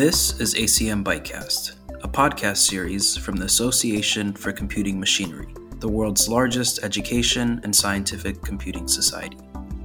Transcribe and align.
This 0.00 0.40
is 0.40 0.54
ACM 0.54 1.04
Bytecast, 1.04 1.74
a 2.02 2.08
podcast 2.08 2.56
series 2.56 3.18
from 3.18 3.36
the 3.36 3.44
Association 3.44 4.32
for 4.32 4.50
Computing 4.50 4.98
Machinery, 4.98 5.54
the 5.78 5.90
world's 5.90 6.26
largest 6.26 6.82
education 6.82 7.60
and 7.64 7.76
scientific 7.76 8.40
computing 8.40 8.88
society. 8.88 9.36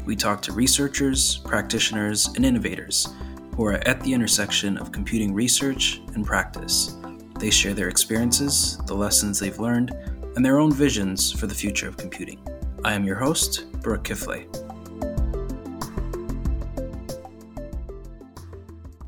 We 0.06 0.16
talk 0.16 0.42
to 0.44 0.54
researchers, 0.54 1.40
practitioners, 1.40 2.28
and 2.28 2.46
innovators 2.46 3.10
who 3.58 3.66
are 3.66 3.86
at 3.86 4.00
the 4.04 4.14
intersection 4.14 4.78
of 4.78 4.94
computing 4.94 5.34
research 5.34 6.00
and 6.14 6.26
practice. 6.26 6.96
They 7.38 7.50
share 7.50 7.74
their 7.74 7.90
experiences, 7.90 8.78
the 8.86 8.96
lessons 8.96 9.38
they've 9.38 9.60
learned, 9.60 9.92
and 10.38 10.46
their 10.46 10.60
own 10.60 10.72
visions 10.72 11.34
for 11.34 11.46
the 11.46 11.54
future 11.54 11.90
of 11.90 11.98
computing. 11.98 12.40
I 12.86 12.94
am 12.94 13.04
your 13.04 13.18
host, 13.18 13.70
Bruke 13.82 14.06
Kifle. 14.06 14.65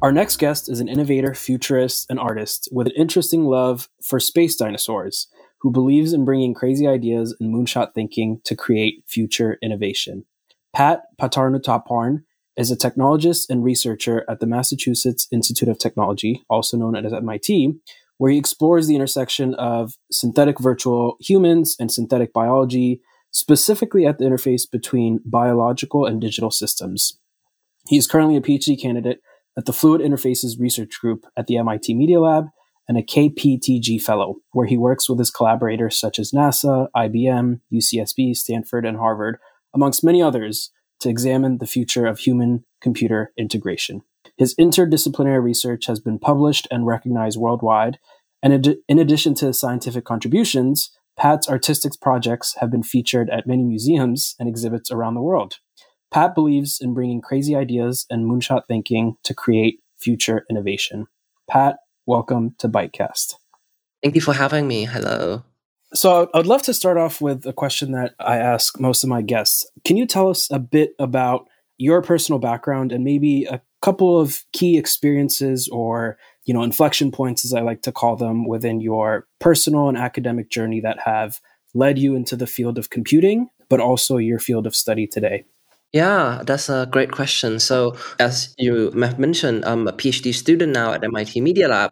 Our 0.08 0.14
next 0.14 0.38
guest 0.38 0.70
is 0.70 0.80
an 0.80 0.88
innovator, 0.88 1.34
futurist, 1.34 2.10
and 2.10 2.18
artist 2.18 2.70
with 2.72 2.88
an 2.88 2.94
interesting 2.96 3.44
love 3.44 3.90
for 4.02 4.22
space 4.22 4.56
dinosaurs 4.56 5.28
who 5.60 5.70
believes 5.70 6.14
in 6.14 6.24
bringing 6.24 6.54
crazy 6.54 6.88
ideas 6.88 7.36
and 7.42 7.54
moonshot 7.54 7.94
thinking 7.94 8.40
to 8.46 8.56
create 8.56 9.04
future 9.06 9.58
innovation. 9.62 10.24
Pat 10.74 11.02
Pataranutaporn 11.20 12.24
is 12.56 12.72
a 12.72 12.78
technologist 12.78 13.50
and 13.50 13.66
researcher 13.66 14.24
at 14.30 14.40
the 14.40 14.46
Massachusetts 14.46 15.28
Institute 15.30 15.68
of 15.68 15.78
Technology, 15.78 16.42
also 16.50 16.78
known 16.78 16.96
as 16.96 17.12
MIT, 17.12 17.74
where 18.16 18.32
he 18.32 18.38
explores 18.38 18.88
the 18.88 18.96
intersection 18.96 19.56
of 19.56 19.96
synthetic 20.10 20.58
virtual 20.58 21.18
humans 21.20 21.76
and 21.82 21.92
synthetic 21.92 22.32
biology, 22.32 23.02
specifically 23.32 24.06
at 24.06 24.20
the 24.20 24.24
interface 24.24 24.72
between 24.72 25.20
biological 25.26 26.06
and 26.06 26.22
digital 26.22 26.50
systems. 26.50 27.20
He 27.90 27.98
is 27.98 28.08
currently 28.08 28.38
a 28.38 28.42
PhD 28.42 28.82
candidate 28.82 29.20
at 29.58 29.66
the 29.66 29.74
Fluid 29.74 30.02
Interfaces 30.02 30.60
Research 30.60 31.00
Group 31.02 31.26
at 31.36 31.48
the 31.48 31.58
MIT 31.58 31.94
Media 31.96 32.20
Lab 32.20 32.50
and 32.88 32.98
a 32.98 33.04
KBTG 33.04 34.02
Fellow, 34.02 34.36
where 34.52 34.68
he 34.68 34.78
works 34.78 35.10
with 35.10 35.20
his 35.20 35.32
collaborators 35.32 36.00
such 36.00 36.20
as 36.20 36.32
NASA, 36.32 36.88
IBM, 36.96 37.60
UCSB, 37.74 38.36
Stanford, 38.36 38.86
and 38.86 38.98
Harvard, 38.98 39.40
amongst 39.74 40.04
many 40.04 40.22
others, 40.22 40.72
to 41.00 41.10
examine 41.10 41.58
the 41.58 41.68
future 41.68 42.06
of 42.06 42.20
human 42.20 42.64
computer 42.82 43.34
integration. 43.38 44.02
His 44.38 44.56
interdisciplinary 44.56 45.44
research 45.44 45.88
has 45.88 46.00
been 46.00 46.20
published 46.20 46.68
and 46.72 46.88
recognized 46.88 47.38
worldwide, 47.38 48.00
and 48.42 48.78
in 48.88 49.00
addition 49.00 49.34
to 49.36 49.48
his 49.48 49.60
scientific 49.60 50.06
contributions, 50.06 50.92
Pat's 51.18 51.50
artistic 51.50 51.94
projects 52.00 52.56
have 52.60 52.70
been 52.70 52.84
featured 52.84 53.30
at 53.32 53.48
many 53.48 53.64
museums 53.64 54.36
and 54.40 54.48
exhibits 54.48 54.92
around 54.92 55.16
the 55.16 55.22
world. 55.22 55.58
Pat 56.12 56.34
believes 56.36 56.80
in 56.80 56.94
bringing 56.94 57.22
crazy 57.22 57.56
ideas 57.56 58.06
and 58.10 58.26
moonshot 58.26 58.62
thinking 58.68 59.18
to 59.24 59.34
create 59.34 59.82
future 59.98 60.46
innovation. 60.50 61.08
Pat, 61.50 61.78
welcome 62.06 62.56
to 62.60 62.70
Bytecast. 62.70 63.36
Thank 64.02 64.16
you 64.16 64.22
for 64.22 64.34
having 64.34 64.68
me. 64.68 64.86
Hello. 64.86 65.44
So, 65.94 66.30
I'd 66.34 66.46
love 66.46 66.62
to 66.64 66.74
start 66.74 66.98
off 66.98 67.22
with 67.22 67.46
a 67.46 67.54
question 67.54 67.92
that 67.94 68.14
I 68.20 68.38
ask 68.38 68.80
most 68.80 69.04
of 69.04 69.10
my 69.10 69.22
guests. 69.22 69.66
Can 69.86 69.96
you 69.96 70.06
tell 70.06 70.30
us 70.30 70.50
a 70.52 70.60
bit 70.60 70.92
about 71.00 71.48
your 71.78 72.02
personal 72.02 72.40
background 72.40 72.92
and 72.92 73.04
maybe 73.04 73.46
a 73.46 73.62
couple 73.82 74.20
of 74.20 74.44
key 74.52 74.78
experiences 74.78 75.70
or, 75.72 76.18
you 76.46 76.54
know, 76.54 76.64
inflection 76.64 77.12
points 77.12 77.46
as 77.46 77.54
I 77.54 77.62
like 77.62 77.84
to 77.84 77.92
call 77.92 78.16
them 78.16 78.48
within 78.48 78.82
your 78.82 79.28
personal 79.40 79.88
and 79.88 79.98
academic 79.98 80.50
journey 80.50 80.82
that 80.82 81.00
have 81.06 81.40
led 81.74 81.98
you 82.00 82.16
into 82.16 82.36
the 82.36 82.48
field 82.48 82.78
of 82.78 82.90
computing, 82.90 83.50
but 83.70 83.80
also 83.80 84.18
your 84.18 84.40
field 84.40 84.68
of 84.68 84.76
study 84.76 85.08
today? 85.08 85.46
Yeah, 85.94 86.44
that's 86.46 86.70
a 86.70 86.88
great 86.92 87.12
question. 87.12 87.60
So, 87.60 87.96
as 88.20 88.54
you 88.58 88.92
have 88.92 89.20
mentioned, 89.20 89.64
I'm 89.66 89.88
a 89.88 89.94
PhD 89.94 90.34
student 90.34 90.74
now 90.74 90.94
at 90.94 91.04
MIT 91.04 91.40
Media 91.42 91.68
Lab. 91.68 91.92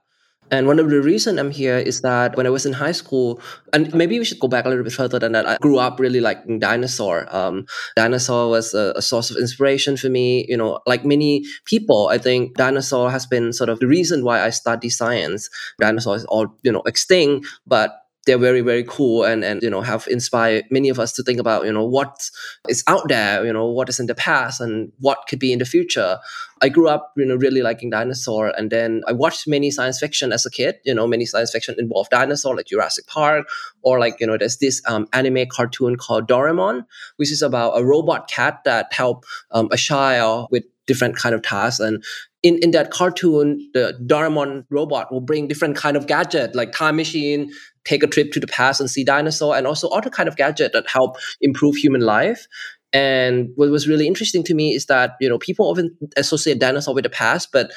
And 0.52 0.68
one 0.68 0.78
of 0.78 0.90
the 0.90 1.02
reason 1.02 1.40
I'm 1.40 1.50
here 1.50 1.78
is 1.78 2.02
that 2.02 2.38
when 2.38 2.46
I 2.46 2.52
was 2.52 2.68
in 2.68 2.74
high 2.74 2.92
school, 2.92 3.42
and 3.74 3.92
maybe 3.96 4.20
we 4.20 4.26
should 4.26 4.40
go 4.40 4.48
back 4.48 4.66
a 4.66 4.70
little 4.70 4.84
bit 4.84 4.94
further 4.94 5.18
than 5.18 5.32
that. 5.32 5.48
I 5.48 5.58
grew 5.58 5.80
up 5.80 6.00
really 6.00 6.22
liking 6.22 6.60
dinosaur. 6.60 7.26
Um, 7.36 7.66
dinosaur 7.96 8.50
was 8.50 8.74
a, 8.76 8.94
a, 8.96 9.02
source 9.02 9.32
of 9.32 9.38
inspiration 9.38 9.98
for 9.98 10.10
me. 10.10 10.46
You 10.48 10.58
know, 10.58 10.80
like 10.86 11.04
many 11.04 11.46
people, 11.66 12.10
I 12.10 12.20
think 12.20 12.58
dinosaur 12.58 13.10
has 13.10 13.26
been 13.26 13.54
sort 13.54 13.70
of 13.70 13.80
the 13.80 13.88
reason 13.88 14.24
why 14.24 14.44
I 14.44 14.52
study 14.52 14.90
science. 14.90 15.50
Dinosaurs 15.80 16.26
all 16.26 16.48
you 16.62 16.72
know 16.72 16.84
extinct, 16.86 17.48
but 17.66 18.05
they're 18.26 18.38
very 18.38 18.62
very 18.62 18.84
cool 18.84 19.24
and 19.24 19.44
and 19.44 19.62
you 19.62 19.70
know 19.70 19.82
have 19.82 20.08
inspired 20.10 20.66
many 20.70 20.90
of 20.90 21.00
us 21.00 21.14
to 21.14 21.24
think 21.24 21.40
about 21.40 21.66
you 21.66 21.72
know 21.72 21.86
what 21.86 22.30
is 22.68 22.84
out 22.88 23.08
there 23.08 23.46
you 23.46 23.54
know 23.54 23.66
what 23.66 23.90
is 23.90 24.00
in 24.00 24.08
the 24.08 24.16
past 24.16 24.60
and 24.60 24.92
what 25.00 25.20
could 25.28 25.40
be 25.40 25.54
in 25.54 25.60
the 25.60 25.66
future. 25.66 26.18
I 26.62 26.70
grew 26.70 26.88
up 26.88 27.12
you 27.18 27.26
know 27.26 27.36
really 27.36 27.62
liking 27.62 27.90
dinosaur 27.90 28.54
and 28.58 28.72
then 28.72 29.04
i 29.08 29.12
watched 29.12 29.46
many 29.46 29.70
science 29.70 30.00
fiction 30.00 30.32
as 30.32 30.46
a 30.46 30.50
kid 30.50 30.76
you 30.86 30.94
know 30.96 31.06
many 31.06 31.26
science 31.26 31.52
fiction 31.52 31.76
involved 31.78 32.12
dinosaur 32.12 32.56
like 32.56 32.68
jurassic 32.68 33.06
park 33.08 33.46
or 33.82 34.00
like 34.00 34.16
you 34.22 34.26
know 34.26 34.38
there's 34.38 34.58
this 34.58 34.82
um, 34.88 35.06
anime 35.12 35.46
cartoon 35.48 35.98
called 35.98 36.30
doraemon 36.30 36.86
which 37.18 37.30
is 37.30 37.42
about 37.42 37.74
a 37.78 37.84
robot 37.84 38.30
cat 38.30 38.62
that 38.64 38.92
help 38.94 39.26
um, 39.52 39.68
a 39.72 39.78
child 39.78 40.48
with 40.50 40.64
different 40.88 41.16
kind 41.16 41.36
of 41.36 41.42
tasks 41.42 41.80
and 41.80 42.04
in, 42.46 42.60
in 42.62 42.70
that 42.72 42.92
cartoon, 42.92 43.60
the 43.74 43.98
Doraemon 44.06 44.66
robot 44.70 45.12
will 45.12 45.20
bring 45.20 45.48
different 45.48 45.76
kind 45.76 45.98
of 45.98 46.06
gadget 46.06 46.54
like 46.56 46.72
time 46.72 46.96
machine, 46.96 47.52
take 47.86 48.04
a 48.04 48.08
trip 48.08 48.32
to 48.34 48.40
the 48.40 48.46
past 48.46 48.80
and 48.80 48.88
see 48.88 49.04
dinosaur, 49.04 49.58
and 49.58 49.66
also 49.66 49.90
other 49.90 50.12
kind 50.12 50.30
of 50.30 50.36
gadget 50.36 50.72
that 50.74 50.88
help 50.88 51.18
improve 51.42 51.76
human 51.76 52.02
life. 52.02 52.46
And 52.94 53.50
what 53.56 53.72
was 53.72 53.88
really 53.88 54.06
interesting 54.06 54.44
to 54.44 54.54
me 54.54 54.76
is 54.76 54.86
that 54.86 55.16
you 55.20 55.28
know 55.28 55.40
people 55.40 55.66
often 55.66 55.98
associate 56.18 56.60
dinosaur 56.60 56.94
with 56.94 57.04
the 57.04 57.10
past, 57.10 57.52
but 57.52 57.72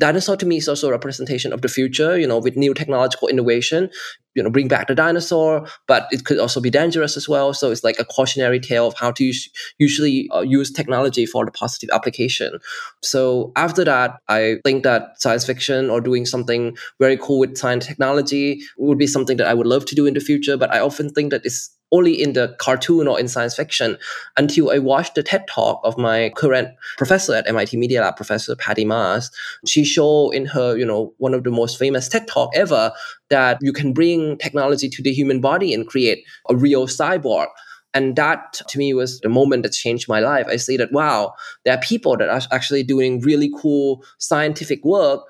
dinosaur 0.00 0.36
to 0.36 0.46
me 0.46 0.56
is 0.56 0.68
also 0.68 0.88
a 0.88 0.92
representation 0.92 1.52
of 1.52 1.62
the 1.62 1.68
future 1.68 2.18
you 2.18 2.26
know 2.26 2.38
with 2.38 2.56
new 2.56 2.72
technological 2.74 3.28
innovation 3.28 3.90
you 4.34 4.42
know 4.42 4.50
bring 4.50 4.68
back 4.68 4.86
the 4.86 4.94
dinosaur 4.94 5.66
but 5.86 6.06
it 6.12 6.24
could 6.24 6.38
also 6.38 6.60
be 6.60 6.70
dangerous 6.70 7.16
as 7.16 7.28
well. 7.28 7.52
So 7.52 7.70
it's 7.70 7.82
like 7.82 7.98
a 7.98 8.04
cautionary 8.04 8.60
tale 8.60 8.86
of 8.86 8.94
how 8.94 9.10
to 9.12 9.24
use, 9.24 9.48
usually 9.78 10.28
uh, 10.32 10.40
use 10.40 10.70
technology 10.70 11.26
for 11.26 11.44
the 11.44 11.50
positive 11.50 11.90
application. 11.92 12.58
So 13.02 13.52
after 13.56 13.84
that 13.84 14.16
i 14.28 14.56
think 14.64 14.82
that 14.84 15.20
science 15.20 15.44
fiction 15.44 15.90
or 15.90 16.00
doing 16.00 16.26
something 16.26 16.76
very 17.00 17.16
cool 17.16 17.38
with 17.38 17.56
science 17.56 17.86
technology 17.86 18.60
would 18.76 18.98
be 18.98 19.06
something 19.06 19.36
that 19.36 19.46
i 19.46 19.54
would 19.54 19.66
love 19.66 19.84
to 19.84 19.94
do 19.94 20.06
in 20.06 20.14
the 20.14 20.20
future 20.20 20.56
but 20.56 20.72
i 20.72 20.78
often 20.78 21.10
think 21.10 21.30
that 21.30 21.44
it's 21.44 21.70
only 21.92 22.20
in 22.20 22.34
the 22.34 22.54
cartoon 22.58 23.08
or 23.08 23.18
in 23.18 23.28
science 23.28 23.54
fiction 23.54 23.96
until 24.36 24.70
I 24.70 24.78
watched 24.78 25.14
the 25.14 25.22
TED 25.22 25.46
talk 25.48 25.80
of 25.84 25.96
my 25.96 26.30
current 26.36 26.68
professor 26.96 27.34
at 27.34 27.48
MIT 27.48 27.76
Media 27.76 28.00
Lab, 28.02 28.16
Professor 28.16 28.54
Pattie 28.56 28.84
Maes. 28.84 29.30
She 29.66 29.84
showed 29.84 30.30
in 30.30 30.46
her, 30.46 30.76
you 30.76 30.84
know, 30.84 31.14
one 31.18 31.34
of 31.34 31.44
the 31.44 31.50
most 31.50 31.78
famous 31.78 32.08
TED 32.08 32.28
talk 32.28 32.50
ever 32.54 32.92
that 33.30 33.58
you 33.60 33.72
can 33.72 33.92
bring 33.92 34.36
technology 34.38 34.88
to 34.88 35.02
the 35.02 35.12
human 35.12 35.40
body 35.40 35.72
and 35.72 35.86
create 35.86 36.24
a 36.48 36.56
real 36.56 36.86
cyborg. 36.86 37.48
And 37.94 38.16
that 38.16 38.60
to 38.68 38.78
me 38.78 38.92
was 38.92 39.20
the 39.20 39.30
moment 39.30 39.62
that 39.62 39.72
changed 39.72 40.08
my 40.08 40.20
life. 40.20 40.46
I 40.46 40.56
see 40.56 40.76
that, 40.76 40.92
wow, 40.92 41.32
there 41.64 41.74
are 41.74 41.80
people 41.80 42.16
that 42.18 42.28
are 42.28 42.42
actually 42.52 42.82
doing 42.82 43.20
really 43.20 43.50
cool 43.60 44.04
scientific 44.18 44.84
work 44.84 45.22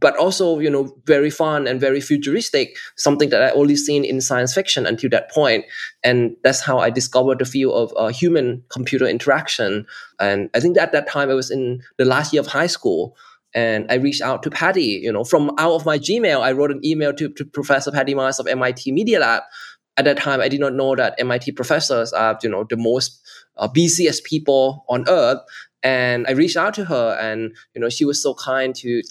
but 0.00 0.16
also 0.16 0.58
you 0.58 0.70
know 0.70 0.94
very 1.06 1.30
fun 1.30 1.66
and 1.66 1.80
very 1.80 2.00
futuristic 2.00 2.76
something 2.96 3.30
that 3.30 3.42
i 3.42 3.50
only 3.50 3.76
seen 3.76 4.04
in 4.04 4.20
science 4.20 4.54
fiction 4.54 4.86
until 4.86 5.10
that 5.10 5.30
point. 5.30 5.64
And 6.04 6.36
that's 6.42 6.60
how 6.60 6.78
i 6.78 6.90
discovered 6.90 7.38
the 7.38 7.44
field 7.44 7.74
of 7.74 7.92
uh, 7.96 8.08
human 8.08 8.62
computer 8.68 9.06
interaction. 9.06 9.86
And 10.20 10.50
i 10.54 10.60
think 10.60 10.78
at 10.78 10.92
that 10.92 11.08
time 11.08 11.30
i 11.30 11.34
was 11.34 11.50
in 11.50 11.82
the 11.96 12.04
last 12.04 12.32
year 12.32 12.40
of 12.40 12.46
high 12.48 12.66
school 12.66 13.16
and 13.54 13.86
i 13.90 13.94
reached 13.94 14.20
out 14.20 14.42
to 14.42 14.50
Pattie 14.50 15.00
you 15.02 15.10
know 15.10 15.24
from 15.24 15.50
out 15.58 15.72
of 15.72 15.86
my 15.86 15.98
gmail 15.98 16.40
i 16.40 16.52
wrote 16.52 16.70
an 16.70 16.84
email 16.84 17.14
to, 17.14 17.30
to 17.30 17.44
professor 17.46 17.90
Pattie 17.90 18.14
Maes 18.14 18.38
of 18.38 18.46
mit 18.46 18.86
media 18.86 19.20
lab. 19.20 19.42
At 19.96 20.04
that 20.04 20.18
time 20.18 20.40
i 20.40 20.48
did 20.48 20.60
not 20.60 20.74
know 20.74 20.94
that 20.96 21.14
mit 21.24 21.56
professors 21.56 22.12
are 22.12 22.38
you 22.42 22.50
know 22.50 22.64
the 22.68 22.76
most 22.76 23.20
uh, 23.58 23.68
busiest 23.68 24.24
people 24.24 24.84
on 24.88 25.04
earth. 25.08 25.40
And 25.82 26.26
I 26.26 26.32
reached 26.32 26.56
out 26.56 26.74
to 26.74 26.84
her, 26.86 27.16
and 27.20 27.54
you 27.74 27.80
know 27.80 27.88
she 27.88 28.04
was 28.04 28.22
so 28.22 28.34
kind 28.34 28.74
to 28.76 29.02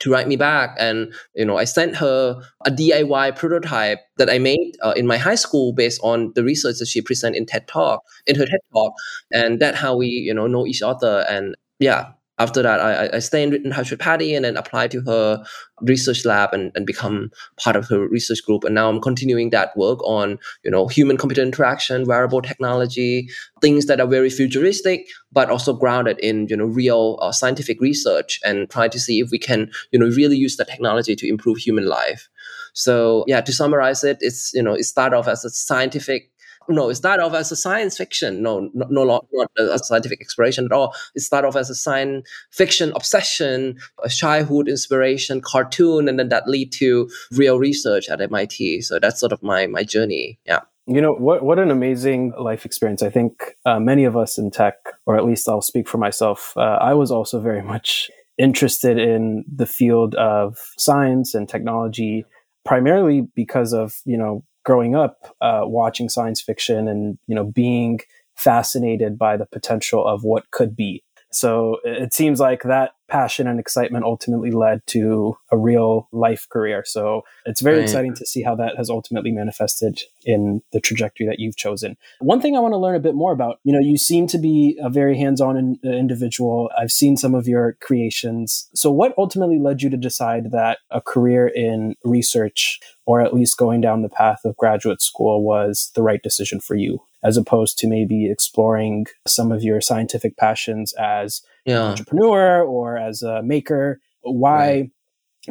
to 0.00 0.10
write 0.10 0.28
me 0.28 0.36
back. 0.36 0.76
And 0.78 1.12
you 1.34 1.44
know 1.44 1.56
i 1.58 1.64
sent 1.64 1.96
her 1.96 2.40
a 2.66 2.70
diy 2.70 3.36
prototype 3.36 4.00
that 4.18 4.30
i 4.30 4.38
made 4.38 4.76
uh, 4.82 4.94
in 4.96 5.06
my 5.06 5.18
high 5.18 5.34
school 5.36 5.72
based 5.72 6.00
on 6.02 6.32
the 6.34 6.44
research 6.44 6.76
that 6.78 6.88
she 6.88 7.00
presented 7.02 7.38
in 7.38 7.46
ted 7.46 7.68
talk 7.68 8.02
in 8.26 8.36
her 8.36 8.46
ted 8.46 8.60
talk. 8.74 8.92
And 9.32 9.60
that 9.60 9.74
how 9.74 9.96
we 9.96 10.08
you 10.08 10.34
know 10.34 10.46
know 10.46 10.66
each 10.66 10.82
other. 10.82 11.24
And 11.28 11.56
yeah 11.78 12.12
after 12.38 12.62
that, 12.62 12.80
I, 12.80 13.16
I 13.16 13.18
stayed 13.20 13.54
in 13.54 13.72
Pattie 13.98 14.34
and 14.34 14.44
then 14.44 14.56
applied 14.56 14.90
to 14.90 15.00
her 15.02 15.42
research 15.80 16.24
lab 16.24 16.52
and, 16.52 16.70
and 16.74 16.84
become 16.84 17.30
part 17.58 17.76
of 17.76 17.88
her 17.88 18.06
research 18.08 18.44
group. 18.44 18.64
And 18.64 18.74
now 18.74 18.90
I'm 18.90 19.00
continuing 19.00 19.50
that 19.50 19.76
work 19.76 20.02
on, 20.04 20.38
you 20.62 20.70
know, 20.70 20.86
human 20.86 21.16
computer 21.16 21.42
interaction, 21.42 22.04
wearable 22.04 22.42
technology, 22.42 23.28
things 23.62 23.86
that 23.86 24.00
are 24.00 24.06
very 24.06 24.28
futuristic, 24.28 25.06
but 25.32 25.48
also 25.48 25.72
grounded 25.72 26.18
in, 26.18 26.46
you 26.48 26.56
know, 26.56 26.66
real 26.66 27.18
uh, 27.22 27.32
scientific 27.32 27.80
research 27.80 28.38
and 28.44 28.68
try 28.68 28.88
to 28.88 29.00
see 29.00 29.20
if 29.20 29.30
we 29.30 29.38
can, 29.38 29.70
you 29.90 29.98
know, 29.98 30.06
really 30.06 30.36
use 30.36 30.56
the 30.56 30.64
technology 30.64 31.16
to 31.16 31.28
improve 31.28 31.56
human 31.56 31.86
life. 31.86 32.28
So 32.74 33.24
yeah, 33.26 33.40
to 33.40 33.52
summarize 33.52 34.04
it, 34.04 34.18
it's, 34.20 34.52
you 34.52 34.62
know, 34.62 34.74
it 34.74 34.84
started 34.84 35.16
off 35.16 35.28
as 35.28 35.44
a 35.44 35.50
scientific 35.50 36.30
no, 36.68 36.88
it's 36.88 36.98
started 36.98 37.22
off 37.22 37.34
as 37.34 37.52
a 37.52 37.56
science 37.56 37.96
fiction. 37.96 38.42
No, 38.42 38.70
no, 38.74 38.86
no 38.90 39.04
not 39.04 39.50
a 39.58 39.78
scientific 39.78 40.20
exploration 40.20 40.64
at 40.64 40.72
all. 40.72 40.94
It 41.14 41.20
started 41.20 41.48
off 41.48 41.56
as 41.56 41.70
a 41.70 41.74
science 41.74 42.28
fiction 42.50 42.92
obsession, 42.94 43.78
a 44.02 44.08
childhood 44.08 44.68
inspiration, 44.68 45.40
cartoon, 45.40 46.08
and 46.08 46.18
then 46.18 46.28
that 46.28 46.48
lead 46.48 46.72
to 46.72 47.08
real 47.32 47.58
research 47.58 48.08
at 48.08 48.20
MIT. 48.20 48.82
So 48.82 48.98
that's 48.98 49.20
sort 49.20 49.32
of 49.32 49.42
my 49.42 49.66
my 49.66 49.84
journey. 49.84 50.38
Yeah. 50.46 50.60
You 50.88 51.00
know 51.00 51.14
what? 51.14 51.42
What 51.42 51.58
an 51.58 51.70
amazing 51.70 52.32
life 52.38 52.64
experience! 52.64 53.02
I 53.02 53.10
think 53.10 53.56
uh, 53.64 53.80
many 53.80 54.04
of 54.04 54.16
us 54.16 54.38
in 54.38 54.52
tech, 54.52 54.76
or 55.04 55.16
at 55.16 55.24
least 55.24 55.48
I'll 55.48 55.60
speak 55.60 55.88
for 55.88 55.98
myself. 55.98 56.52
Uh, 56.56 56.78
I 56.80 56.94
was 56.94 57.10
also 57.10 57.40
very 57.40 57.62
much 57.62 58.08
interested 58.38 58.96
in 58.96 59.44
the 59.52 59.66
field 59.66 60.14
of 60.14 60.58
science 60.78 61.34
and 61.34 61.48
technology, 61.48 62.24
primarily 62.64 63.22
because 63.34 63.72
of 63.72 63.96
you 64.04 64.16
know 64.16 64.44
growing 64.66 64.96
up 64.96 65.34
uh, 65.40 65.62
watching 65.62 66.08
science 66.08 66.42
fiction 66.42 66.88
and 66.88 67.16
you 67.28 67.34
know 67.34 67.44
being 67.44 68.00
fascinated 68.34 69.16
by 69.16 69.36
the 69.36 69.46
potential 69.46 70.06
of 70.06 70.24
what 70.24 70.50
could 70.50 70.76
be. 70.76 71.02
So 71.30 71.78
it 71.84 72.12
seems 72.12 72.40
like 72.40 72.64
that 72.64 72.90
passion 73.08 73.46
and 73.46 73.60
excitement 73.60 74.04
ultimately 74.04 74.50
led 74.50 74.86
to 74.88 75.36
a 75.50 75.56
real 75.56 76.08
life 76.12 76.46
career. 76.48 76.82
So 76.86 77.22
it's 77.44 77.60
very 77.60 77.76
right. 77.76 77.84
exciting 77.84 78.14
to 78.14 78.26
see 78.26 78.42
how 78.42 78.54
that 78.56 78.76
has 78.76 78.90
ultimately 78.90 79.30
manifested 79.30 80.00
in 80.24 80.62
the 80.72 80.80
trajectory 80.80 81.26
that 81.26 81.38
you've 81.38 81.56
chosen. 81.56 81.96
One 82.20 82.40
thing 82.40 82.56
I 82.56 82.60
want 82.60 82.72
to 82.72 82.78
learn 82.78 82.96
a 82.96 83.00
bit 83.00 83.14
more 83.14 83.32
about, 83.32 83.60
you 83.64 83.72
know, 83.72 83.80
you 83.80 83.96
seem 83.96 84.26
to 84.28 84.38
be 84.38 84.78
a 84.82 84.90
very 84.90 85.16
hands-on 85.16 85.56
in, 85.56 85.78
uh, 85.84 85.90
individual. 85.90 86.70
I've 86.78 86.92
seen 86.92 87.16
some 87.16 87.34
of 87.34 87.46
your 87.46 87.76
creations. 87.80 88.68
So 88.74 88.90
what 88.90 89.14
ultimately 89.16 89.58
led 89.58 89.82
you 89.82 89.90
to 89.90 89.96
decide 89.96 90.50
that 90.52 90.78
a 90.90 91.00
career 91.00 91.46
in 91.46 91.94
research 92.04 92.80
or 93.04 93.20
at 93.20 93.32
least 93.32 93.56
going 93.56 93.80
down 93.80 94.02
the 94.02 94.08
path 94.08 94.40
of 94.44 94.56
graduate 94.56 95.00
school 95.00 95.44
was 95.44 95.92
the 95.94 96.02
right 96.02 96.22
decision 96.22 96.60
for 96.60 96.74
you 96.74 97.00
as 97.22 97.36
opposed 97.36 97.78
to 97.78 97.88
maybe 97.88 98.30
exploring 98.30 99.06
some 99.26 99.50
of 99.50 99.62
your 99.62 99.80
scientific 99.80 100.36
passions 100.36 100.92
as 100.94 101.42
yeah. 101.66 101.82
entrepreneur 101.82 102.62
or 102.62 102.96
as 102.96 103.22
a 103.22 103.42
maker 103.42 104.00
why 104.22 104.66
right. 104.66 104.90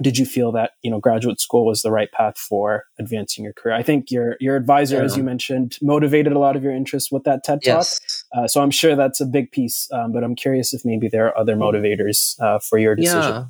did 0.01 0.17
you 0.17 0.25
feel 0.25 0.51
that 0.51 0.71
you 0.81 0.91
know 0.91 0.99
graduate 0.99 1.39
school 1.39 1.65
was 1.65 1.81
the 1.81 1.91
right 1.91 2.11
path 2.11 2.37
for 2.37 2.85
advancing 2.99 3.43
your 3.43 3.53
career 3.53 3.75
i 3.75 3.83
think 3.83 4.09
your 4.09 4.35
your 4.39 4.55
advisor 4.55 4.97
yeah. 4.97 5.03
as 5.03 5.15
you 5.15 5.23
mentioned 5.23 5.77
motivated 5.81 6.33
a 6.33 6.39
lot 6.39 6.55
of 6.55 6.63
your 6.63 6.73
interest 6.73 7.09
with 7.11 7.23
that 7.23 7.43
ted 7.43 7.59
talk 7.63 7.77
yes. 7.77 8.25
uh, 8.35 8.47
so 8.47 8.61
i'm 8.61 8.71
sure 8.71 8.95
that's 8.95 9.21
a 9.21 9.25
big 9.25 9.51
piece 9.51 9.87
um, 9.91 10.11
but 10.11 10.23
i'm 10.23 10.35
curious 10.35 10.73
if 10.73 10.83
maybe 10.83 11.07
there 11.07 11.27
are 11.27 11.37
other 11.37 11.55
motivators 11.55 12.39
uh, 12.41 12.59
for 12.59 12.77
your 12.77 12.95
decision 12.95 13.33
yeah. 13.33 13.45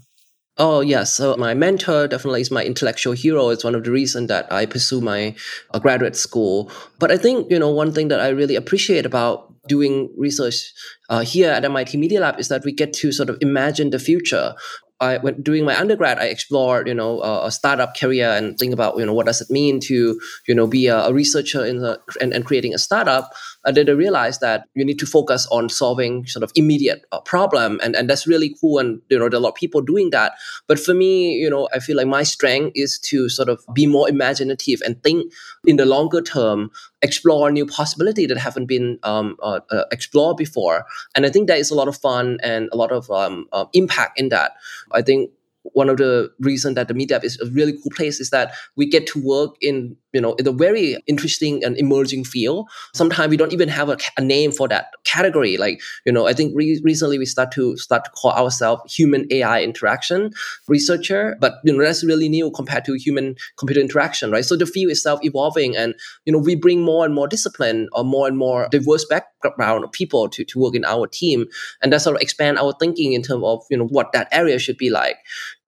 Oh 0.58 0.80
yes, 0.80 1.14
so 1.14 1.36
my 1.36 1.54
mentor 1.54 2.08
definitely 2.08 2.40
is 2.40 2.50
my 2.50 2.64
intellectual 2.64 3.12
hero. 3.12 3.50
It's 3.50 3.66
one 3.66 3.76
of 3.76 3.84
the 3.84 3.92
reasons 3.92 4.30
that 4.30 4.52
I 4.52 4.66
pursue 4.66 5.02
my 5.02 5.36
uh, 5.74 5.80
graduate 5.80 6.16
school. 6.16 6.72
But 6.98 7.12
I 7.12 7.18
think 7.18 7.52
you 7.52 7.60
know 7.60 7.70
one 7.70 7.92
thing 7.92 8.08
that 8.08 8.22
I 8.22 8.30
really 8.30 8.56
appreciate 8.56 9.06
about 9.06 9.52
doing 9.68 10.10
research 10.16 10.72
uh, 11.10 11.22
here 11.22 11.52
at 11.52 11.66
MIT 11.66 11.98
Media 11.98 12.22
Lab 12.22 12.40
is 12.40 12.48
that 12.48 12.64
we 12.64 12.72
get 12.72 12.94
to 12.94 13.12
sort 13.12 13.30
of 13.30 13.38
imagine 13.42 13.90
the 13.90 14.00
future. 14.00 14.56
I 15.02 15.18
when 15.18 15.42
doing 15.42 15.66
my 15.66 15.78
undergrad, 15.78 16.20
I 16.20 16.26
explored 16.26 16.88
you 16.88 16.94
know 16.94 17.22
a, 17.22 17.48
a, 17.48 17.52
startup 17.52 17.98
career 17.98 18.30
and 18.30 18.58
think 18.58 18.74
about 18.74 18.98
you 18.98 19.06
know 19.06 19.14
what 19.14 19.26
does 19.26 19.42
it 19.42 19.50
mean 19.50 19.82
to 19.82 20.20
you 20.48 20.56
know 20.56 20.68
be 20.68 20.88
a, 20.88 21.00
a 21.00 21.14
researcher 21.14 21.66
in 21.66 21.80
the 21.80 22.00
and, 22.22 22.34
and 22.34 22.46
creating 22.46 22.74
a 22.74 22.78
startup. 22.78 23.34
And 23.66 23.76
then 23.76 23.90
I 23.90 23.94
realized 23.94 24.42
that 24.42 24.66
you 24.74 24.86
need 24.86 25.00
to 25.00 25.06
focus 25.06 25.48
on 25.52 25.68
solving 25.70 26.26
sort 26.28 26.44
of 26.44 26.52
immediate 26.56 27.04
uh, 27.12 27.20
problem, 27.22 27.80
and 27.84 27.96
and 27.96 28.10
that's 28.10 28.26
really 28.26 28.56
cool. 28.62 28.80
And 28.80 29.02
you 29.10 29.20
know 29.20 29.28
there 29.28 29.38
are 29.38 29.42
a 29.42 29.44
lot 29.44 29.50
of 29.50 29.56
people 29.56 29.82
doing 29.82 30.12
that. 30.12 30.34
But 30.68 30.80
for 30.80 30.94
me, 30.94 31.34
you 31.34 31.50
know, 31.50 31.68
I 31.74 31.80
feel 31.80 31.98
like 31.98 32.08
my 32.08 32.24
strength 32.24 32.72
is 32.76 32.98
to 33.00 33.28
sort 33.28 33.50
of 33.50 33.62
be 33.74 33.88
more 33.88 34.08
imaginative 34.08 34.82
and 34.86 35.02
think 35.04 35.32
in 35.66 35.76
the 35.76 35.86
longer 35.86 36.22
term, 36.22 36.72
explore 37.06 37.52
new 37.52 37.66
possibility 37.66 38.26
that 38.26 38.38
haven't 38.38 38.66
been 38.66 38.98
um, 39.04 39.38
uh, 39.42 39.60
uh, 39.70 39.86
explored 39.92 40.38
before. 40.38 40.86
And 41.14 41.26
I 41.26 41.30
think 41.30 41.48
that 41.48 41.60
is 41.60 41.70
a 41.72 41.76
lot 41.76 41.88
of 41.88 41.96
fun 41.96 42.38
and 42.42 42.68
a 42.74 42.78
lot 42.78 42.92
of 42.92 43.10
um, 43.12 43.48
uh, 43.54 43.66
impact 43.74 44.20
in 44.20 44.30
that. 44.30 44.54
I 44.92 45.02
think 45.02 45.30
one 45.74 45.90
of 45.90 45.98
the 45.98 46.32
reasons 46.40 46.76
that 46.76 46.88
the 46.88 46.94
meetup 46.94 47.24
is 47.24 47.40
a 47.40 47.48
really 47.48 47.74
cool 47.74 47.92
place 47.96 48.20
is 48.20 48.30
that 48.30 48.54
we 48.76 48.86
get 48.86 49.08
to 49.08 49.22
work 49.22 49.56
in 49.62 49.98
you 50.16 50.22
know 50.22 50.36
it's 50.40 50.48
a 50.48 50.52
very 50.66 50.98
interesting 51.08 51.64
and 51.64 51.78
emerging 51.78 52.24
field. 52.24 52.68
Sometimes 52.94 53.30
we 53.30 53.38
don't 53.38 53.54
even 53.54 53.70
have 53.70 53.90
a, 53.90 53.98
a 54.18 54.22
name 54.22 54.52
for 54.52 54.68
that 54.70 54.92
category. 55.04 55.58
Like 55.58 55.82
you 56.06 56.12
know 56.12 56.28
i 56.28 56.34
think 56.34 56.54
re- 56.56 56.82
recently 56.84 57.18
we 57.18 57.26
start 57.26 57.52
to 57.52 57.78
start 57.78 58.06
to 58.06 58.12
call 58.12 58.32
ourselves 58.32 58.82
human 58.94 59.28
ai 59.32 59.62
interaction 59.62 60.32
researcher 60.68 61.36
but 61.40 61.56
you 61.64 61.74
know 61.74 61.84
that's 61.84 62.04
really 62.04 62.30
new 62.30 62.52
compared 62.52 62.86
to 62.86 62.94
human 62.94 63.36
computer 63.58 63.82
interaction 63.82 64.32
right? 64.32 64.46
So 64.46 64.56
the 64.56 64.66
field 64.66 64.92
is 64.92 65.02
self 65.02 65.20
evolving 65.24 65.76
and 65.76 65.96
you 66.26 66.34
know 66.34 66.40
we 66.40 66.56
bring 66.56 66.82
more 66.82 67.06
and 67.06 67.14
more 67.14 67.28
discipline 67.28 67.90
or 67.94 68.04
more 68.04 68.28
and 68.28 68.38
more 68.38 68.68
diverse 68.72 69.06
background 69.06 69.84
of 69.84 69.92
people 69.92 70.30
to, 70.30 70.44
to 70.44 70.60
work 70.60 70.76
in 70.76 70.86
our 70.86 71.08
team. 71.08 71.46
And 71.82 71.92
that 71.92 72.02
sort 72.02 72.16
of 72.16 72.22
expand 72.22 72.58
our 72.58 72.74
thinking 72.80 73.14
in 73.14 73.22
terms 73.22 73.44
of 73.44 73.64
you 73.70 73.78
know 73.78 73.86
what 73.86 74.12
that 74.14 74.28
area 74.32 74.60
should 74.60 74.78
be 74.78 74.90
like 74.90 75.18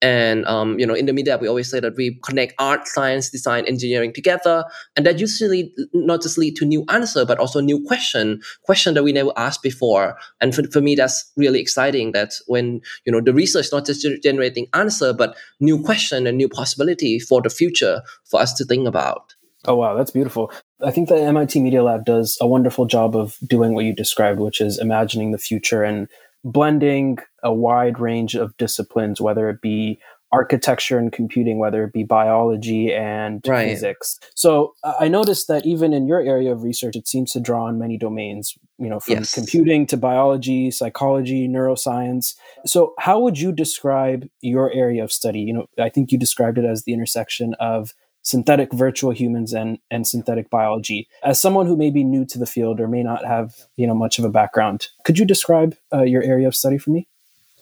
and 0.02 0.46
um, 0.46 0.78
you 0.78 0.86
know, 0.86 0.94
in 0.94 1.08
the 1.08 1.14
media, 1.14 1.38
we 1.38 1.48
always 1.48 1.70
say 1.70 1.80
that 1.80 1.96
we 1.96 2.20
connect 2.24 2.54
art, 2.60 2.88
science, 2.88 3.30
design, 3.30 3.66
engineering 3.66 4.14
together, 4.14 4.64
and 4.96 5.06
that 5.06 5.20
usually 5.20 5.74
not 5.94 6.22
just 6.22 6.38
lead 6.38 6.56
to 6.58 6.66
new 6.66 6.86
answer, 6.90 7.26
but 7.26 7.40
also 7.40 7.62
new 7.62 7.84
question, 7.86 8.42
question 8.64 8.94
that 8.94 9.04
we 9.04 9.12
never 9.12 9.32
asked 9.36 9.64
before. 9.64 10.16
And 10.40 10.54
for, 10.54 10.64
for 10.72 10.82
me, 10.82 10.94
that's 10.94 11.32
really 11.36 11.60
exciting. 11.60 12.12
That 12.12 12.34
when 12.46 12.82
you 13.06 13.12
know 13.12 13.22
the 13.22 13.34
research 13.34 13.68
not 13.72 13.86
just 13.86 14.08
generating 14.22 14.68
answer, 14.74 15.14
but 15.14 15.36
new 15.60 15.82
question 15.82 16.28
and 16.28 16.38
new 16.38 16.50
possibility 16.50 17.20
for 17.20 17.42
the 17.42 17.50
future 17.50 18.02
for 18.26 18.40
us 18.40 18.54
to 18.54 18.66
think 18.66 18.88
about. 18.88 19.34
Oh 19.66 19.76
wow, 19.76 19.96
that's 19.96 20.12
beautiful. 20.12 20.52
I 20.82 20.92
think 20.92 21.10
the 21.10 21.20
MIT 21.20 21.60
Media 21.60 21.84
Lab 21.84 22.06
does 22.06 22.38
a 22.40 22.48
wonderful 22.48 22.86
job 22.86 23.16
of 23.16 23.38
doing 23.46 23.74
what 23.74 23.86
you 23.86 23.94
described, 23.94 24.40
which 24.40 24.62
is 24.62 24.78
imagining 24.78 25.32
the 25.32 25.40
future 25.40 25.84
and 25.84 26.08
blending 26.44 27.18
a 27.44 27.54
wide 27.54 28.00
range 28.00 28.36
of 28.36 28.56
disciplines, 28.58 29.20
whether 29.20 29.50
it 29.50 29.62
be 29.62 30.00
architecture 30.32 30.98
and 31.00 31.14
computing, 31.14 31.58
whether 31.58 31.86
it 31.86 31.94
be 31.94 32.04
biology 32.04 32.94
and 32.94 33.42
right. 33.48 33.70
physics. 33.70 34.20
So 34.36 34.74
I 34.84 35.08
noticed 35.08 35.48
that 35.48 35.66
even 35.66 35.94
in 35.94 36.06
your 36.06 36.20
area 36.20 36.52
of 36.52 36.64
research, 36.64 36.98
it 36.98 37.08
seems 37.08 37.32
to 37.32 37.40
draw 37.40 37.66
on 37.66 37.80
many 37.80 37.98
domains, 37.98 38.58
you 38.78 38.90
know, 38.90 39.00
from 39.00 39.16
yes. 39.16 39.34
computing 39.34 39.88
to 39.88 39.96
biology, 39.96 40.70
psychology, 40.70 41.48
neuroscience. 41.48 42.36
So 42.66 42.94
how 43.00 43.20
would 43.22 43.40
you 43.40 43.54
describe 43.54 44.28
your 44.42 44.72
area 44.74 45.02
of 45.02 45.14
study? 45.14 45.40
You 45.40 45.54
know, 45.54 45.68
I 45.80 45.88
think 45.88 46.12
you 46.12 46.20
described 46.20 46.58
it 46.58 46.66
as 46.66 46.84
the 46.84 46.94
intersection 46.94 47.54
of 47.62 47.94
synthetic 48.28 48.74
virtual 48.74 49.12
humans 49.12 49.54
and, 49.54 49.80
and 49.90 50.06
synthetic 50.06 50.50
biology. 50.50 51.08
As 51.24 51.42
someone 51.42 51.66
who 51.66 51.78
may 51.78 51.90
be 51.90 52.04
new 52.04 52.26
to 52.26 52.38
the 52.38 52.46
field 52.46 52.82
or 52.82 52.88
may 52.88 53.02
not 53.02 53.26
have 53.26 53.56
you 53.78 53.88
know 53.88 53.96
much 53.96 54.20
of 54.20 54.26
a 54.26 54.30
background, 54.30 54.90
could 55.06 55.18
you 55.18 55.26
describe 55.26 55.76
uh, 55.94 56.04
your 56.04 56.24
area 56.24 56.48
of 56.48 56.56
study 56.56 56.78
for 56.78 56.92
me? 56.92 57.08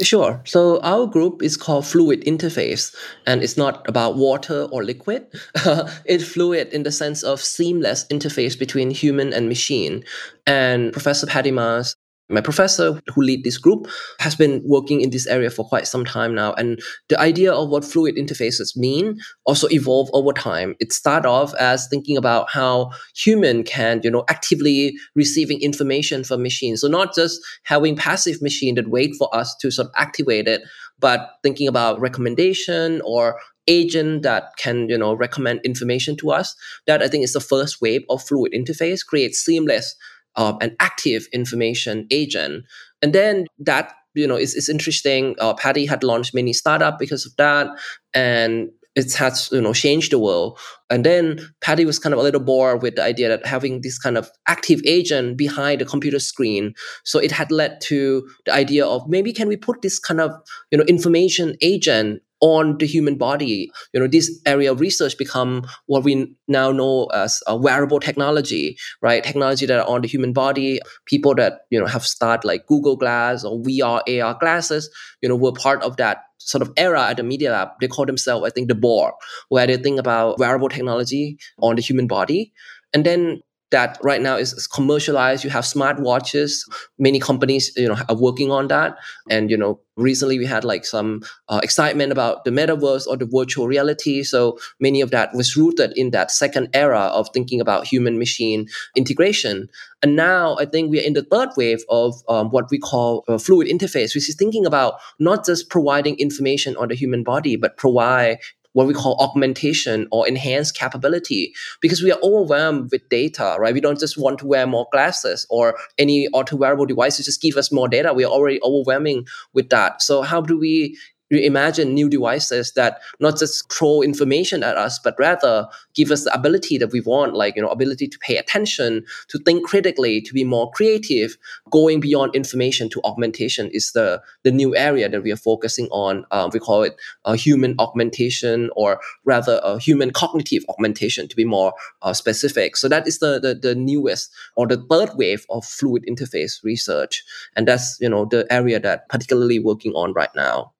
Sure. 0.02 0.42
So 0.44 0.82
our 0.82 1.08
group 1.08 1.42
is 1.42 1.56
called 1.56 1.86
Fluid 1.86 2.22
Interface, 2.26 2.94
and 3.26 3.42
it's 3.42 3.56
not 3.56 3.88
about 3.88 4.18
water 4.18 4.68
or 4.72 4.84
liquid. 4.84 5.26
it's 6.06 6.28
fluid 6.28 6.74
in 6.74 6.84
the 6.84 6.92
sense 6.92 7.24
of 7.24 7.40
seamless 7.40 8.06
interface 8.12 8.60
between 8.60 8.90
human 8.92 9.32
and 9.32 9.48
machine. 9.48 10.04
And 10.46 10.92
Professor 10.92 11.28
Pattie 11.28 11.52
Maes 11.52 11.96
my 12.30 12.42
professor 12.42 13.00
who 13.14 13.22
lead 13.22 13.44
this 13.44 13.58
group 13.58 13.88
has 14.20 14.36
been 14.36 14.62
working 14.66 15.02
in 15.02 15.12
this 15.12 15.28
area 15.28 15.50
for 15.50 15.64
quite 15.66 15.88
some 15.88 16.04
time 16.04 16.34
now. 16.34 16.54
And 16.54 16.80
the 17.08 17.20
idea 17.20 17.54
of 17.54 17.70
what 17.70 17.86
fluid 17.86 18.16
interfaces 18.16 18.76
mean 18.76 19.20
also 19.46 19.68
evolve 19.70 20.10
over 20.14 20.34
time. 20.34 20.76
It 20.80 20.92
start 20.92 21.26
off 21.26 21.54
as 21.56 21.88
thinking 21.88 22.18
about 22.18 22.50
how 22.50 22.92
human 23.16 23.64
can 23.64 24.02
you 24.04 24.10
know 24.10 24.26
actively 24.28 24.96
receiving 25.14 25.62
information 25.62 26.24
from 26.24 26.42
machines. 26.42 26.82
So 26.82 26.88
not 26.88 27.14
just 27.14 27.40
having 27.64 27.96
passive 27.96 28.42
machine 28.42 28.76
that 28.76 28.90
wait 28.90 29.16
for 29.18 29.34
us 29.36 29.56
to 29.62 29.70
sort 29.70 29.88
of 29.88 29.94
activate 29.96 30.48
it 30.48 30.62
but 31.00 31.32
thinking 31.44 31.68
about 31.68 32.00
recommendation 32.00 33.02
or 33.04 33.38
agent 33.68 34.22
that 34.24 34.56
can 34.58 34.88
you 34.90 34.98
know 34.98 35.14
recommend 35.14 35.60
information 35.64 36.16
to 36.18 36.32
us. 36.32 36.56
That 36.88 37.02
i 37.02 37.08
think 37.08 37.24
is 37.24 37.34
the 37.34 37.40
first 37.40 37.82
wave 37.82 38.04
of 38.10 38.24
fluid 38.24 38.54
interface 38.54 39.06
create 39.06 39.36
seamless 39.36 39.96
uh, 40.36 40.54
an 40.62 40.76
active 40.80 41.28
information 41.34 42.08
agent. 42.12 42.66
And 43.02 43.14
then 43.14 43.46
that 43.60 43.94
you 44.14 44.28
know 44.28 44.38
is, 44.38 44.56
is 44.56 44.70
interesting. 44.70 45.36
Uh, 45.40 45.54
Pattie 45.54 45.86
had 45.86 46.04
launched 46.04 46.34
many 46.34 46.54
startup 46.54 46.98
because 47.00 47.26
of 47.26 47.36
that, 47.38 47.68
and 48.14 48.70
it 48.96 49.14
has 49.16 49.50
you 49.52 49.62
know 49.62 49.74
changed 49.74 50.12
the 50.12 50.20
world. 50.20 50.58
And 50.90 51.06
then 51.06 51.40
Pattie 51.62 51.86
was 51.86 52.00
kind 52.00 52.14
of 52.14 52.20
a 52.20 52.24
little 52.24 52.40
bored 52.40 52.82
with 52.82 52.96
the 52.96 53.04
idea 53.04 53.28
that 53.30 53.46
having 53.46 53.82
this 53.82 54.00
kind 54.00 54.18
of 54.18 54.30
active 54.48 54.82
agent 54.86 55.38
behind 55.38 55.82
the 55.82 55.86
computer 55.86 56.20
screen. 56.20 56.74
So 57.04 57.20
it 57.20 57.32
had 57.32 57.52
led 57.52 57.82
to 57.82 58.28
the 58.46 58.54
idea 58.54 58.86
of 58.86 59.08
maybe 59.08 59.34
can 59.34 59.48
we 59.48 59.58
put 59.58 59.82
this 59.82 60.00
kind 60.00 60.22
of 60.22 60.32
you 60.72 60.78
know 60.78 60.86
information 60.86 61.56
agent 61.62 62.22
on 62.42 62.78
the 62.78 62.86
human 62.86 63.18
body. 63.18 63.72
You 63.94 64.00
know, 64.00 64.08
this 64.08 64.42
area 64.46 64.72
of 64.72 64.80
research 64.80 65.18
become 65.18 65.66
what 65.88 66.04
we 66.04 66.36
now 66.48 66.72
know 66.72 67.06
as 67.08 67.42
wearable 67.50 68.00
technology, 68.00 68.78
right? 69.02 69.24
Technology 69.24 69.66
that 69.66 69.80
are 69.80 69.88
on 69.88 70.02
the 70.02 70.08
human 70.08 70.34
body. 70.34 70.80
People 71.06 71.36
that 71.36 71.62
you 71.70 71.80
know 71.80 71.86
have 71.86 72.06
started 72.06 72.48
like 72.48 72.68
Google 72.68 72.96
Glass 72.96 73.44
or 73.44 73.60
VR, 73.60 74.02
AR 74.22 74.38
glasses, 74.40 74.90
you 75.22 75.30
know, 75.30 75.36
were 75.36 75.54
part 75.54 75.82
of 75.84 75.98
that 75.98 76.24
sort 76.38 76.62
of 76.62 76.72
era 76.78 77.08
at 77.08 77.18
the 77.18 77.24
Media 77.24 77.52
Lab. 77.52 77.70
They 77.80 77.88
call 77.88 78.06
themselves, 78.06 78.46
I 78.46 78.50
think, 78.50 78.68
the 78.68 78.76
Borg, 78.76 79.14
where 79.50 79.68
they 79.68 79.78
think 79.78 80.00
about 80.00 80.38
wearable 80.38 80.70
technology 80.70 81.38
on 81.60 81.76
the 81.76 81.82
human 81.82 82.08
body, 82.08 82.54
and 82.94 83.06
then 83.06 83.42
that 83.76 83.98
right 84.02 84.22
now 84.22 84.36
is 84.38 84.68
commercialized. 84.68 85.44
You 85.44 85.50
have 85.50 85.66
smartwatches. 85.66 86.52
Many 86.98 87.20
companies, 87.20 87.72
you 87.76 87.90
know, 87.90 87.98
are 88.08 88.16
working 88.16 88.50
on 88.52 88.70
that. 88.70 88.98
And, 89.30 89.52
you 89.52 89.58
know, 89.58 89.80
recently 89.98 90.38
we 90.40 90.46
had 90.46 90.64
like 90.64 90.86
some 90.86 91.24
uh, 91.50 91.60
excitement 91.62 92.12
about 92.12 92.46
the 92.46 92.52
metaverse 92.52 93.06
or 93.08 93.18
the 93.18 93.26
virtual 93.26 93.68
reality. 93.68 94.24
So 94.24 94.58
many 94.80 95.02
of 95.02 95.12
that 95.12 95.34
was 95.34 95.56
rooted 95.58 95.92
in 95.98 96.12
that 96.12 96.32
second 96.32 96.70
era 96.74 97.04
of 97.20 97.28
thinking 97.34 97.60
about 97.60 97.86
human 97.86 98.18
machine 98.18 98.68
integration. 98.96 99.68
And 100.02 100.16
now 100.16 100.56
I 100.58 100.66
think 100.66 100.92
we 100.92 101.00
are 101.00 101.04
in 101.04 101.14
the 101.14 101.24
third 101.24 101.50
wave 101.58 101.84
of 101.90 102.14
um, 102.30 102.50
what 102.52 102.70
we 102.72 102.78
call 102.78 103.24
fluid 103.40 103.68
interface, 103.68 104.16
which 104.16 104.30
is 104.30 104.36
thinking 104.38 104.66
about 104.66 105.00
not 105.20 105.46
just 105.46 105.70
providing 105.70 106.16
information 106.18 106.76
on 106.78 106.88
the 106.90 106.96
human 106.96 107.24
body, 107.24 107.56
but 107.56 107.78
provide 107.78 108.38
what 108.76 108.88
we 108.88 108.94
call 108.94 109.16
augmentation 109.22 110.06
or 110.12 110.28
enhanced 110.28 110.78
capability 110.78 111.54
because 111.80 112.04
we 112.04 112.12
are 112.12 112.20
overwhelmed 112.22 112.92
with 112.92 113.08
data, 113.08 113.56
right? 113.58 113.74
We 113.74 113.80
don't 113.80 113.98
just 113.98 114.18
want 114.18 114.38
to 114.40 114.46
wear 114.46 114.68
more 114.68 114.86
glasses 114.92 115.48
or 115.50 115.78
any 115.98 116.28
auto 116.34 116.58
wearable 116.58 116.86
devices 116.86 117.26
just 117.26 117.42
give 117.42 117.56
us 117.56 117.72
more 117.72 117.88
data. 117.88 118.14
We 118.14 118.26
are 118.26 118.32
already 118.32 118.60
overwhelming 118.62 119.28
with 119.54 119.70
that. 119.70 120.02
So 120.02 120.24
how 120.24 120.42
do 120.42 120.60
we 120.60 120.98
you 121.30 121.40
imagine 121.40 121.94
new 121.94 122.10
devices 122.10 122.74
that 122.74 123.00
not 123.20 123.38
just 123.38 123.72
throw 123.72 124.02
information 124.02 124.64
at 124.64 124.78
us 124.78 125.00
but 125.00 125.16
rather 125.18 125.68
give 125.94 126.12
us 126.12 126.24
the 126.24 126.34
ability 126.34 126.78
that 126.78 126.92
we 126.92 127.02
want 127.02 127.34
like 127.34 127.56
you 127.56 127.62
know 127.62 127.70
ability 127.70 128.08
to 128.08 128.18
pay 128.20 128.38
attention 128.38 129.04
to 129.30 129.40
think 129.40 129.66
critically 129.66 130.22
to 130.22 130.34
be 130.34 130.44
more 130.44 130.72
creative. 130.72 131.38
Going 131.72 132.00
beyond 132.00 132.36
information 132.36 132.90
to 132.90 133.02
augmentation 133.04 133.70
is 133.72 133.92
the 133.92 134.22
the 134.44 134.52
new 134.52 134.76
area 134.76 135.10
that 135.10 135.24
we 135.24 135.32
are 135.32 135.38
focusing 135.38 135.88
on. 135.92 136.26
Um, 136.32 136.52
we 136.54 136.60
call 136.60 136.84
it 136.84 136.96
a 137.26 137.36
human 137.36 137.76
augmentation 137.80 138.70
or 138.76 139.00
rather 139.24 139.60
a 139.64 139.80
human 139.80 140.12
cognitive 140.12 140.64
augmentation 140.70 141.28
to 141.28 141.36
be 141.36 141.46
more 141.46 141.74
uh, 142.02 142.14
specific. 142.14 142.78
So 142.78 142.88
that 142.90 143.08
is 143.08 143.20
the, 143.20 143.40
the 143.40 143.56
the 143.56 143.76
newest 143.76 144.32
or 144.56 144.68
the 144.68 144.78
third 144.90 145.12
wave 145.16 145.46
of 145.50 145.66
fluid 145.66 146.06
interface 146.08 146.64
research. 146.64 147.24
And 147.56 147.68
that's 147.68 147.98
you 148.00 148.10
know 148.10 148.26
the 148.26 148.46
area 148.50 148.80
that 148.80 149.10
particularly 149.10 149.60
working 149.60 149.94
on 149.94 150.14
right 150.14 150.34
now 150.36 150.75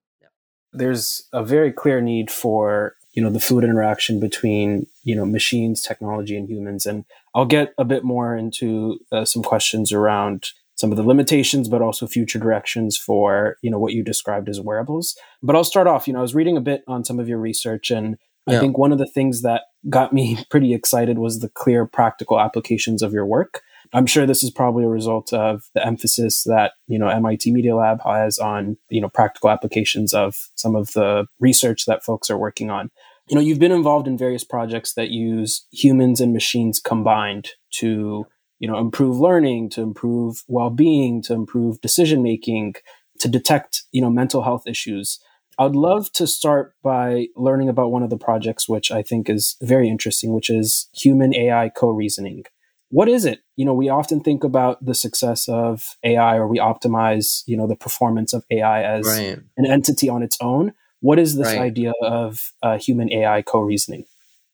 there's 0.76 1.26
a 1.32 1.44
very 1.44 1.72
clear 1.72 2.00
need 2.00 2.30
for 2.30 2.94
you 3.16 3.22
know 3.22 3.30
the 3.30 3.40
fluid 3.40 3.64
interaction 3.64 4.20
between 4.20 4.86
you 5.02 5.16
know 5.16 5.24
machines 5.24 5.82
technology 5.82 6.36
and 6.36 6.48
humans. 6.48 6.86
And 6.86 7.04
i'll 7.34 7.46
get 7.46 7.74
a 7.78 7.84
bit 7.84 8.04
more 8.04 8.36
into 8.36 8.98
uh, 9.10 9.24
some 9.24 9.42
questions 9.42 9.92
around 9.92 10.46
some 10.76 10.90
of 10.92 10.98
the 10.98 11.02
limitations 11.02 11.68
but 11.68 11.80
also 11.80 12.06
future 12.06 12.38
directions 12.38 12.96
for 12.96 13.56
you 13.62 13.70
know 13.70 13.78
what 13.78 13.94
you 13.94 14.04
described 14.04 14.48
as 14.48 14.60
wearables. 14.60 15.16
But 15.42 15.56
i'll 15.56 15.64
start 15.64 15.86
off 15.86 16.06
you 16.06 16.12
know 16.12 16.20
i 16.20 16.22
was 16.22 16.34
reading 16.34 16.56
a 16.56 16.60
bit 16.60 16.84
on 16.86 17.04
some 17.04 17.18
of 17.18 17.28
your 17.28 17.38
research 17.38 17.90
and 17.90 18.18
yeah. 18.46 18.56
i 18.56 18.60
think 18.60 18.78
one 18.78 18.92
of 18.92 18.98
the 18.98 19.06
things 19.06 19.42
that 19.42 19.62
got 19.88 20.12
me 20.12 20.38
pretty 20.50 20.74
excited 20.74 21.18
was 21.18 21.40
the 21.40 21.48
clear 21.48 21.86
practical 21.86 22.38
applications 22.38 23.02
of 23.02 23.12
your 23.12 23.26
work 23.26 23.62
I'm 23.92 24.06
sure 24.06 24.26
this 24.26 24.42
is 24.42 24.50
probably 24.50 24.84
a 24.84 24.88
result 24.88 25.32
of 25.32 25.62
the 25.74 25.84
emphasis 25.84 26.44
that, 26.44 26.72
you 26.86 26.98
know, 26.98 27.08
MIT 27.08 27.52
Media 27.52 27.76
Lab 27.76 28.00
has 28.04 28.38
on, 28.38 28.76
you 28.88 29.00
know, 29.00 29.08
practical 29.08 29.50
applications 29.50 30.14
of 30.14 30.34
some 30.54 30.74
of 30.74 30.92
the 30.92 31.26
research 31.40 31.86
that 31.86 32.04
folks 32.04 32.30
are 32.30 32.38
working 32.38 32.70
on. 32.70 32.90
You 33.28 33.34
know, 33.34 33.40
you've 33.40 33.58
been 33.58 33.72
involved 33.72 34.06
in 34.06 34.16
various 34.16 34.44
projects 34.44 34.94
that 34.94 35.10
use 35.10 35.66
humans 35.72 36.20
and 36.20 36.32
machines 36.32 36.80
combined 36.80 37.50
to, 37.74 38.26
you 38.58 38.68
know, 38.68 38.78
improve 38.78 39.18
learning, 39.18 39.70
to 39.70 39.82
improve 39.82 40.42
well-being, 40.48 41.22
to 41.22 41.34
improve 41.34 41.80
decision 41.80 42.22
making, 42.22 42.74
to 43.20 43.28
detect, 43.28 43.82
you 43.92 44.00
know, 44.00 44.10
mental 44.10 44.42
health 44.42 44.62
issues. 44.66 45.18
I'd 45.58 45.74
love 45.74 46.12
to 46.12 46.26
start 46.26 46.74
by 46.82 47.28
learning 47.34 47.68
about 47.68 47.90
one 47.90 48.02
of 48.02 48.10
the 48.10 48.18
projects, 48.18 48.68
which 48.68 48.92
I 48.92 49.02
think 49.02 49.28
is 49.30 49.56
very 49.62 49.88
interesting, 49.88 50.32
which 50.32 50.50
is 50.50 50.88
human 50.92 51.34
AI 51.34 51.70
co 51.70 51.90
reasoning 51.90 52.44
what 52.90 53.08
is 53.08 53.24
it? 53.24 53.40
You 53.56 53.64
know, 53.64 53.74
we 53.74 53.88
often 53.88 54.20
think 54.20 54.44
about 54.44 54.84
the 54.84 54.94
success 54.94 55.48
of 55.48 55.96
AI 56.04 56.36
or 56.36 56.46
we 56.46 56.58
optimize, 56.58 57.42
you 57.46 57.56
know, 57.56 57.66
the 57.66 57.76
performance 57.76 58.32
of 58.32 58.44
AI 58.50 58.82
as 58.82 59.06
right. 59.06 59.38
an 59.56 59.66
entity 59.66 60.08
on 60.08 60.22
its 60.22 60.36
own. 60.40 60.72
What 61.00 61.18
is 61.18 61.36
this 61.36 61.46
right. 61.46 61.60
idea 61.60 61.92
of 62.02 62.52
uh, 62.62 62.78
human 62.78 63.12
AI 63.12 63.42
co 63.42 63.60
reasoning? 63.60 64.04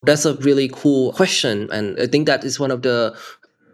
That's 0.02 0.24
a 0.24 0.34
really 0.34 0.68
cool 0.68 1.12
question. 1.12 1.68
And 1.72 1.98
I 2.00 2.06
think 2.06 2.26
that 2.26 2.44
is 2.44 2.58
one 2.58 2.70
of 2.70 2.82
the 2.82 3.16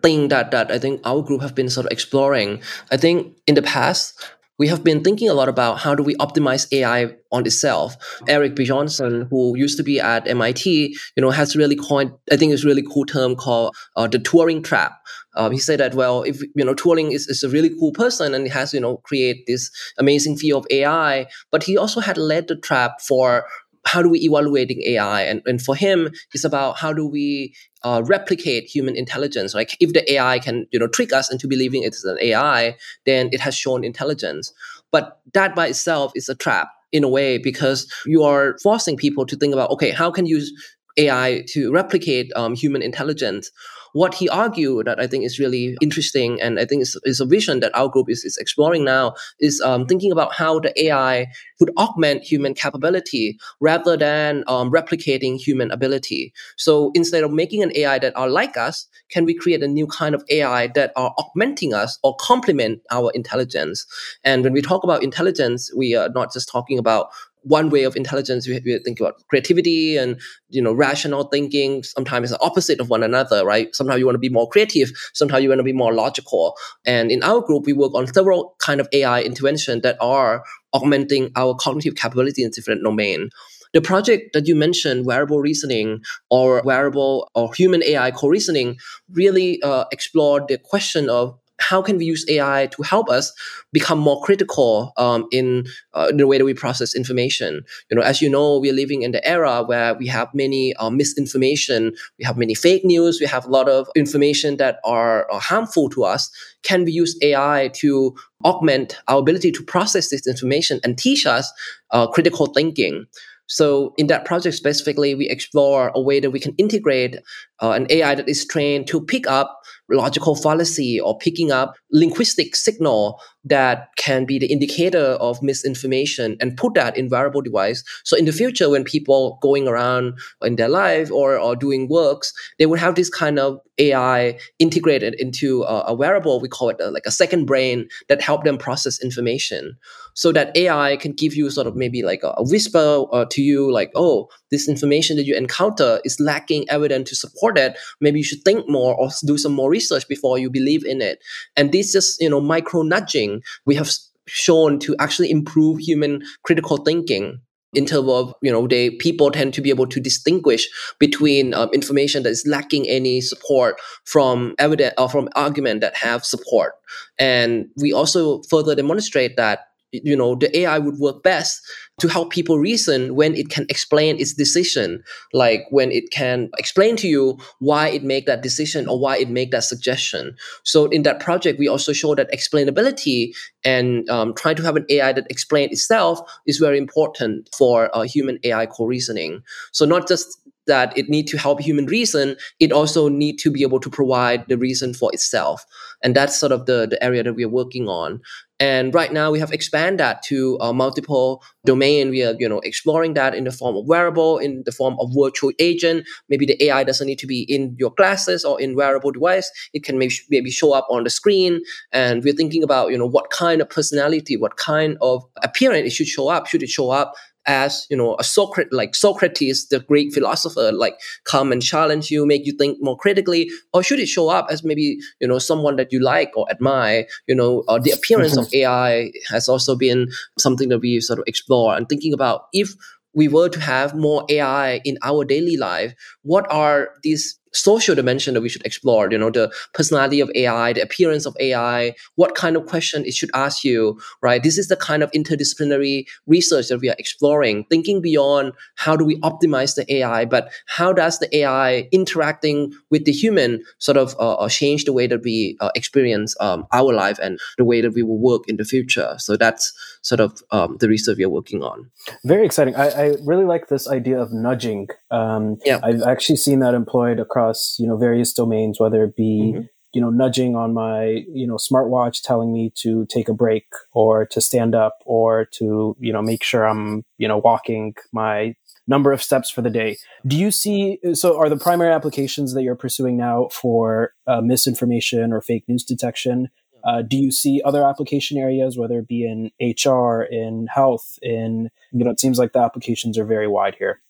thing 0.02 0.28
that, 0.28 0.50
that 0.50 0.70
I 0.70 0.78
think 0.78 1.00
our 1.04 1.22
group 1.22 1.40
have 1.40 1.54
been 1.54 1.70
sort 1.70 1.86
of 1.86 1.92
exploring. 1.92 2.60
I 2.90 2.96
think 2.96 3.34
in 3.46 3.54
the 3.54 3.62
past, 3.62 4.14
we 4.58 4.68
have 4.68 4.82
been 4.82 5.04
thinking 5.04 5.28
a 5.28 5.34
lot 5.34 5.48
about 5.48 5.78
how 5.78 5.94
do 5.94 6.02
we 6.02 6.14
optimize 6.16 6.70
AI 6.72 7.14
on 7.30 7.46
itself. 7.46 7.96
Erik 8.26 8.56
Brynjolfsson, 8.56 9.28
who 9.30 9.56
used 9.56 9.76
to 9.76 9.84
be 9.84 10.00
at 10.00 10.26
MIT, 10.26 10.96
you 11.16 11.20
know, 11.20 11.30
has 11.30 11.56
really 11.56 11.76
coined, 11.76 12.12
I 12.32 12.36
think 12.36 12.52
it's 12.52 12.64
a 12.64 12.66
really 12.66 12.82
cool 12.82 13.06
term 13.06 13.36
called 13.36 13.74
uh, 13.96 14.08
the 14.08 14.18
Turing 14.18 14.64
trap. 14.64 15.00
Um, 15.36 15.52
he 15.52 15.58
said 15.58 15.78
that, 15.78 15.94
well, 15.94 16.22
if, 16.22 16.42
you 16.56 16.64
know, 16.64 16.74
Turing 16.74 17.12
is, 17.12 17.28
is 17.28 17.44
a 17.44 17.48
really 17.48 17.70
cool 17.78 17.92
person 17.92 18.34
and 18.34 18.44
he 18.44 18.50
has, 18.50 18.74
you 18.74 18.80
know, 18.80 18.96
create 18.98 19.46
this 19.46 19.70
amazing 19.96 20.36
field 20.36 20.64
of 20.64 20.70
AI, 20.70 21.26
but 21.52 21.62
he 21.62 21.76
also 21.76 22.00
had 22.00 22.18
led 22.18 22.48
the 22.48 22.56
trap 22.56 23.00
for 23.00 23.44
how 23.88 24.02
do 24.02 24.10
we 24.10 24.20
evaluating 24.20 24.82
AI? 24.82 25.22
And, 25.22 25.40
and 25.46 25.62
for 25.62 25.74
him, 25.74 26.10
it's 26.34 26.44
about 26.44 26.78
how 26.78 26.92
do 26.92 27.06
we 27.06 27.54
uh, 27.82 28.02
replicate 28.04 28.64
human 28.64 28.96
intelligence. 28.96 29.54
Like 29.54 29.76
if 29.80 29.94
the 29.94 30.12
AI 30.12 30.38
can, 30.38 30.66
you 30.72 30.78
know, 30.78 30.88
trick 30.88 31.12
us 31.12 31.32
into 31.32 31.48
believing 31.48 31.82
it's 31.82 32.04
an 32.04 32.18
AI, 32.20 32.76
then 33.06 33.30
it 33.32 33.40
has 33.40 33.56
shown 33.56 33.84
intelligence. 33.84 34.52
But 34.92 35.20
that 35.32 35.56
by 35.56 35.68
itself 35.68 36.12
is 36.14 36.28
a 36.28 36.34
trap 36.34 36.68
in 36.92 37.02
a 37.02 37.08
way 37.08 37.38
because 37.38 37.90
you 38.04 38.22
are 38.22 38.56
forcing 38.62 38.96
people 38.96 39.24
to 39.26 39.36
think 39.36 39.54
about, 39.54 39.70
okay, 39.70 39.90
how 39.90 40.10
can 40.10 40.26
you 40.26 40.36
use 40.36 40.52
AI 40.98 41.44
to 41.48 41.72
replicate 41.72 42.30
um, 42.36 42.54
human 42.54 42.82
intelligence? 42.82 43.50
What 43.98 44.14
he 44.14 44.28
argued 44.28 44.86
that 44.86 45.00
I 45.00 45.08
think 45.08 45.24
is 45.24 45.40
really 45.40 45.76
interesting, 45.80 46.40
and 46.40 46.60
I 46.60 46.64
think 46.64 46.82
is, 46.82 47.20
a 47.20 47.26
vision 47.26 47.58
that 47.60 47.74
our 47.74 47.88
group 47.88 48.08
is, 48.08 48.24
is 48.24 48.36
exploring 48.36 48.84
now, 48.84 49.14
is 49.40 49.60
um, 49.60 49.86
thinking 49.86 50.12
about 50.12 50.32
how 50.32 50.60
the 50.60 50.72
AI 50.84 51.26
could 51.58 51.72
augment 51.76 52.22
human 52.22 52.54
capability 52.54 53.36
rather 53.58 53.96
than 53.96 54.44
um, 54.46 54.70
replicating 54.70 55.36
human 55.36 55.72
ability. 55.72 56.32
So 56.56 56.92
instead 56.94 57.24
of 57.24 57.32
making 57.32 57.64
an 57.64 57.72
AI 57.74 57.98
that 57.98 58.16
are 58.16 58.28
like 58.28 58.56
us, 58.56 58.86
can 59.10 59.24
we 59.24 59.34
create 59.34 59.64
a 59.64 59.68
new 59.68 59.88
kind 59.88 60.14
of 60.14 60.22
AI 60.30 60.68
that 60.68 60.92
are 60.94 61.12
augmenting 61.18 61.74
us 61.74 61.98
or 62.04 62.14
complement 62.20 62.80
our 62.92 63.10
intelligence? 63.16 63.84
And 64.22 64.44
when 64.44 64.52
we 64.52 64.62
talk 64.62 64.84
about 64.84 65.02
intelligence, 65.02 65.72
we 65.76 65.96
are 65.96 66.08
not 66.10 66.32
just 66.32 66.48
talking 66.48 66.78
about 66.78 67.08
one 67.42 67.70
way 67.70 67.84
of 67.84 67.96
intelligence 67.96 68.46
we, 68.46 68.60
we 68.64 68.78
think 68.78 69.00
about 69.00 69.22
creativity 69.28 69.96
and 69.96 70.20
you 70.48 70.62
know 70.62 70.72
rational 70.72 71.24
thinking. 71.24 71.82
Sometimes 71.82 72.30
the 72.30 72.40
opposite 72.40 72.80
of 72.80 72.90
one 72.90 73.02
another 73.02 73.44
right? 73.44 73.74
Sometimes 73.74 73.98
you 73.98 74.06
want 74.06 74.14
to 74.14 74.20
be 74.20 74.28
more 74.28 74.48
creative 74.48 74.90
sometimes 75.14 75.42
you 75.42 75.48
want 75.48 75.58
to 75.58 75.64
be 75.64 75.72
more 75.72 75.92
logical. 75.92 76.56
And 76.84 77.10
in 77.10 77.22
our 77.22 77.40
group 77.40 77.66
we 77.66 77.72
work 77.72 77.94
on 77.94 78.06
several 78.06 78.54
kind 78.58 78.80
of 78.80 78.88
ai 78.92 79.22
intervention 79.22 79.80
that 79.82 79.96
are 80.00 80.44
augmenting 80.72 81.30
our 81.36 81.54
cognitive 81.54 81.94
capability 81.94 82.42
in 82.42 82.50
different 82.50 82.82
domain. 82.82 83.30
The 83.74 83.80
project 83.82 84.32
that 84.32 84.46
you 84.46 84.54
mentioned, 84.54 85.04
wearable 85.04 85.40
reasoning 85.40 86.00
or 86.30 86.62
wearable 86.64 87.30
or 87.34 87.52
human 87.52 87.82
AI 87.82 88.10
co-reasoning, 88.10 88.78
really 89.12 89.62
uh, 89.62 89.84
explored 89.92 90.48
the 90.48 90.58
question 90.58 91.10
of 91.10 91.38
how 91.58 91.82
can 91.82 91.98
we 91.98 92.04
use 92.04 92.24
AI 92.28 92.68
to 92.72 92.82
help 92.82 93.08
us 93.10 93.32
become 93.72 93.98
more 93.98 94.20
critical 94.22 94.92
um, 94.96 95.26
in, 95.32 95.66
uh, 95.94 96.10
the 96.12 96.26
way 96.26 96.38
that 96.38 96.44
we 96.44 96.54
process 96.54 96.94
information? 96.94 97.62
You 97.90 97.96
know, 97.96 98.02
as 98.02 98.22
you 98.22 98.30
know, 98.30 98.58
we're 98.58 98.72
living 98.72 99.02
in 99.02 99.12
the 99.12 99.26
era 99.26 99.62
where 99.62 99.94
we 99.94 100.06
have 100.06 100.32
many 100.34 100.74
uh, 100.76 100.90
misinformation, 100.90 101.92
we 102.18 102.24
have 102.24 102.36
many 102.36 102.54
fake 102.54 102.84
news, 102.84 103.18
we 103.20 103.26
have 103.26 103.44
a 103.44 103.50
lot 103.50 103.68
of 103.68 103.88
information 103.96 104.56
that 104.56 104.78
are, 104.84 105.30
are 105.30 105.40
harmful 105.40 105.88
to 105.90 106.04
us. 106.04 106.30
Can 106.62 106.84
we 106.84 106.92
use 106.92 107.16
AI 107.22 107.70
to 107.74 108.14
augment 108.44 108.98
our 109.08 109.18
ability 109.18 109.52
to 109.52 109.62
process 109.62 110.08
this 110.10 110.26
information 110.26 110.80
and 110.84 110.96
teach 110.96 111.26
us 111.26 111.52
uh, 111.90 112.06
critical 112.06 112.46
thinking? 112.46 113.06
So 113.48 113.94
in 113.96 114.08
that 114.08 114.26
project 114.26 114.54
specifically, 114.56 115.14
we 115.14 115.28
explore 115.28 115.90
a 115.94 116.00
way 116.00 116.20
that 116.20 116.30
we 116.30 116.38
can 116.38 116.54
integrate 116.58 117.16
uh, 117.62 117.70
an 117.70 117.86
AI 117.88 118.14
that 118.14 118.28
is 118.28 118.46
trained 118.46 118.86
to 118.88 119.00
pick 119.00 119.26
up 119.26 119.62
logical 119.90 120.34
fallacy 120.34 121.00
or 121.00 121.16
picking 121.18 121.50
up 121.50 121.74
linguistic 121.90 122.54
signal 122.54 123.20
that 123.44 123.88
can 123.96 124.24
be 124.24 124.38
the 124.38 124.46
indicator 124.46 125.16
of 125.20 125.42
misinformation 125.42 126.36
and 126.40 126.56
put 126.56 126.74
that 126.74 126.96
in 126.96 127.08
wearable 127.08 127.40
device. 127.40 127.82
So 128.04 128.16
in 128.16 128.24
the 128.24 128.32
future, 128.32 128.68
when 128.68 128.84
people 128.84 129.38
going 129.40 129.66
around 129.66 130.18
in 130.42 130.56
their 130.56 130.68
life 130.68 131.10
or, 131.10 131.38
or 131.38 131.56
doing 131.56 131.88
works, 131.88 132.32
they 132.58 132.66
would 132.66 132.78
have 132.78 132.94
this 132.94 133.08
kind 133.08 133.38
of 133.38 133.58
AI 133.78 134.38
integrated 134.58 135.14
into 135.18 135.62
a, 135.62 135.84
a 135.88 135.94
wearable. 135.94 136.40
We 136.40 136.48
call 136.48 136.68
it 136.68 136.80
a, 136.80 136.90
like 136.90 137.06
a 137.06 137.10
second 137.10 137.46
brain 137.46 137.88
that 138.08 138.20
help 138.20 138.44
them 138.44 138.58
process 138.58 139.02
information 139.02 139.76
so 140.14 140.32
that 140.32 140.54
AI 140.56 140.96
can 140.96 141.12
give 141.12 141.34
you 141.34 141.48
sort 141.48 141.68
of 141.68 141.76
maybe 141.76 142.02
like 142.02 142.24
a, 142.24 142.34
a 142.36 142.42
whisper 142.42 143.04
uh, 143.12 143.24
to 143.30 143.40
you 143.40 143.72
like, 143.72 143.92
oh, 143.94 144.28
this 144.50 144.68
information 144.68 145.16
that 145.16 145.24
you 145.24 145.36
encounter 145.36 146.00
is 146.04 146.18
lacking 146.18 146.68
evidence 146.68 147.10
to 147.10 147.16
support 147.16 147.56
it. 147.56 147.78
Maybe 148.00 148.18
you 148.18 148.24
should 148.24 148.42
think 148.42 148.68
more 148.68 148.94
or 148.96 149.10
do 149.24 149.38
some 149.38 149.52
more 149.52 149.70
research 149.78 150.06
before 150.08 150.38
you 150.38 150.50
believe 150.50 150.84
in 150.84 151.00
it. 151.00 151.18
And 151.56 151.72
this 151.72 151.92
just, 151.92 152.20
you 152.20 152.30
know, 152.30 152.40
micro 152.40 152.82
nudging 152.82 153.42
we 153.66 153.74
have 153.74 153.90
shown 154.26 154.78
to 154.80 154.94
actually 154.98 155.30
improve 155.30 155.78
human 155.78 156.22
critical 156.42 156.76
thinking 156.78 157.40
in 157.74 157.84
terms 157.84 158.08
of 158.08 158.34
you 158.42 158.50
know 158.50 158.66
they 158.66 158.90
people 158.90 159.30
tend 159.30 159.52
to 159.54 159.60
be 159.60 159.70
able 159.70 159.86
to 159.86 160.00
distinguish 160.00 160.68
between 160.98 161.52
um, 161.54 161.68
information 161.72 162.22
that 162.22 162.30
is 162.30 162.46
lacking 162.46 162.88
any 162.88 163.20
support 163.20 163.76
from 164.04 164.54
evidence 164.58 164.94
or 164.96 165.08
from 165.08 165.28
argument 165.34 165.80
that 165.80 165.94
have 165.96 166.24
support 166.24 166.72
and 167.18 167.66
we 167.76 167.92
also 167.92 168.42
further 168.48 168.74
demonstrate 168.74 169.36
that 169.36 169.60
you 169.92 170.16
know 170.16 170.34
the 170.34 170.54
ai 170.58 170.78
would 170.78 170.98
work 170.98 171.22
best 171.22 171.62
to 172.00 172.08
help 172.08 172.30
people 172.30 172.58
reason 172.58 173.14
when 173.14 173.34
it 173.34 173.48
can 173.48 173.66
explain 173.68 174.18
its 174.20 174.32
decision. 174.32 175.02
Like 175.32 175.66
when 175.70 175.90
it 175.90 176.10
can 176.10 176.50
explain 176.58 176.96
to 176.96 177.08
you 177.08 177.38
why 177.58 177.88
it 177.88 178.04
make 178.04 178.26
that 178.26 178.42
decision 178.42 178.88
or 178.88 178.98
why 178.98 179.18
it 179.18 179.28
make 179.28 179.50
that 179.50 179.64
suggestion. 179.64 180.36
So 180.62 180.86
in 180.86 181.02
that 181.02 181.20
project 181.20 181.58
we 181.58 181.68
also 181.68 181.92
show 181.92 182.14
that 182.14 182.30
explainability 182.30 183.34
and 183.64 184.08
um, 184.10 184.34
trying 184.34 184.56
to 184.56 184.62
have 184.62 184.76
an 184.76 184.86
ai 184.90 185.12
that 185.12 185.26
explain 185.30 185.70
itself 185.70 186.20
is 186.46 186.58
very 186.58 186.78
important 186.78 187.48
for 187.56 187.94
uh, 187.96 188.02
human 188.02 188.38
ai 188.44 188.66
co-reasoning. 188.66 189.42
So 189.72 189.84
not 189.84 190.06
just 190.06 190.38
that 190.66 190.96
it 190.96 191.08
need 191.08 191.26
to 191.26 191.38
help 191.38 191.60
human 191.60 191.86
reason 191.86 192.36
it 192.60 192.70
also 192.72 193.08
need 193.08 193.38
to 193.38 193.50
be 193.50 193.62
able 193.62 193.80
to 193.80 193.90
provide 193.90 194.46
the 194.48 194.58
reason 194.58 194.94
for 194.94 195.10
itself. 195.12 195.64
And 196.04 196.14
that's 196.14 196.36
sort 196.36 196.52
of 196.52 196.66
the, 196.66 196.86
the 196.86 197.02
area 197.02 197.24
that 197.24 197.34
we're 197.34 197.48
working 197.48 197.88
on 197.88 198.20
and 198.60 198.92
right 198.92 199.12
now 199.12 199.30
we 199.30 199.38
have 199.38 199.52
expanded 199.52 200.00
that 200.00 200.22
to 200.24 200.58
uh, 200.60 200.72
multiple 200.72 201.44
domain. 201.64 202.10
We 202.10 202.24
are, 202.24 202.34
you 202.38 202.48
know, 202.48 202.58
exploring 202.60 203.14
that 203.14 203.34
in 203.34 203.44
the 203.44 203.52
form 203.52 203.76
of 203.76 203.86
wearable, 203.86 204.38
in 204.38 204.64
the 204.64 204.72
form 204.72 204.96
of 204.98 205.10
virtual 205.16 205.52
agent. 205.60 206.06
Maybe 206.28 206.44
the 206.44 206.62
AI 206.64 206.82
doesn't 206.82 207.06
need 207.06 207.20
to 207.20 207.26
be 207.26 207.42
in 207.42 207.76
your 207.78 207.92
glasses 207.92 208.44
or 208.44 208.60
in 208.60 208.74
wearable 208.74 209.12
device. 209.12 209.50
It 209.74 209.84
can 209.84 209.96
maybe, 209.96 210.14
maybe 210.28 210.50
show 210.50 210.72
up 210.72 210.88
on 210.90 211.04
the 211.04 211.10
screen. 211.10 211.60
And 211.92 212.24
we're 212.24 212.34
thinking 212.34 212.64
about, 212.64 212.90
you 212.90 212.98
know, 212.98 213.06
what 213.06 213.30
kind 213.30 213.60
of 213.60 213.70
personality, 213.70 214.36
what 214.36 214.56
kind 214.56 214.96
of 215.00 215.22
appearance 215.42 215.86
it 215.86 215.90
should 215.90 216.08
show 216.08 216.28
up. 216.28 216.46
Should 216.48 216.64
it 216.64 216.70
show 216.70 216.90
up 216.90 217.14
as 217.48 217.86
you 217.90 217.96
know 217.96 218.14
a 218.18 218.24
Socrates, 218.24 218.72
like 218.72 218.94
Socrates, 218.94 219.68
the 219.68 219.80
great 219.80 220.12
philosopher, 220.12 220.70
like 220.70 221.00
come 221.24 221.50
and 221.50 221.62
challenge 221.62 222.10
you, 222.10 222.26
make 222.26 222.46
you 222.46 222.52
think 222.52 222.78
more 222.80 222.96
critically, 222.96 223.50
or 223.72 223.82
should 223.82 223.98
it 223.98 224.06
show 224.06 224.28
up 224.28 224.46
as 224.50 224.62
maybe 224.62 224.98
you 225.20 225.26
know 225.26 225.38
someone 225.38 225.76
that 225.76 225.92
you 225.92 226.00
like 226.00 226.30
or 226.36 226.48
admire? 226.50 227.06
You 227.26 227.34
know, 227.34 227.64
uh, 227.66 227.78
the 227.78 227.90
appearance 227.90 228.36
of 228.36 228.52
AI 228.52 229.10
has 229.30 229.48
also 229.48 229.74
been 229.74 230.08
something 230.38 230.68
that 230.68 230.80
we 230.80 231.00
sort 231.00 231.18
of 231.18 231.24
explore 231.26 231.74
and 231.74 231.88
thinking 231.88 232.12
about 232.12 232.42
if 232.52 232.74
we 233.14 233.26
were 233.26 233.48
to 233.48 233.60
have 233.60 233.94
more 233.94 234.24
AI 234.28 234.80
in 234.84 234.98
our 235.02 235.24
daily 235.24 235.56
life, 235.56 235.94
what 236.22 236.46
are 236.52 236.90
these 237.02 237.38
social 237.58 237.94
dimension 237.94 238.34
that 238.34 238.40
we 238.40 238.48
should 238.48 238.64
explore 238.64 239.10
you 239.10 239.18
know 239.18 239.30
the 239.30 239.52
personality 239.74 240.20
of 240.20 240.30
ai 240.34 240.72
the 240.72 240.82
appearance 240.82 241.26
of 241.26 241.36
ai 241.40 241.94
what 242.16 242.34
kind 242.34 242.56
of 242.56 242.66
question 242.66 243.04
it 243.04 243.14
should 243.14 243.30
ask 243.34 243.64
you 243.64 243.98
right? 244.22 244.42
This 244.42 244.58
is 244.58 244.68
the 244.68 244.76
kind 244.76 245.02
of 245.02 245.10
interdisciplinary 245.12 246.06
research 246.26 246.68
that 246.68 246.80
we 246.80 246.88
are 246.88 246.96
exploring 246.98 247.64
thinking 247.70 248.00
beyond 248.00 248.52
how 248.76 248.96
do 248.96 249.04
we 249.04 249.20
optimize 249.20 249.74
the 249.74 249.84
ai 249.96 250.24
but 250.24 250.50
how 250.66 250.92
does 250.92 251.18
the 251.18 251.28
ai 251.38 251.88
interacting 251.92 252.72
with 252.90 253.04
the 253.04 253.12
human 253.12 253.62
sort 253.78 253.96
of 253.96 254.14
uh, 254.18 254.34
uh, 254.34 254.48
change 254.48 254.84
the 254.84 254.92
way 254.92 255.06
that 255.06 255.22
we 255.22 255.56
uh, 255.60 255.70
experience 255.74 256.34
um, 256.40 256.66
our 256.72 256.92
life 256.92 257.18
and 257.22 257.38
the 257.56 257.64
way 257.64 257.80
that 257.80 257.92
we 257.92 258.02
will 258.02 258.18
work 258.18 258.42
in 258.48 258.56
the 258.56 258.64
future? 258.64 259.14
So 259.18 259.36
that's 259.36 259.72
sort 260.02 260.20
of 260.20 260.42
um, 260.50 260.76
the 260.80 260.88
research 260.88 261.18
we 261.18 261.24
are 261.24 261.28
working 261.40 261.62
on. 261.62 261.90
Very 262.24 262.46
exciting. 262.46 262.74
I, 262.76 262.88
I 262.88 263.04
really 263.24 263.44
like 263.44 263.68
this 263.68 263.88
idea 263.88 264.20
of 264.20 264.32
nudging. 264.32 264.88
Um, 265.10 265.56
yeah. 265.64 265.80
i've 265.82 266.02
actually 266.02 266.36
seen 266.36 266.58
that 266.60 266.74
employed 266.74 267.18
across 267.18 267.47
across 267.48 267.76
you 267.78 267.86
know 267.86 267.96
various 267.96 268.32
domains, 268.32 268.78
whether 268.78 269.04
it 269.04 269.16
be 269.16 269.52
mm-hmm. 269.54 269.62
you 269.92 270.00
know 270.00 270.10
nudging 270.10 270.56
on 270.56 270.74
my 270.74 271.24
you 271.32 271.46
know 271.46 271.56
smartwatch 271.56 272.22
telling 272.22 272.52
me 272.52 272.72
to 272.76 273.06
take 273.06 273.28
a 273.28 273.34
break 273.34 273.66
or 273.92 274.26
to 274.26 274.40
stand 274.40 274.74
up 274.74 274.98
or 275.04 275.46
to 275.52 275.96
you 275.98 276.12
know 276.12 276.22
make 276.22 276.42
sure 276.42 276.66
I'm 276.66 277.04
you 277.18 277.28
know 277.28 277.38
walking 277.38 277.94
my 278.12 278.54
number 278.86 279.12
of 279.12 279.22
steps 279.22 279.50
for 279.50 279.60
the 279.60 279.70
day. 279.70 279.98
Do 280.26 280.36
you 280.36 280.50
see? 280.50 280.98
So, 281.14 281.38
are 281.38 281.48
the 281.48 281.58
primary 281.58 281.92
applications 281.92 282.54
that 282.54 282.62
you're 282.62 282.76
pursuing 282.76 283.16
now 283.16 283.48
for 283.52 284.12
uh, 284.26 284.40
misinformation 284.40 285.32
or 285.32 285.40
fake 285.40 285.64
news 285.68 285.84
detection? 285.84 286.48
Uh, 286.84 287.02
do 287.02 287.16
you 287.16 287.32
see 287.32 287.60
other 287.64 287.82
application 287.84 288.38
areas, 288.38 288.78
whether 288.78 289.00
it 289.00 289.08
be 289.08 289.26
in 289.26 289.50
HR, 289.60 290.22
in 290.22 290.68
health, 290.72 291.18
in 291.22 291.70
you 291.92 292.04
know? 292.04 292.10
It 292.10 292.20
seems 292.20 292.38
like 292.38 292.52
the 292.52 292.60
applications 292.60 293.18
are 293.18 293.24
very 293.24 293.48
wide 293.48 293.74
here. 293.78 294.00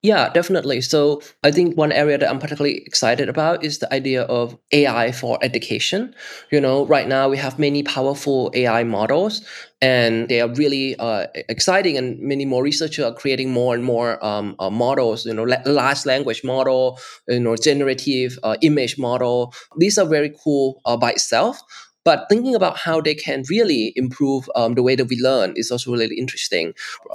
Yeah, 0.00 0.28
definitely. 0.28 0.80
So 0.80 1.20
I 1.42 1.50
think 1.50 1.76
one 1.76 1.90
area 1.90 2.18
that 2.18 2.30
I'm 2.30 2.38
particularly 2.38 2.82
excited 2.86 3.28
about 3.28 3.64
is 3.64 3.80
the 3.80 3.92
idea 3.92 4.22
of 4.22 4.56
AI 4.72 5.10
for 5.10 5.40
education. 5.42 6.14
You 6.52 6.60
know, 6.60 6.86
right 6.86 7.08
now 7.08 7.28
we 7.28 7.36
have 7.38 7.58
many 7.58 7.82
powerful 7.82 8.52
AI 8.54 8.84
models 8.84 9.44
and 9.82 10.28
they 10.28 10.40
are 10.40 10.48
really 10.54 10.94
uh, 11.00 11.26
exciting 11.48 11.96
and 11.96 12.16
many 12.20 12.44
more 12.44 12.62
researchers 12.62 13.04
are 13.06 13.12
creating 13.14 13.50
more 13.50 13.74
and 13.74 13.82
more 13.82 14.24
um, 14.24 14.54
uh, 14.60 14.70
models 14.70 15.24
you 15.24 15.32
know 15.32 15.44
large 15.66 16.04
language 16.04 16.42
model 16.42 16.98
you 17.28 17.38
know 17.38 17.54
generative 17.54 18.36
uh, 18.42 18.56
image 18.60 18.98
model 18.98 19.54
these 19.78 19.96
are 19.96 20.04
very 20.06 20.34
cool 20.42 20.80
uh, 20.84 20.96
by 20.96 21.10
itself 21.12 21.60
but 22.04 22.26
thinking 22.28 22.54
about 22.54 22.76
how 22.76 23.00
they 23.00 23.14
can 23.14 23.44
really 23.50 23.92
improve 23.96 24.48
um, 24.54 24.74
the 24.74 24.82
way 24.82 24.94
that 24.96 25.06
we 25.06 25.18
learn 25.20 25.52
is 25.56 25.70
also 25.70 25.92
really 25.92 26.16
interesting. 26.16 26.72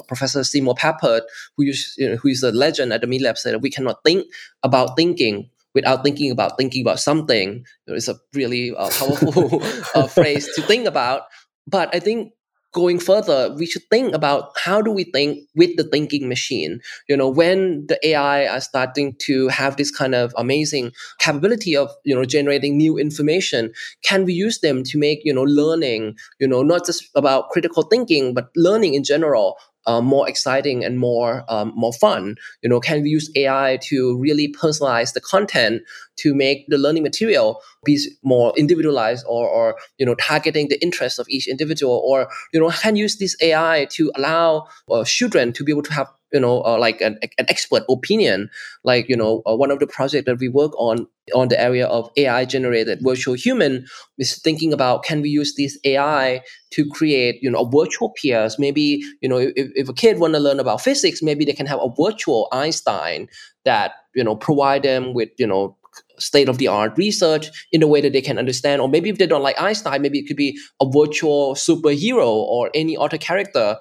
Professor 0.08 0.44
Seymour 0.44 0.76
Papert, 0.76 1.22
who 1.58 1.64
is, 1.64 1.96
you 1.98 2.10
know, 2.10 2.16
who 2.16 2.30
is 2.30 2.44
a 2.44 2.52
legend 2.52 2.94
at 2.94 3.02
the 3.02 3.08
Media 3.08 3.28
Lab, 3.28 3.38
said 3.38 3.54
that 3.54 3.60
we 3.60 3.72
cannot 3.72 4.04
think 4.04 4.26
about 4.62 4.96
thinking 4.96 5.50
without 5.74 6.04
thinking 6.04 6.32
about 6.32 6.58
thinking 6.58 6.82
about 6.82 7.00
something. 7.00 7.66
It's 7.88 8.08
a 8.08 8.20
really 8.34 8.76
uh, 8.76 8.90
powerful 8.90 9.62
uh, 9.96 10.08
phrase 10.08 10.48
to 10.56 10.62
think 10.62 10.86
about. 10.86 11.24
But 11.66 11.94
I 11.96 12.00
think 12.00 12.34
going 12.74 13.00
further, 13.00 13.54
we 13.58 13.66
should 13.66 13.84
think 13.90 14.14
about 14.14 14.58
how 14.58 14.82
do 14.82 14.92
we 14.92 15.06
think 15.06 15.48
with 15.56 15.78
the 15.78 15.84
thinking 15.84 16.28
machine. 16.28 16.82
You 17.08 17.16
know, 17.16 17.30
when 17.30 17.88
the 17.88 17.98
AI 18.08 18.48
are 18.48 18.62
starting 18.62 19.16
to 19.20 19.48
have 19.48 19.78
this 19.78 19.92
kind 19.92 20.16
of 20.16 20.34
amazing 20.38 20.92
capability 21.20 21.78
of 21.78 21.92
you 22.04 22.16
know 22.16 22.26
generating 22.26 22.76
new 22.78 22.98
information, 22.98 23.72
can 24.04 24.26
we 24.26 24.34
use 24.34 24.60
them 24.60 24.84
to 24.84 24.98
make 24.98 25.22
you 25.24 25.34
know 25.34 25.44
learning, 25.44 26.18
you 26.40 26.48
know, 26.48 26.64
not 26.64 26.86
just 26.86 27.10
about 27.16 27.50
critical 27.50 27.84
thinking, 27.84 28.34
but 28.34 28.50
learning 28.56 28.96
in 28.96 29.04
general 29.04 29.58
uh, 29.86 30.02
more 30.02 30.28
exciting 30.30 30.84
and 30.84 31.00
more 31.00 31.44
um, 31.50 31.74
more 31.76 31.94
fun. 31.94 32.36
You 32.62 32.70
know, 32.70 32.80
can 32.80 33.02
we 33.02 33.10
use 33.10 33.30
AI 33.36 33.80
to 33.84 34.18
really 34.18 34.52
personalize 34.52 35.14
the 35.14 35.22
content 35.22 35.84
to 36.18 36.34
make 36.34 36.66
the 36.68 36.78
learning 36.78 37.04
material 37.04 37.62
be 37.86 38.00
more 38.24 38.54
individualized 38.58 39.26
or, 39.28 39.48
or 39.48 39.78
you 39.98 40.06
know 40.06 40.16
targeting 40.16 40.68
the 40.70 40.82
interests 40.82 41.20
of 41.20 41.28
each 41.30 41.48
individual, 41.48 42.02
or 42.06 42.30
you 42.54 42.60
know 42.60 42.70
can 42.70 42.96
use 42.96 43.18
this 43.18 43.36
AI 43.42 43.88
to 43.92 44.12
allow 44.16 44.68
uh, 44.92 45.04
children 45.04 45.54
to 45.54 45.64
be 45.64 45.72
able 45.72 45.84
to 45.84 45.94
have 45.94 46.08
you 46.32 46.40
know 46.40 46.62
uh, 46.64 46.78
like 46.78 47.02
an, 47.02 47.20
an 47.38 47.46
expert 47.48 47.84
opinion? 47.90 48.50
Like 48.84 49.10
you 49.10 49.16
know 49.16 49.42
uh, 49.46 49.56
one 49.56 49.72
of 49.72 49.80
the 49.80 49.88
projects 49.88 50.26
that 50.26 50.40
we 50.40 50.50
work 50.50 50.74
on 50.78 51.08
on 51.34 51.48
the 51.48 51.60
area 51.60 51.88
of 51.88 52.10
ai 52.18 52.44
generated 52.44 53.00
virtual 53.02 53.34
human 53.34 53.86
is 54.18 54.38
thinking 54.40 54.74
about 54.74 55.06
can 55.06 55.22
we 55.22 55.30
use 55.30 55.56
this 55.56 55.80
ai 55.86 56.42
to 56.72 56.86
create 56.90 57.42
you 57.42 57.50
know 57.50 57.60
a 57.60 57.70
virtual 57.70 58.10
peers? 58.10 58.60
Maybe 58.60 59.02
you 59.22 59.30
know 59.30 59.38
if, 59.38 59.54
if 59.56 59.90
a 59.90 59.94
kid 59.94 60.20
want 60.20 60.34
to 60.34 60.40
learn 60.40 60.60
about 60.60 60.82
physics 60.82 61.22
maybe 61.22 61.46
they 61.46 61.54
can 61.54 61.66
have 61.66 61.80
a 61.82 61.90
virtual 61.98 62.48
einstein 62.52 63.28
that 63.66 63.94
you 64.16 64.24
know 64.24 64.36
provide 64.36 64.84
them 64.84 65.14
with 65.14 65.30
you 65.38 65.48
know 65.48 65.78
state 66.20 66.50
of 66.50 66.58
the 66.58 66.68
art 66.68 66.98
research 66.98 67.50
in 67.72 67.84
a 67.84 67.88
way 67.88 68.02
that 68.02 68.14
they 68.14 68.22
can 68.22 68.38
understand. 68.38 68.82
Or 68.82 68.90
maybe 68.90 69.10
if 69.10 69.18
they 69.18 69.28
don't 69.28 69.44
like 69.44 69.60
Einstein, 69.62 70.02
maybe 70.02 70.20
it 70.20 70.28
could 70.28 70.38
be 70.38 70.58
a 70.82 70.90
virtual 70.90 71.56
superhero 71.56 72.28
or 72.28 72.70
any 72.74 72.96
other 72.98 73.18
character 73.18 73.78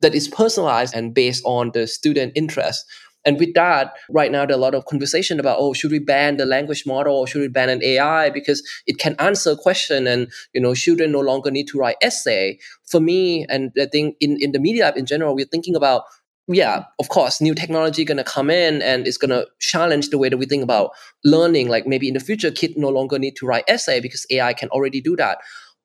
that 0.00 0.14
is 0.14 0.28
personalized 0.28 0.94
and 0.94 1.14
based 1.14 1.42
on 1.44 1.70
the 1.72 1.86
student 1.86 2.32
interest. 2.34 2.84
And 3.24 3.38
with 3.38 3.54
that, 3.54 3.94
right 4.10 4.30
now 4.30 4.44
there's 4.44 4.58
a 4.58 4.60
lot 4.60 4.74
of 4.74 4.84
conversation 4.84 5.40
about, 5.40 5.56
oh, 5.58 5.72
should 5.72 5.90
we 5.90 5.98
ban 5.98 6.36
the 6.36 6.44
language 6.44 6.84
model 6.86 7.16
or 7.16 7.26
should 7.26 7.40
we 7.40 7.48
ban 7.48 7.70
an 7.70 7.82
AI 7.82 8.28
because 8.30 8.62
it 8.86 8.98
can 8.98 9.16
answer 9.18 9.52
a 9.52 9.56
question 9.56 10.06
and 10.06 10.30
you 10.52 10.60
know 10.60 10.74
children 10.74 11.12
no 11.12 11.20
longer 11.20 11.50
need 11.50 11.66
to 11.68 11.78
write 11.78 11.96
essay. 12.02 12.58
For 12.86 13.00
me, 13.00 13.46
and 13.48 13.72
I 13.80 13.86
think 13.86 14.16
in, 14.20 14.36
in 14.40 14.52
the 14.52 14.58
media 14.58 14.92
in 14.94 15.06
general, 15.06 15.34
we're 15.34 15.46
thinking 15.46 15.74
about 15.74 16.04
yeah, 16.48 16.84
of 16.98 17.08
course, 17.08 17.40
new 17.40 17.54
technology 17.54 18.04
gonna 18.04 18.24
come 18.24 18.50
in 18.50 18.82
and 18.82 19.06
it's 19.06 19.16
gonna 19.16 19.46
challenge 19.60 20.10
the 20.10 20.18
way 20.18 20.28
that 20.28 20.36
we 20.36 20.46
think 20.46 20.62
about 20.62 20.90
learning. 21.24 21.68
Like 21.68 21.86
maybe 21.86 22.08
in 22.08 22.14
the 22.14 22.20
future, 22.20 22.50
kids 22.50 22.74
no 22.76 22.88
longer 22.88 23.18
need 23.18 23.36
to 23.36 23.46
write 23.46 23.64
essay 23.68 24.00
because 24.00 24.26
AI 24.30 24.52
can 24.52 24.68
already 24.68 25.00
do 25.00 25.16
that. 25.16 25.38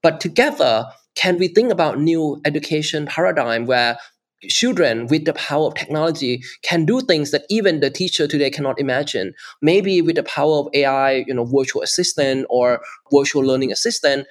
But 0.04 0.20
together, 0.20 0.86
can 1.16 1.38
we 1.38 1.48
think 1.48 1.72
about 1.72 2.00
new 2.00 2.42
education 2.46 3.06
paradigm 3.06 3.66
where 3.66 3.98
children 4.48 5.08
with 5.08 5.26
the 5.26 5.34
power 5.34 5.68
of 5.68 5.76
technology 5.76 6.42
can 6.64 6.86
do 6.86 7.02
things 7.02 7.32
that 7.32 7.44
even 7.50 7.82
the 7.82 7.90
teacher 7.90 8.26
today 8.26 8.50
cannot 8.50 8.80
imagine 8.80 9.34
maybe 9.62 10.02
with 10.02 10.16
the 10.16 10.24
power 10.24 10.60
of 10.60 10.70
ai 10.74 11.26
you 11.28 11.34
know 11.34 11.44
virtual 11.44 11.82
assistant 11.82 12.46
or 12.50 12.80
virtual 13.12 13.44
learning 13.44 13.70
assistant 13.70 14.26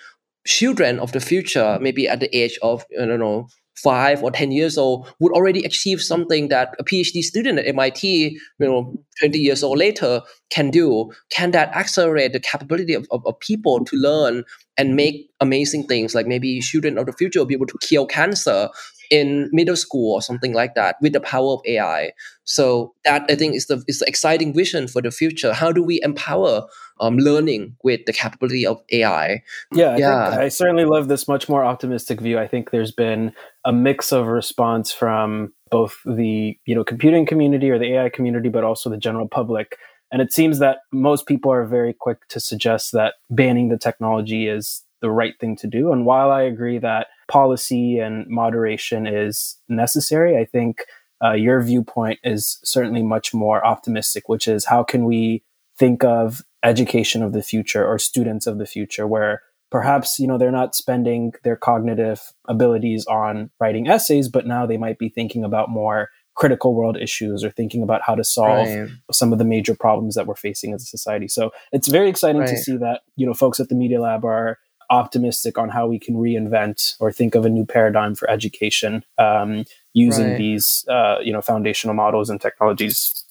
children 0.47 0.99
of 0.99 1.13
the 1.13 1.21
future 1.21 1.79
maybe 1.83 2.09
at 2.09 2.21
the 2.21 2.35
age 2.35 2.59
of 2.63 2.87
i 2.99 3.05
don't 3.05 3.21
know 3.21 3.47
five 3.83 4.23
or 4.23 4.31
10 4.31 4.53
years 4.53 4.77
old 4.77 5.13
would 5.21 5.33
already 5.33 5.65
achieve 5.65 6.01
something 6.01 6.49
that 6.49 6.75
a 6.79 6.85
PhD 6.85 7.23
student 7.23 7.59
at 7.59 7.67
MIT, 7.67 8.31
you 8.59 8.67
know, 8.67 8.95
20 9.21 9.39
years 9.39 9.63
old 9.63 9.79
later 9.79 10.23
can 10.51 10.71
do. 10.71 11.11
Can 11.31 11.51
that 11.53 11.75
accelerate 11.75 12.33
the 12.33 12.41
capability 12.41 12.95
of, 12.95 13.07
of, 13.11 13.27
of 13.27 13.39
people 13.41 13.85
to 13.85 13.97
learn 13.97 14.45
and 14.77 14.97
make 14.97 15.31
amazing 15.41 15.87
things? 15.87 16.15
Like 16.15 16.27
maybe 16.27 16.61
children 16.61 16.99
of 16.99 17.07
the 17.07 17.13
future 17.13 17.39
will 17.39 17.47
be 17.47 17.55
able 17.55 17.67
to 17.67 17.79
kill 17.81 18.07
cancer 18.07 18.69
in 19.11 19.49
middle 19.53 19.77
school 19.77 20.15
or 20.15 20.23
something 20.23 20.53
like 20.53 20.75
that 20.75 20.97
with 21.01 21.13
the 21.13 21.21
power 21.21 21.53
of 21.53 21.61
AI. 21.67 22.13
So 22.45 22.95
that 23.05 23.25
I 23.29 23.35
think 23.35 23.55
is 23.55 23.67
the 23.67 23.83
is 23.87 24.01
the 24.01 24.09
exciting 24.09 24.55
vision 24.55 24.89
for 24.89 25.03
the 25.03 25.11
future. 25.11 25.53
How 25.53 25.73
do 25.73 25.83
we 25.83 26.01
empower 26.03 26.67
um, 27.01 27.19
learning 27.19 27.77
with 27.85 28.01
the 28.07 28.13
capability 28.13 28.67
of 28.67 28.81
AI? 28.93 29.43
Yeah, 29.73 29.91
I, 29.91 29.97
yeah. 29.97 30.37
I 30.41 30.49
certainly 30.49 30.85
love 30.85 31.09
this 31.09 31.29
much 31.29 31.49
more 31.49 31.65
optimistic 31.65 32.21
view. 32.21 32.39
I 32.39 32.47
think 32.47 32.71
there's 32.71 32.93
been 32.93 33.33
a 33.69 33.73
mix 33.73 34.13
of 34.13 34.27
response 34.27 34.91
from 34.91 35.53
both 35.71 35.99
the 36.07 36.57
you 36.65 36.75
know 36.75 36.83
computing 36.83 37.27
community 37.27 37.71
or 37.71 37.79
the 37.79 37.95
AI 37.95 38.09
community, 38.09 38.49
but 38.49 38.65
also 38.65 38.89
the 38.89 38.97
general 38.97 39.29
public. 39.29 39.77
And 40.11 40.23
it 40.23 40.33
seems 40.33 40.59
that 40.59 40.79
most 40.91 41.27
people 41.27 41.53
are 41.53 41.67
very 41.67 41.93
quick 41.93 42.27
to 42.29 42.41
suggest 42.41 42.93
that 42.93 43.15
banning 43.29 43.69
the 43.69 43.77
technology 43.77 44.49
is 44.49 44.85
the 45.03 45.11
right 45.11 45.35
thing 45.39 45.55
to 45.57 45.67
do. 45.67 45.93
And 45.93 46.07
while 46.07 46.31
I 46.31 46.43
agree 46.43 46.79
that 46.79 47.09
policy 47.29 47.99
and 47.99 48.27
moderation 48.27 49.07
is 49.07 49.59
necessary, 49.69 50.39
I 50.39 50.47
think 50.47 50.85
uh, 51.23 51.33
your 51.33 51.61
viewpoint 51.61 52.21
is 52.25 52.59
certainly 52.65 53.03
much 53.03 53.35
more 53.35 53.65
optimistic, 53.65 54.31
which 54.31 54.49
is 54.49 54.65
how 54.65 54.83
can 54.83 55.05
we 55.05 55.45
think 55.79 56.03
of 56.03 56.41
education 56.65 57.23
of 57.23 57.35
the 57.35 57.43
future 57.43 57.87
or 57.87 57.99
students 57.99 58.47
of 58.47 58.57
the 58.57 58.67
future 58.67 59.07
where 59.07 59.43
perhaps 59.71 60.19
you 60.19 60.27
know 60.27 60.39
they're 60.39 60.51
not 60.51 60.75
spending 60.75 61.33
their 61.45 61.57
cognitive 61.57 62.33
abilities 62.47 63.07
on 63.07 63.51
writing 63.61 63.89
essays 63.89 64.29
but 64.29 64.47
now 64.47 64.67
they 64.67 64.77
might 64.77 64.99
be 64.99 65.09
thinking 65.09 65.45
about 65.45 65.69
more 65.69 66.09
critical 66.35 66.75
world 66.75 66.97
issues 66.97 67.43
or 67.43 67.51
thinking 67.51 67.83
about 67.83 68.01
how 68.01 68.15
to 68.15 68.23
solve 68.23 68.69
right. 68.69 68.89
some 69.11 69.33
of 69.33 69.39
the 69.39 69.45
major 69.45 69.75
problems 69.75 70.15
that 70.15 70.27
we're 70.27 70.37
facing 70.37 70.73
as 70.73 70.83
a 70.83 70.87
society 70.87 71.29
so 71.29 71.51
it's 71.73 71.89
very 71.89 72.09
exciting 72.09 72.41
right. 72.41 72.51
to 72.51 72.57
see 72.57 72.77
that 72.77 73.01
you 73.17 73.27
know 73.27 73.35
folks 73.35 73.61
at 73.61 73.69
the 73.69 73.75
media 73.75 74.01
lab 74.01 74.25
are 74.25 74.59
optimistic 74.91 75.59
on 75.59 75.69
how 75.69 75.87
we 75.87 75.99
can 75.99 76.15
reinvent 76.15 76.95
or 76.99 77.13
think 77.13 77.35
of 77.35 77.45
a 77.45 77.51
new 77.51 77.67
paradigm 77.67 78.15
for 78.15 78.29
education 78.31 79.05
um, 79.19 79.65
using 79.93 80.29
right. 80.31 80.39
these 80.39 80.87
uh, 80.89 81.17
you 81.23 81.33
know 81.33 81.43
foundational 81.43 81.95
models 81.95 82.31
and 82.31 82.41
technologies 82.41 83.25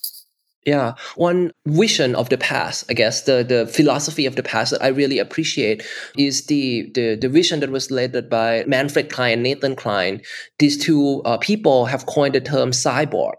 yeah, 0.68 0.96
one 1.16 1.54
vision 1.66 2.14
of 2.14 2.28
the 2.28 2.38
past, 2.38 2.84
I 2.90 2.94
guess, 2.94 3.22
the, 3.22 3.42
the 3.42 3.66
philosophy 3.68 4.26
of 4.26 4.36
the 4.36 4.44
past 4.44 4.72
that 4.72 4.84
I 4.84 4.90
really 4.90 5.18
appreciate 5.18 5.82
is 6.18 6.48
the, 6.48 6.92
the, 6.94 7.16
the 7.16 7.30
vision 7.30 7.62
that 7.62 7.72
was 7.72 7.90
led 7.90 8.30
by 8.30 8.66
Manfred 8.68 9.10
Clynes 9.10 9.34
and 9.34 9.44
Nathan 9.44 9.78
Kline. 9.78 10.22
These 10.60 10.78
two 10.84 11.22
uh, 11.24 11.38
people 11.38 11.86
have 11.86 12.06
coined 12.06 12.36
the 12.36 12.42
term 12.42 12.72
cyborg. 12.72 13.36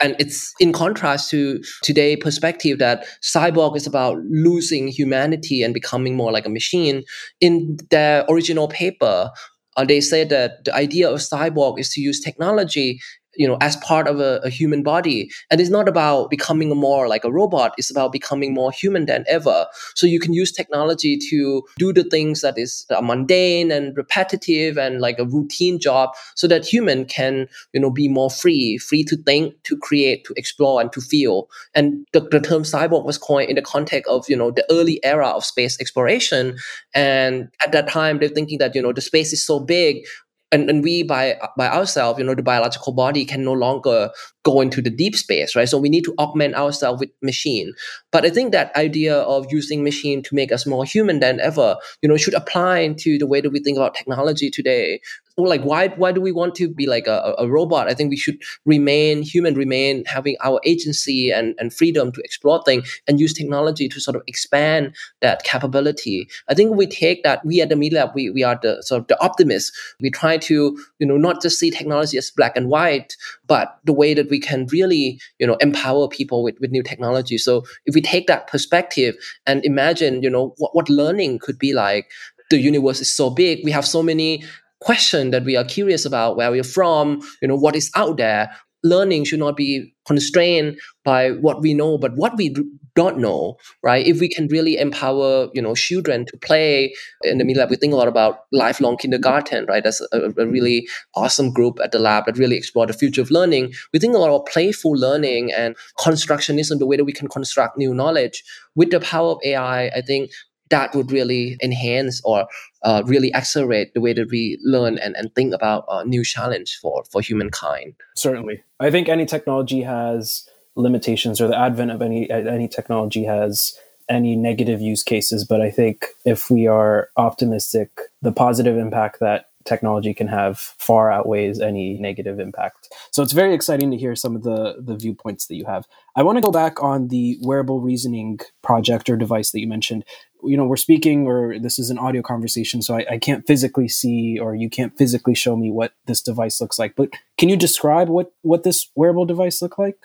And 0.00 0.16
it's 0.18 0.52
in 0.58 0.72
contrast 0.72 1.30
to 1.30 1.62
today 1.82 2.16
perspective 2.16 2.80
that 2.80 3.06
cyborg 3.22 3.76
is 3.76 3.86
about 3.86 4.18
losing 4.28 4.88
humanity 4.88 5.62
and 5.62 5.72
becoming 5.72 6.16
more 6.16 6.32
like 6.32 6.46
a 6.46 6.50
machine. 6.50 7.04
In 7.40 7.78
their 7.90 8.24
original 8.28 8.66
paper 8.66 9.30
uh, 9.76 9.84
they 9.84 10.00
say 10.00 10.24
that 10.24 10.64
the 10.64 10.74
idea 10.74 11.08
of 11.08 11.20
cyborg 11.20 11.78
is 11.78 11.90
to 11.90 12.00
use 12.00 12.20
technology 12.20 13.00
you 13.34 13.46
know 13.46 13.56
as 13.60 13.76
part 13.76 14.06
of 14.08 14.20
a, 14.20 14.40
a, 14.44 14.50
human 14.50 14.82
body. 14.82 15.30
And 15.50 15.60
it's 15.60 15.70
not 15.70 15.88
about 15.88 16.30
becoming 16.30 16.68
more 16.76 17.08
like 17.08 17.24
a 17.24 17.32
robot. 17.32 17.74
It's 17.78 17.90
about 17.90 18.12
becoming 18.12 18.52
more 18.52 18.70
human 18.70 19.06
than 19.06 19.24
ever. 19.28 19.66
So 19.94 20.06
you 20.06 20.20
can 20.20 20.32
use 20.32 20.52
technology 20.52 21.18
to 21.30 21.62
do 21.78 21.92
the 21.92 22.04
things 22.04 22.42
that 22.42 22.58
is 22.58 22.86
mundane 23.02 23.70
and 23.70 23.96
repetitive 23.96 24.76
and 24.76 25.00
like 25.00 25.18
a 25.18 25.24
routine 25.24 25.78
job 25.78 26.10
so 26.34 26.46
that 26.48 26.66
human 26.66 27.04
can 27.04 27.48
you 27.72 27.80
know 27.80 27.90
be 27.90 28.08
more 28.08 28.30
free 28.30 28.78
free 28.78 29.04
to 29.04 29.16
think 29.16 29.54
to 29.64 29.76
create 29.78 30.24
to 30.24 30.34
explore 30.36 30.80
and 30.80 30.92
to 30.92 31.00
feel. 31.00 31.48
And 31.74 32.06
the, 32.12 32.20
the 32.20 32.40
term 32.40 32.62
cyborg 32.62 33.04
was 33.04 33.18
coined 33.18 33.48
in 33.48 33.56
the 33.56 33.62
context 33.62 34.10
of 34.10 34.28
you 34.28 34.36
know 34.36 34.50
the 34.50 34.64
early 34.70 35.02
era 35.04 35.28
of 35.28 35.44
space 35.44 35.80
exploration. 35.80 36.58
And 36.94 37.48
at 37.62 37.72
that 37.72 37.88
time 37.88 38.18
they're 38.18 38.28
thinking 38.28 38.58
that 38.58 38.74
you 38.74 38.82
know 38.82 38.92
the 38.92 39.00
space 39.00 39.32
is 39.32 39.44
so 39.44 39.58
big 39.58 40.04
and, 40.52 40.68
and 40.68 40.84
we 40.84 41.02
by 41.02 41.38
by 41.56 41.68
ourselves, 41.68 42.18
you 42.18 42.24
know, 42.24 42.34
the 42.34 42.42
biological 42.42 42.92
body 42.92 43.24
can 43.24 43.42
no 43.44 43.52
longer 43.52 44.10
go 44.44 44.60
into 44.60 44.82
the 44.82 44.90
deep 44.90 45.16
space, 45.16 45.56
right? 45.56 45.68
So 45.68 45.78
we 45.78 45.88
need 45.88 46.04
to 46.04 46.14
augment 46.18 46.54
ourselves 46.54 47.00
with 47.00 47.10
machine. 47.22 47.72
But 48.10 48.24
I 48.24 48.30
think 48.30 48.52
that 48.52 48.74
idea 48.76 49.16
of 49.16 49.46
using 49.50 49.82
machine 49.82 50.22
to 50.24 50.34
make 50.34 50.52
us 50.52 50.66
more 50.66 50.84
human 50.84 51.20
than 51.20 51.40
ever, 51.40 51.76
you 52.02 52.08
know, 52.08 52.16
should 52.16 52.34
apply 52.34 52.94
to 52.98 53.18
the 53.18 53.26
way 53.26 53.40
that 53.40 53.50
we 53.50 53.60
think 53.60 53.78
about 53.78 53.94
technology 53.94 54.50
today 54.50 55.00
well, 55.36 55.48
like 55.48 55.62
why 55.62 55.88
why 55.88 56.12
do 56.12 56.20
we 56.20 56.32
want 56.32 56.54
to 56.56 56.68
be 56.68 56.86
like 56.86 57.06
a, 57.06 57.34
a 57.38 57.48
robot? 57.48 57.88
I 57.88 57.94
think 57.94 58.10
we 58.10 58.16
should 58.16 58.38
remain 58.66 59.22
human 59.22 59.54
remain 59.54 60.04
having 60.04 60.36
our 60.44 60.60
agency 60.64 61.30
and, 61.30 61.54
and 61.58 61.72
freedom 61.72 62.12
to 62.12 62.20
explore 62.22 62.62
things 62.64 63.00
and 63.06 63.18
use 63.18 63.32
technology 63.32 63.88
to 63.88 64.00
sort 64.00 64.16
of 64.16 64.22
expand 64.26 64.94
that 65.22 65.42
capability. 65.44 66.28
I 66.48 66.54
think 66.54 66.76
we 66.76 66.86
take 66.86 67.22
that 67.22 67.44
we 67.46 67.60
at 67.62 67.70
the 67.70 67.76
media 67.76 68.12
we, 68.14 68.30
we 68.30 68.42
are 68.42 68.58
the 68.60 68.82
sort 68.82 69.00
of 69.00 69.06
the 69.08 69.22
optimists. 69.22 69.72
We 70.00 70.10
try 70.10 70.36
to 70.38 70.78
you 70.98 71.06
know 71.06 71.16
not 71.16 71.40
just 71.40 71.58
see 71.58 71.70
technology 71.70 72.18
as 72.18 72.30
black 72.30 72.56
and 72.56 72.68
white 72.68 73.16
but 73.46 73.78
the 73.84 73.92
way 73.92 74.14
that 74.14 74.28
we 74.28 74.38
can 74.38 74.66
really 74.66 75.18
you 75.38 75.46
know 75.46 75.56
empower 75.60 76.08
people 76.08 76.42
with, 76.42 76.56
with 76.60 76.70
new 76.70 76.82
technology. 76.82 77.38
So 77.38 77.64
if 77.86 77.94
we 77.94 78.02
take 78.02 78.26
that 78.26 78.48
perspective 78.48 79.14
and 79.46 79.64
imagine 79.64 80.22
you 80.22 80.28
know 80.28 80.54
what, 80.58 80.74
what 80.74 80.90
learning 80.90 81.38
could 81.38 81.58
be 81.58 81.72
like. 81.72 82.10
The 82.50 82.58
universe 82.58 83.00
is 83.00 83.10
so 83.10 83.30
big. 83.30 83.60
We 83.64 83.70
have 83.70 83.86
so 83.86 84.02
many 84.02 84.44
question 84.82 85.30
that 85.30 85.44
we 85.44 85.56
are 85.56 85.64
curious 85.64 86.04
about 86.04 86.36
where 86.36 86.50
we're 86.50 86.62
from 86.64 87.20
you 87.40 87.48
know 87.48 87.56
what 87.56 87.76
is 87.76 87.90
out 87.96 88.16
there. 88.16 88.50
Learning 88.84 89.24
should 89.24 89.38
not 89.38 89.56
be 89.56 89.94
constrained 90.06 90.78
by 91.04 91.30
what 91.30 91.62
we 91.62 91.72
know 91.72 91.98
but 91.98 92.16
what 92.16 92.36
we 92.36 92.54
don't 92.94 93.18
know 93.18 93.56
right? 93.82 94.06
If 94.06 94.20
we 94.20 94.28
can 94.28 94.48
really 94.48 94.76
empower 94.76 95.48
you 95.54 95.62
know 95.62 95.74
children 95.74 96.26
to 96.26 96.36
play 96.38 96.94
in 97.22 97.38
the 97.38 97.54
lab 97.54 97.70
we 97.70 97.76
think 97.76 97.92
a 97.92 97.96
lot 97.96 98.08
about 98.08 98.40
lifelong 98.52 98.96
kindergarten 98.96 99.66
right? 99.66 99.84
That's 99.84 100.00
a, 100.12 100.32
a, 100.36 100.46
really 100.46 100.88
awesome 101.14 101.52
group 101.52 101.78
at 101.82 101.92
the 101.92 101.98
lab 101.98 102.26
that 102.26 102.38
really 102.38 102.56
explore 102.56 102.86
the 102.86 102.92
future 102.92 103.22
of 103.22 103.30
learning. 103.30 103.72
We 103.92 103.98
think 103.98 104.14
a 104.14 104.18
lot 104.18 104.28
about 104.28 104.46
playful 104.46 104.92
learning 104.92 105.52
and 105.52 105.76
constructionism 105.98 106.78
the 106.78 106.86
way 106.86 106.96
that 106.96 107.04
we 107.04 107.12
can 107.12 107.28
construct 107.28 107.78
new 107.78 107.94
knowledge. 107.94 108.42
With 108.74 108.90
the 108.90 109.00
power 109.00 109.32
of 109.32 109.38
ai 109.44 109.88
i 109.88 110.00
think 110.00 110.30
that 110.72 110.94
would 110.94 111.12
really 111.12 111.56
enhance 111.62 112.20
or 112.24 112.46
uh, 112.82 113.02
really 113.06 113.32
accelerate 113.34 113.92
the 113.94 114.00
way 114.00 114.12
that 114.14 114.28
we 114.30 114.58
learn 114.64 114.98
and, 114.98 115.14
and 115.16 115.32
think 115.34 115.54
about 115.54 115.84
a 115.88 116.04
new 116.04 116.24
challenge 116.24 116.78
for, 116.80 117.04
for 117.12 117.20
humankind. 117.20 117.94
Certainly. 118.16 118.64
I 118.80 118.90
think 118.90 119.08
any 119.08 119.26
technology 119.26 119.82
has 119.82 120.48
limitations 120.74 121.40
or 121.40 121.48
the 121.48 121.58
advent 121.58 121.90
of 121.90 122.00
any 122.00 122.30
any 122.30 122.66
technology 122.66 123.24
has 123.24 123.78
any 124.08 124.34
negative 124.34 124.80
use 124.80 125.02
cases 125.02 125.44
but 125.44 125.60
i 125.60 125.70
think 125.70 126.06
if 126.24 126.50
we 126.50 126.66
are 126.66 127.10
optimistic 127.18 127.90
the 128.22 128.32
positive 128.32 128.78
impact 128.78 129.20
that 129.20 129.50
technology 129.64 130.14
can 130.14 130.28
have 130.28 130.58
far 130.58 131.10
outweighs 131.10 131.60
any 131.60 131.98
negative 131.98 132.38
impact. 132.38 132.92
So 133.10 133.22
it's 133.22 133.32
very 133.32 133.54
exciting 133.54 133.90
to 133.90 133.96
hear 133.96 134.14
some 134.16 134.36
of 134.36 134.42
the 134.42 134.76
the 134.78 134.96
viewpoints 134.96 135.46
that 135.46 135.56
you 135.56 135.64
have. 135.66 135.86
I 136.16 136.22
want 136.22 136.36
to 136.38 136.42
go 136.42 136.50
back 136.50 136.82
on 136.82 137.08
the 137.08 137.38
wearable 137.42 137.80
reasoning 137.80 138.40
project 138.62 139.08
or 139.08 139.16
device 139.16 139.50
that 139.52 139.60
you 139.60 139.68
mentioned. 139.68 140.04
You 140.44 140.56
know, 140.56 140.64
we're 140.64 140.76
speaking 140.76 141.26
or 141.26 141.58
this 141.58 141.78
is 141.78 141.90
an 141.90 141.98
audio 141.98 142.22
conversation, 142.22 142.82
so 142.82 142.96
I, 142.96 143.06
I 143.12 143.18
can't 143.18 143.46
physically 143.46 143.88
see 143.88 144.38
or 144.38 144.54
you 144.54 144.68
can't 144.68 144.96
physically 144.96 145.34
show 145.34 145.56
me 145.56 145.70
what 145.70 145.92
this 146.06 146.20
device 146.20 146.60
looks 146.60 146.78
like. 146.78 146.96
But 146.96 147.10
can 147.38 147.48
you 147.48 147.56
describe 147.56 148.08
what 148.08 148.32
what 148.42 148.62
this 148.62 148.88
wearable 148.94 149.26
device 149.26 149.62
look 149.62 149.78
like? 149.78 149.98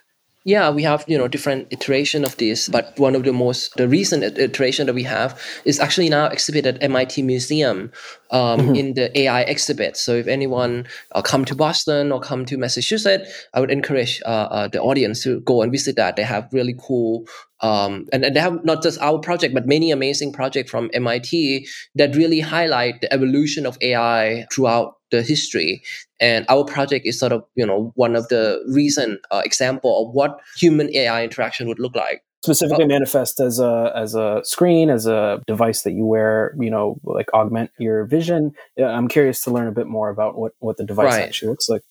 Yeah, 0.48 0.70
we 0.70 0.82
have 0.84 1.04
you 1.08 1.18
know 1.18 1.28
different 1.28 1.68
iteration 1.72 2.24
of 2.24 2.38
this, 2.38 2.70
but 2.70 2.98
one 2.98 3.16
of 3.16 3.26
the 3.26 3.34
most 3.34 3.76
the 3.76 3.86
recent 3.86 4.24
iteration 4.24 4.86
that 4.88 4.94
we 4.94 5.04
have 5.04 5.38
is 5.66 5.78
actually 5.78 6.08
now 6.08 6.28
exhibited 6.28 6.76
at 6.76 6.84
MIT 6.84 7.22
Museum 7.24 7.92
um, 8.32 8.62
mm-hmm. 8.62 8.76
in 8.76 8.94
the 8.94 9.12
AI 9.20 9.42
exhibit. 9.42 9.98
So 9.98 10.16
if 10.16 10.26
anyone 10.26 10.88
uh, 11.12 11.22
come 11.22 11.44
to 11.44 11.54
Boston 11.54 12.14
or 12.14 12.22
come 12.22 12.46
to 12.46 12.58
Massachusetts, 12.58 13.28
I 13.54 13.60
would 13.60 13.72
encourage 13.72 14.22
uh, 14.26 14.48
uh, 14.48 14.68
the 14.70 14.82
audience 14.82 15.22
to 15.24 15.42
go 15.42 15.62
and 15.64 15.70
visit 15.70 15.98
that. 15.98 16.16
They 16.16 16.24
have 16.24 16.48
really 16.54 16.76
cool 16.80 17.26
um, 17.62 18.08
and, 18.14 18.24
and 18.24 18.36
they 18.36 18.40
have 18.40 18.64
not 18.64 18.84
just 18.84 19.00
our 19.02 19.20
project, 19.20 19.54
but 19.54 19.68
many 19.68 19.92
amazing 19.92 20.32
projects 20.32 20.70
from 20.70 20.90
MIT 20.94 21.68
that 21.96 22.16
really 22.16 22.40
highlight 22.40 23.02
the 23.02 23.12
evolution 23.12 23.66
of 23.66 23.78
AI 23.82 24.46
throughout 24.52 24.96
the 25.12 25.22
history. 25.22 25.82
And 26.20 26.46
our 26.50 26.66
project 26.66 27.06
is 27.06 27.20
sort 27.20 27.32
of, 27.32 27.44
you 27.56 27.66
know, 27.66 27.92
one 27.96 28.16
of 28.16 28.28
the 28.28 28.64
recent 28.68 29.22
uh, 29.32 29.42
example 29.44 30.08
of 30.08 30.14
what 30.14 30.40
human 30.58 30.94
AI 30.96 31.24
interaction 31.24 31.68
would 31.68 31.80
look 31.80 31.96
like. 31.96 32.22
Specifically 32.44 32.86
uh, 32.86 32.88
manifest 32.88 33.40
as 33.40 33.60
a 33.60 33.92
as 33.96 34.14
a 34.14 34.42
screen, 34.44 34.92
as 34.92 35.08
a 35.08 35.42
device 35.48 35.82
that 35.82 35.94
you 35.94 36.06
wear, 36.06 36.56
you 36.60 36.70
know, 36.70 37.00
like 37.04 37.34
augment 37.34 37.72
your 37.80 38.06
vision. 38.06 38.52
I'm 38.78 39.08
curious 39.08 39.42
to 39.44 39.52
learn 39.52 39.68
a 39.68 39.72
bit 39.72 39.88
more 39.88 40.10
about 40.10 40.38
what 40.38 40.52
what 40.60 40.78
the 40.78 40.86
device 40.86 41.14
right. 41.14 41.24
actually 41.24 41.50
looks 41.50 41.68
like. 41.68 41.82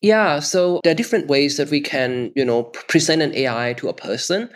Yeah, 0.00 0.40
so 0.40 0.80
there 0.82 0.92
are 0.92 0.96
different 0.96 1.28
ways 1.28 1.58
that 1.58 1.68
we 1.68 1.82
can, 1.82 2.32
you 2.34 2.44
know, 2.44 2.62
present 2.62 3.20
an 3.20 3.34
AI 3.34 3.74
to 3.74 3.88
a 3.90 3.94
person. 3.94 4.48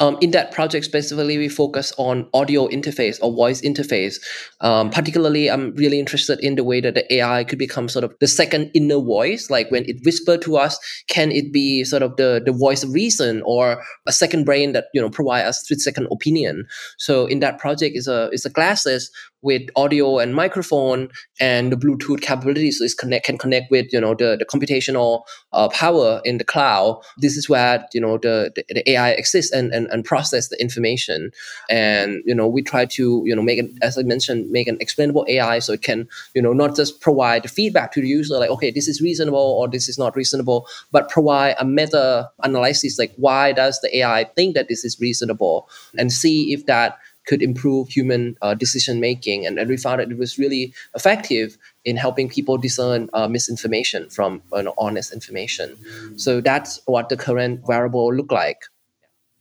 Um, 0.00 0.16
in 0.22 0.30
that 0.30 0.50
project 0.50 0.86
specifically, 0.86 1.36
we 1.36 1.48
focus 1.48 1.92
on 1.98 2.28
audio 2.32 2.66
interface 2.68 3.18
or 3.22 3.32
voice 3.32 3.60
interface. 3.60 4.16
Um, 4.60 4.90
particularly, 4.90 5.50
I'm 5.50 5.74
really 5.76 5.98
interested 5.98 6.40
in 6.40 6.54
the 6.54 6.64
way 6.64 6.80
that 6.80 6.94
the 6.94 7.14
AI 7.14 7.44
could 7.44 7.58
become 7.58 7.88
sort 7.88 8.04
of 8.04 8.14
the 8.18 8.26
second 8.26 8.70
inner 8.74 8.98
voice. 8.98 9.50
Like 9.50 9.70
when 9.70 9.84
it 9.84 10.00
whisper 10.04 10.38
to 10.38 10.56
us, 10.56 10.78
can 11.08 11.30
it 11.30 11.52
be 11.52 11.84
sort 11.84 12.02
of 12.02 12.16
the, 12.16 12.42
the 12.44 12.52
voice 12.52 12.82
of 12.82 12.92
reason 12.94 13.42
or 13.44 13.82
a 14.06 14.12
second 14.12 14.44
brain 14.44 14.72
that 14.72 14.86
you 14.94 15.00
know 15.00 15.10
provide 15.10 15.44
us 15.44 15.68
with 15.68 15.80
second 15.80 16.08
opinion? 16.10 16.66
So 16.98 17.26
in 17.26 17.40
that 17.40 17.58
project 17.58 17.94
is 17.96 18.08
a 18.08 18.30
is 18.32 18.46
a 18.46 18.50
glasses 18.50 19.10
with 19.42 19.62
audio 19.76 20.18
and 20.18 20.34
microphone 20.34 21.08
and 21.38 21.72
the 21.72 21.76
Bluetooth 21.76 22.20
capabilities 22.20 22.78
so 22.78 22.84
it 22.84 22.92
connect 22.98 23.24
can 23.24 23.38
connect 23.38 23.70
with 23.70 23.92
you 23.92 24.00
know 24.00 24.14
the, 24.14 24.36
the 24.38 24.44
computational 24.44 25.22
uh, 25.52 25.68
power 25.68 26.20
in 26.24 26.38
the 26.38 26.44
cloud. 26.44 27.00
This 27.18 27.36
is 27.36 27.48
where 27.48 27.86
you 27.92 28.00
know 28.00 28.18
the, 28.18 28.52
the, 28.54 28.64
the, 28.68 28.90
AI 28.90 29.10
exists 29.10 29.52
and, 29.52 29.72
and 29.72 29.86
and 29.88 30.04
process 30.04 30.48
the 30.48 30.60
information. 30.60 31.30
And 31.68 32.22
you 32.26 32.34
know 32.34 32.46
we 32.46 32.62
try 32.62 32.84
to 32.86 33.22
you 33.24 33.34
know 33.34 33.42
make 33.42 33.58
it 33.58 33.70
as 33.82 33.96
I 33.96 34.02
mentioned 34.02 34.50
make 34.50 34.68
an 34.68 34.76
explainable 34.80 35.24
AI 35.28 35.58
so 35.58 35.72
it 35.72 35.82
can 35.82 36.08
you 36.34 36.42
know 36.42 36.52
not 36.52 36.76
just 36.76 37.00
provide 37.00 37.48
feedback 37.50 37.92
to 37.92 38.00
the 38.00 38.08
user 38.08 38.38
like 38.38 38.50
okay 38.50 38.70
this 38.70 38.88
is 38.88 39.00
reasonable 39.00 39.38
or 39.38 39.68
this 39.68 39.88
is 39.88 39.98
not 39.98 40.16
reasonable, 40.16 40.66
but 40.92 41.08
provide 41.08 41.56
a 41.58 41.64
meta 41.64 42.30
analysis 42.42 42.98
like 42.98 43.12
why 43.16 43.52
does 43.52 43.80
the 43.80 43.98
AI 43.98 44.24
think 44.36 44.54
that 44.54 44.68
this 44.68 44.84
is 44.84 45.00
reasonable 45.00 45.68
and 45.98 46.12
see 46.12 46.52
if 46.52 46.66
that 46.66 46.98
could 47.30 47.42
improve 47.42 47.88
human 47.88 48.36
uh, 48.42 48.54
decision 48.54 48.98
making. 48.98 49.46
And, 49.46 49.56
and, 49.56 49.70
we 49.70 49.76
found 49.76 50.00
that 50.00 50.10
it 50.10 50.18
was 50.18 50.36
really 50.36 50.74
effective 50.96 51.56
in 51.84 51.96
helping 51.96 52.28
people 52.28 52.58
discern 52.58 53.08
uh, 53.12 53.28
misinformation 53.28 54.10
from 54.10 54.42
you 54.52 54.64
know, 54.64 54.74
honest 54.76 55.12
information. 55.12 55.78
So 56.16 56.40
that's 56.40 56.80
what 56.86 57.08
the 57.08 57.16
current 57.16 57.62
wearable 57.68 58.12
look 58.12 58.32
like. 58.32 58.62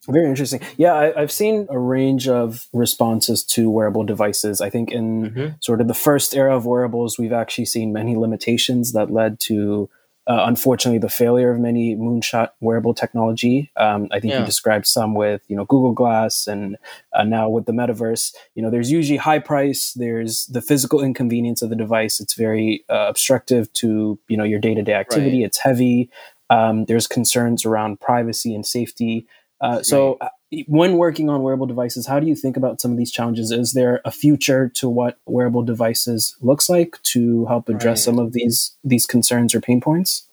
Very 0.08 0.30
interesting. 0.30 0.62
Yeah, 0.78 0.94
I, 0.94 1.20
have 1.20 1.32
seen 1.32 1.66
a 1.70 1.80
range 1.80 2.28
of 2.28 2.68
responses 2.74 3.44
to 3.56 3.72
wearable 3.72 4.04
devices. 4.04 4.62
I 4.62 4.70
think 4.70 4.92
in 4.92 5.32
mm-hmm. 5.32 5.48
sort 5.60 5.82
of 5.82 5.88
the 5.88 5.96
first 5.96 6.36
era 6.36 6.56
of 6.56 6.68
wearables, 6.68 7.18
we've 7.18 7.34
actually 7.34 7.66
seen 7.66 7.92
many 7.92 8.16
limitations 8.16 8.94
that 8.94 9.10
led 9.10 9.40
to 9.42 9.90
uh, 10.30 10.46
unfortunately 10.46 11.00
the 11.00 11.10
failure 11.10 11.52
of 11.52 11.60
many 11.60 11.96
moonshot 11.96 12.50
wearable 12.62 12.94
technology. 12.94 13.72
Um, 13.76 14.08
I 14.12 14.20
think 14.20 14.34
yeah. 14.34 14.42
you 14.42 14.46
described 14.46 14.86
some 14.86 15.16
with 15.16 15.42
you 15.48 15.56
know 15.56 15.66
Google 15.66 15.92
Glass 15.92 16.46
and 16.46 16.78
uh, 17.14 17.24
now 17.24 17.50
with 17.50 17.66
the 17.66 17.72
metaverse. 17.72 18.36
You 18.54 18.62
know, 18.62 18.70
there's 18.70 18.92
usually 18.92 19.18
high 19.18 19.40
price. 19.40 19.94
There's 19.94 20.46
the 20.46 20.62
physical 20.62 21.02
inconvenience 21.02 21.64
of 21.64 21.72
the 21.72 21.76
device. 21.76 22.20
It's 22.20 22.36
very 22.36 22.86
uh, 22.90 23.08
obstructive 23.10 23.74
to 23.74 24.20
you 24.28 24.38
know 24.38 24.44
your 24.44 24.60
day 24.60 24.76
to 24.76 24.84
day 24.84 24.94
activity. 24.94 25.40
Right. 25.40 25.48
It's 25.48 25.58
heavy. 25.58 26.12
Um, 26.52 26.86
there's 26.86 27.08
concerns 27.08 27.66
around 27.66 28.00
privacy 28.00 28.54
and 28.54 28.66
safety. 28.66 29.28
Uh, 29.62 29.84
so, 29.84 30.18
uh, 30.22 30.30
when 30.68 30.98
working 30.98 31.30
on 31.30 31.44
wearable 31.44 31.68
devices, 31.68 32.08
how 32.08 32.20
do 32.20 32.28
you 32.28 32.36
think 32.36 32.58
about 32.58 32.82
some 32.82 32.92
of 32.92 32.98
these 32.98 33.12
challenges? 33.12 33.52
Is 33.52 33.74
there 33.74 34.02
a 34.04 34.12
future 34.12 34.70
to 34.76 34.90
what 34.90 35.18
wearable 35.26 35.64
devices 35.64 36.36
looks 36.42 36.70
like 36.70 37.02
to 37.04 37.46
help 37.46 37.70
address 37.70 38.00
right. 38.00 38.06
some 38.06 38.20
of 38.20 38.34
these 38.34 38.76
these 38.84 39.06
concerns 39.06 39.54
or 39.54 39.62
pain 39.62 39.82
points? 39.82 40.29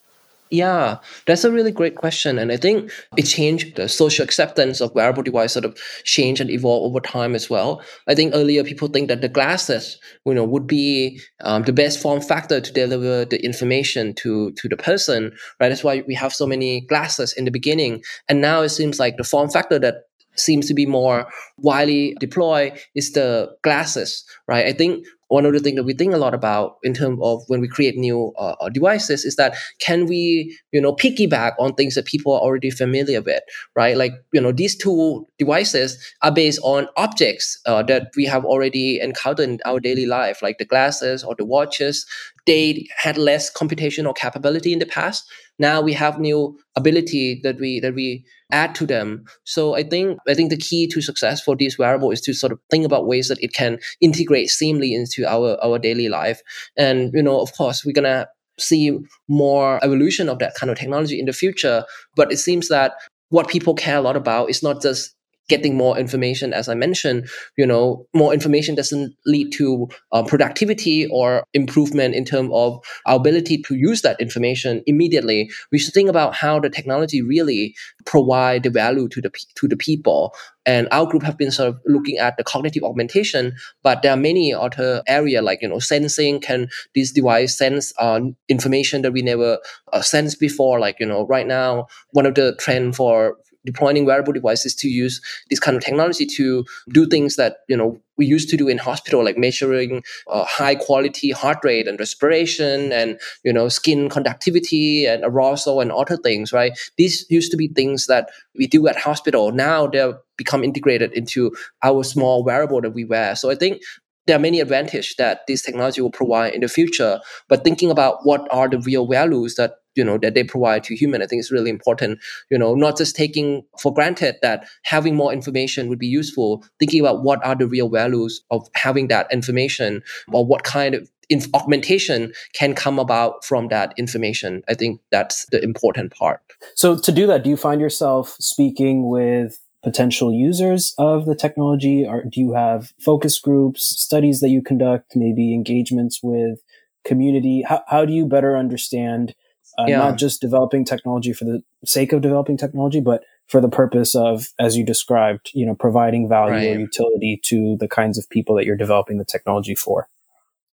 Yeah, 0.50 0.98
that's 1.26 1.42
a 1.42 1.50
really 1.50 1.72
great 1.72 1.96
question. 1.96 2.38
And 2.38 2.52
I 2.52 2.56
think 2.56 2.92
it 3.16 3.24
changed 3.24 3.74
the 3.74 3.88
social 3.88 4.22
acceptance 4.22 4.80
of 4.80 4.94
wearable 4.94 5.24
device 5.24 5.52
sort 5.54 5.64
of 5.64 5.76
change 6.04 6.40
and 6.40 6.50
evolve 6.50 6.84
over 6.84 7.00
time 7.00 7.34
as 7.34 7.50
well. 7.50 7.82
I 8.06 8.14
think 8.14 8.32
earlier 8.32 8.62
people 8.62 8.86
think 8.86 9.08
that 9.08 9.22
the 9.22 9.28
glasses, 9.28 9.98
you 10.24 10.34
know, 10.34 10.44
would 10.44 10.68
be 10.68 11.20
um, 11.40 11.64
the 11.64 11.72
best 11.72 12.00
form 12.00 12.20
factor 12.20 12.60
to 12.60 12.72
deliver 12.72 13.24
the 13.24 13.44
information 13.44 14.14
to, 14.14 14.52
to 14.52 14.68
the 14.68 14.76
person, 14.76 15.32
right? 15.58 15.68
That's 15.68 15.82
why 15.82 16.04
we 16.06 16.14
have 16.14 16.32
so 16.32 16.46
many 16.46 16.82
glasses 16.82 17.32
in 17.32 17.44
the 17.44 17.50
beginning. 17.50 18.04
And 18.28 18.40
now 18.40 18.62
it 18.62 18.68
seems 18.68 19.00
like 19.00 19.16
the 19.16 19.24
form 19.24 19.50
factor 19.50 19.80
that 19.80 20.04
seems 20.38 20.68
to 20.68 20.74
be 20.74 20.86
more 20.86 21.26
widely 21.58 22.16
deployed 22.20 22.78
is 22.94 23.12
the 23.12 23.54
glasses, 23.62 24.24
right? 24.46 24.66
I 24.66 24.72
think 24.72 25.06
one 25.28 25.44
of 25.44 25.52
the 25.52 25.58
things 25.58 25.76
that 25.76 25.84
we 25.84 25.92
think 25.92 26.14
a 26.14 26.18
lot 26.18 26.34
about 26.34 26.76
in 26.82 26.94
terms 26.94 27.18
of 27.22 27.42
when 27.48 27.60
we 27.60 27.68
create 27.68 27.96
new 27.96 28.32
uh, 28.38 28.54
uh, 28.60 28.68
devices 28.68 29.24
is 29.24 29.36
that 29.36 29.56
can 29.80 30.06
we 30.06 30.56
you 30.72 30.80
know 30.80 30.94
piggyback 30.94 31.52
on 31.58 31.74
things 31.74 31.94
that 31.94 32.04
people 32.06 32.32
are 32.32 32.40
already 32.40 32.70
familiar 32.70 33.20
with 33.20 33.42
right 33.74 33.96
like 33.96 34.12
you 34.32 34.40
know 34.40 34.52
these 34.52 34.76
two 34.76 35.26
devices 35.38 35.98
are 36.22 36.32
based 36.32 36.60
on 36.62 36.86
objects 36.96 37.60
uh, 37.66 37.82
that 37.82 38.10
we 38.16 38.24
have 38.24 38.44
already 38.44 39.00
encountered 39.00 39.48
in 39.48 39.58
our 39.66 39.80
daily 39.80 40.06
life 40.06 40.42
like 40.42 40.58
the 40.58 40.64
glasses 40.64 41.24
or 41.24 41.34
the 41.36 41.44
watches 41.44 42.06
they 42.46 42.86
had 42.96 43.18
less 43.18 43.52
computational 43.52 44.14
capability 44.14 44.72
in 44.72 44.78
the 44.78 44.86
past 44.86 45.24
now 45.58 45.80
we 45.80 45.92
have 45.92 46.18
new 46.20 46.58
ability 46.76 47.40
that 47.42 47.58
we 47.58 47.80
that 47.80 47.94
we 47.94 48.24
add 48.52 48.74
to 48.76 48.86
them. 48.86 49.24
So 49.44 49.74
i 49.74 49.82
think 49.82 50.18
i 50.28 50.34
think 50.34 50.50
the 50.50 50.56
key 50.56 50.86
to 50.88 51.00
success 51.00 51.42
for 51.42 51.56
these 51.56 51.78
wearable 51.78 52.10
is 52.10 52.20
to 52.22 52.34
sort 52.34 52.52
of 52.52 52.60
think 52.70 52.84
about 52.84 53.06
ways 53.06 53.28
that 53.28 53.42
it 53.42 53.52
can 53.52 53.78
integrate 54.00 54.48
seamlessly 54.48 54.92
into 54.92 55.26
our 55.26 55.58
our 55.64 55.78
daily 55.78 56.08
life. 56.08 56.40
And 56.76 57.12
you 57.14 57.22
know 57.22 57.40
of 57.40 57.52
course 57.54 57.84
we're 57.84 57.92
gonna 57.92 58.28
see 58.58 58.98
more 59.28 59.82
evolution 59.84 60.28
of 60.28 60.38
that 60.38 60.54
kind 60.54 60.70
of 60.70 60.78
technology 60.78 61.18
in 61.20 61.26
the 61.26 61.32
future 61.32 61.84
but 62.14 62.32
it 62.32 62.38
seems 62.38 62.68
that 62.68 62.94
what 63.28 63.48
people 63.48 63.74
care 63.74 63.98
a 63.98 64.00
lot 64.00 64.16
about 64.16 64.48
is 64.48 64.62
not 64.62 64.80
just 64.80 65.15
getting 65.48 65.76
more 65.76 65.98
information 65.98 66.52
as 66.52 66.68
i 66.68 66.74
mentioned 66.74 67.28
you 67.56 67.66
know 67.66 68.06
more 68.14 68.32
information 68.32 68.74
doesn't 68.74 69.14
lead 69.26 69.52
to 69.52 69.88
uh, 70.12 70.22
productivity 70.22 71.06
or 71.06 71.44
improvement 71.54 72.14
in 72.14 72.24
terms 72.24 72.50
of 72.52 72.82
our 73.06 73.16
ability 73.16 73.58
to 73.62 73.74
use 73.74 74.02
that 74.02 74.20
information 74.20 74.82
immediately. 74.86 75.50
We 75.72 75.78
should 75.78 75.94
think 75.94 76.08
about 76.08 76.34
how 76.34 76.60
the 76.60 76.70
technology 76.70 77.22
really 77.22 77.74
provide 78.04 78.62
the 78.62 78.70
value 78.70 79.08
to 79.08 79.20
the 79.20 79.30
to 79.56 79.68
the 79.68 79.76
people. 79.76 80.34
And 80.64 80.88
our 80.90 81.06
group 81.06 81.22
have 81.22 81.38
been 81.38 81.52
sort 81.52 81.68
of 81.68 81.80
looking 81.86 82.18
at 82.18 82.36
the 82.36 82.44
cognitive 82.44 82.82
augmentation 82.82 83.54
but 83.84 84.02
there 84.02 84.12
are 84.12 84.16
many 84.16 84.52
other 84.52 85.02
area 85.06 85.42
like 85.42 85.62
you 85.62 85.68
know 85.68 85.78
sensing. 85.78 86.40
Can 86.40 86.68
this 86.94 87.12
device 87.12 87.56
sense 87.56 87.92
uh, 87.98 88.20
information 88.48 89.02
that 89.02 89.12
we 89.12 89.22
never 89.22 89.58
uh, 89.92 90.02
sensed 90.02 90.40
before? 90.40 90.80
Like 90.80 90.98
you 90.98 91.06
know 91.06 91.26
right 91.26 91.46
now 91.46 91.86
one 92.12 92.26
of 92.26 92.34
the 92.34 92.54
trend 92.56 92.96
for 92.96 93.36
deploying 93.66 94.06
wearable 94.06 94.32
devices 94.32 94.74
to 94.74 94.88
use 94.88 95.20
this 95.50 95.60
kind 95.60 95.76
of 95.76 95.82
technology 95.84 96.24
to 96.24 96.64
do 96.90 97.06
things 97.06 97.36
that 97.36 97.58
you 97.68 97.76
know 97.76 98.00
we 98.16 98.24
used 98.24 98.48
to 98.48 98.56
do 98.56 98.68
in 98.68 98.78
hospital 98.78 99.22
like 99.22 99.36
measuring 99.36 100.02
uh, 100.28 100.44
high 100.44 100.74
quality 100.74 101.30
heart 101.30 101.58
rate 101.62 101.86
and 101.86 101.98
respiration 101.98 102.92
and 102.92 103.20
you 103.44 103.52
know 103.52 103.68
skin 103.68 104.08
conductivity 104.08 105.04
and 105.04 105.22
arousal 105.24 105.80
and 105.80 105.92
other 105.92 106.16
things 106.16 106.52
right? 106.52 106.72
These 106.96 107.26
used 107.28 107.50
to 107.50 107.56
be 107.56 107.68
things 107.68 108.06
that 108.06 108.30
we 108.58 108.66
do 108.66 108.88
at 108.88 108.96
hospital. 108.96 109.52
Now 109.52 109.86
they're 109.86 110.18
become 110.38 110.64
integrated 110.64 111.12
into 111.12 111.54
our 111.82 112.04
small 112.04 112.44
wearable 112.44 112.80
that 112.82 112.90
we 112.90 113.04
wear. 113.04 113.34
So 113.36 113.50
i 113.50 113.54
think 113.54 113.82
there 114.26 114.36
are 114.36 114.40
many 114.40 114.60
advantages 114.60 115.14
that 115.18 115.46
this 115.46 115.62
technology 115.62 116.00
will 116.00 116.10
provide 116.10 116.52
in 116.52 116.60
the 116.60 116.68
future. 116.68 117.20
But 117.48 117.64
thinking 117.64 117.90
about 117.90 118.26
what 118.26 118.46
are 118.50 118.68
the 118.68 118.80
real 118.80 119.06
values 119.06 119.54
that 119.54 119.76
you 119.96 120.04
know 120.04 120.18
that 120.18 120.34
they 120.34 120.44
provide 120.44 120.84
to 120.84 120.94
human. 120.94 121.22
I 121.22 121.26
think 121.26 121.40
it's 121.40 121.52
really 121.52 121.70
important 121.70 122.20
you 122.50 122.58
know 122.58 122.74
not 122.74 122.96
just 122.96 123.16
taking 123.16 123.62
for 123.80 123.92
granted 123.92 124.36
that 124.42 124.66
having 124.84 125.14
more 125.14 125.32
information 125.32 125.88
would 125.88 125.98
be 125.98 126.06
useful 126.06 126.64
thinking 126.78 127.00
about 127.00 127.22
what 127.22 127.44
are 127.44 127.54
the 127.54 127.66
real 127.66 127.88
values 127.88 128.42
of 128.50 128.68
having 128.74 129.08
that 129.08 129.30
information 129.32 130.02
or 130.32 130.44
what 130.44 130.62
kind 130.62 130.94
of 130.94 131.10
inf- 131.28 131.52
augmentation 131.54 132.32
can 132.54 132.74
come 132.74 132.98
about 132.98 133.44
from 133.44 133.68
that 133.68 133.92
information. 133.96 134.62
I 134.68 134.74
think 134.74 135.00
that's 135.10 135.46
the 135.46 135.62
important 135.62 136.14
part. 136.14 136.40
So 136.74 136.98
to 136.98 137.12
do 137.12 137.26
that 137.26 137.44
do 137.44 137.50
you 137.50 137.56
find 137.56 137.80
yourself 137.80 138.36
speaking 138.40 139.08
with 139.08 139.58
potential 139.86 140.32
users 140.32 140.94
of 140.98 141.26
the 141.26 141.34
technology? 141.36 142.04
Or 142.04 142.24
do 142.24 142.40
you 142.40 142.54
have 142.54 142.92
focus 143.00 143.38
groups 143.38 143.84
studies 143.84 144.40
that 144.40 144.48
you 144.48 144.60
conduct 144.60 145.14
maybe 145.14 145.54
engagements 145.54 146.20
with 146.22 146.58
community? 147.04 147.62
How, 147.62 147.84
how 147.86 148.04
do 148.04 148.12
you 148.12 148.26
better 148.26 148.56
understand 148.56 149.34
uh, 149.78 149.84
yeah. 149.86 149.98
not 149.98 150.18
just 150.18 150.40
developing 150.40 150.84
technology 150.84 151.32
for 151.32 151.44
the 151.44 151.62
sake 151.84 152.12
of 152.12 152.20
developing 152.20 152.56
technology, 152.56 153.00
but 153.00 153.22
for 153.46 153.60
the 153.60 153.68
purpose 153.68 154.14
of, 154.14 154.48
as 154.58 154.76
you 154.76 154.84
described, 154.84 155.50
you 155.54 155.64
know, 155.64 155.74
providing 155.74 156.28
value 156.28 156.54
right. 156.54 156.76
or 156.76 156.80
utility 156.80 157.40
to 157.44 157.76
the 157.78 157.88
kinds 157.88 158.18
of 158.18 158.28
people 158.28 158.56
that 158.56 158.64
you're 158.64 158.76
developing 158.76 159.18
the 159.18 159.24
technology 159.24 159.74
for. 159.74 160.08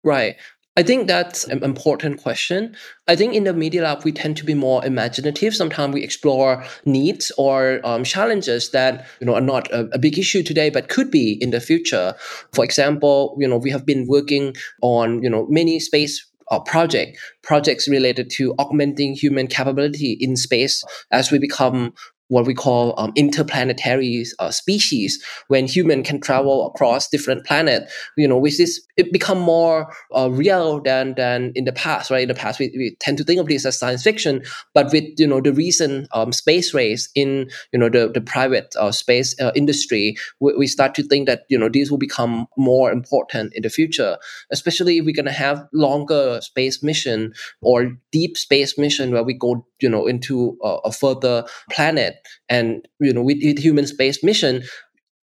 Right. 0.04 0.38
I 0.78 0.84
think 0.84 1.08
that's 1.08 1.44
an 1.44 1.64
important 1.64 2.22
question. 2.22 2.78
I 3.06 3.18
think 3.18 3.34
in 3.34 3.44
the 3.44 3.54
Media 3.54 3.84
Lab, 3.84 4.06
we 4.06 4.14
tend 4.14 4.38
to 4.38 4.46
be 4.46 4.54
more 4.54 4.84
imaginative. 4.86 5.54
Sometimes 5.54 5.94
we 5.94 6.02
explore 6.02 6.64
needs 6.86 7.30
or 7.38 7.82
um, 7.84 8.06
challenges 8.06 8.72
that 8.72 9.06
you 9.20 9.28
know 9.28 9.36
are 9.36 9.42
not 9.42 9.70
a, 9.72 9.90
a, 9.92 10.00
big 10.00 10.18
issue 10.18 10.44
today, 10.44 10.70
but 10.70 10.88
could 10.88 11.12
be 11.12 11.34
in 11.42 11.52
the 11.52 11.60
future. 11.60 12.16
For 12.54 12.64
example, 12.64 13.36
you 13.38 13.50
know 13.50 13.58
we 13.58 13.70
have 13.70 13.86
been 13.86 14.08
working 14.08 14.56
on 14.82 15.22
you 15.22 15.30
know 15.30 15.46
many 15.50 15.78
space 15.82 16.26
uh, 16.52 16.60
project 16.60 17.18
projects 17.42 17.88
related 17.88 18.30
to 18.30 18.54
augmenting 18.60 19.16
human 19.16 19.48
capability 19.48 20.18
in 20.20 20.36
space 20.36 20.84
as 21.10 21.32
we 21.32 21.40
become 21.40 21.94
what 22.32 22.48
we 22.48 22.54
call 22.54 22.94
um, 22.98 23.12
interplanetary 23.16 24.24
uh, 24.40 24.50
species 24.50 25.22
when 25.50 25.68
human 25.68 26.02
can 26.02 26.20
travel 26.20 26.68
across 26.68 27.10
different 27.10 27.46
planet 27.46 27.92
you 28.16 28.28
know 28.28 28.38
which 28.38 28.60
is 28.60 28.82
it 28.96 29.12
become 29.12 29.40
more 29.40 29.94
uh, 30.16 30.30
real 30.32 30.80
than 30.82 31.14
than 31.16 31.52
in 31.56 31.66
the 31.66 31.74
past 31.74 32.10
right? 32.10 32.24
In 32.24 32.28
the 32.30 32.34
past 32.34 32.58
we, 32.58 32.72
we 32.78 32.96
tend 33.02 33.18
to 33.18 33.24
think 33.24 33.40
of 33.40 33.48
this 33.48 33.66
as 33.66 33.78
science 33.78 34.04
fiction 34.04 34.44
but 34.74 34.92
with 34.94 35.04
you 35.18 35.28
know 35.28 35.42
the 35.42 35.54
recent 35.54 36.08
um, 36.14 36.32
space 36.32 36.74
race 36.74 37.10
in 37.16 37.50
you 37.74 37.80
know 37.80 37.90
the, 37.90 38.10
the 38.14 38.22
private 38.22 38.74
uh, 38.80 38.92
space 38.92 39.36
uh, 39.42 39.52
industry 39.54 40.16
we, 40.40 40.56
we, 40.56 40.68
start 40.68 40.96
to 40.96 41.04
think 41.04 41.28
that 41.28 41.42
you 41.50 41.58
know 41.58 41.68
these 41.68 41.92
will 41.92 41.98
become 41.98 42.48
more 42.58 42.92
important 42.92 43.54
in 43.54 43.62
the 43.62 43.70
future 43.70 44.18
especially 44.52 44.98
if 44.98 45.06
we're 45.06 45.14
going 45.14 45.26
to 45.26 45.32
have 45.32 45.68
longer 45.74 46.40
space 46.42 46.82
mission 46.82 47.34
or 47.62 47.92
deep 48.14 48.38
space 48.38 48.78
mission 48.78 49.12
where 49.12 49.24
we 49.24 49.34
go 49.34 49.66
you 49.82 49.90
know 49.90 50.08
into 50.08 50.58
a, 50.64 50.78
a 50.86 50.92
further 50.92 51.46
planet 51.70 52.21
and 52.50 52.88
you 53.00 53.14
know 53.14 53.22
with, 53.22 53.40
with 53.44 53.60
human 53.60 53.88
space 53.88 54.24
mission 54.24 54.62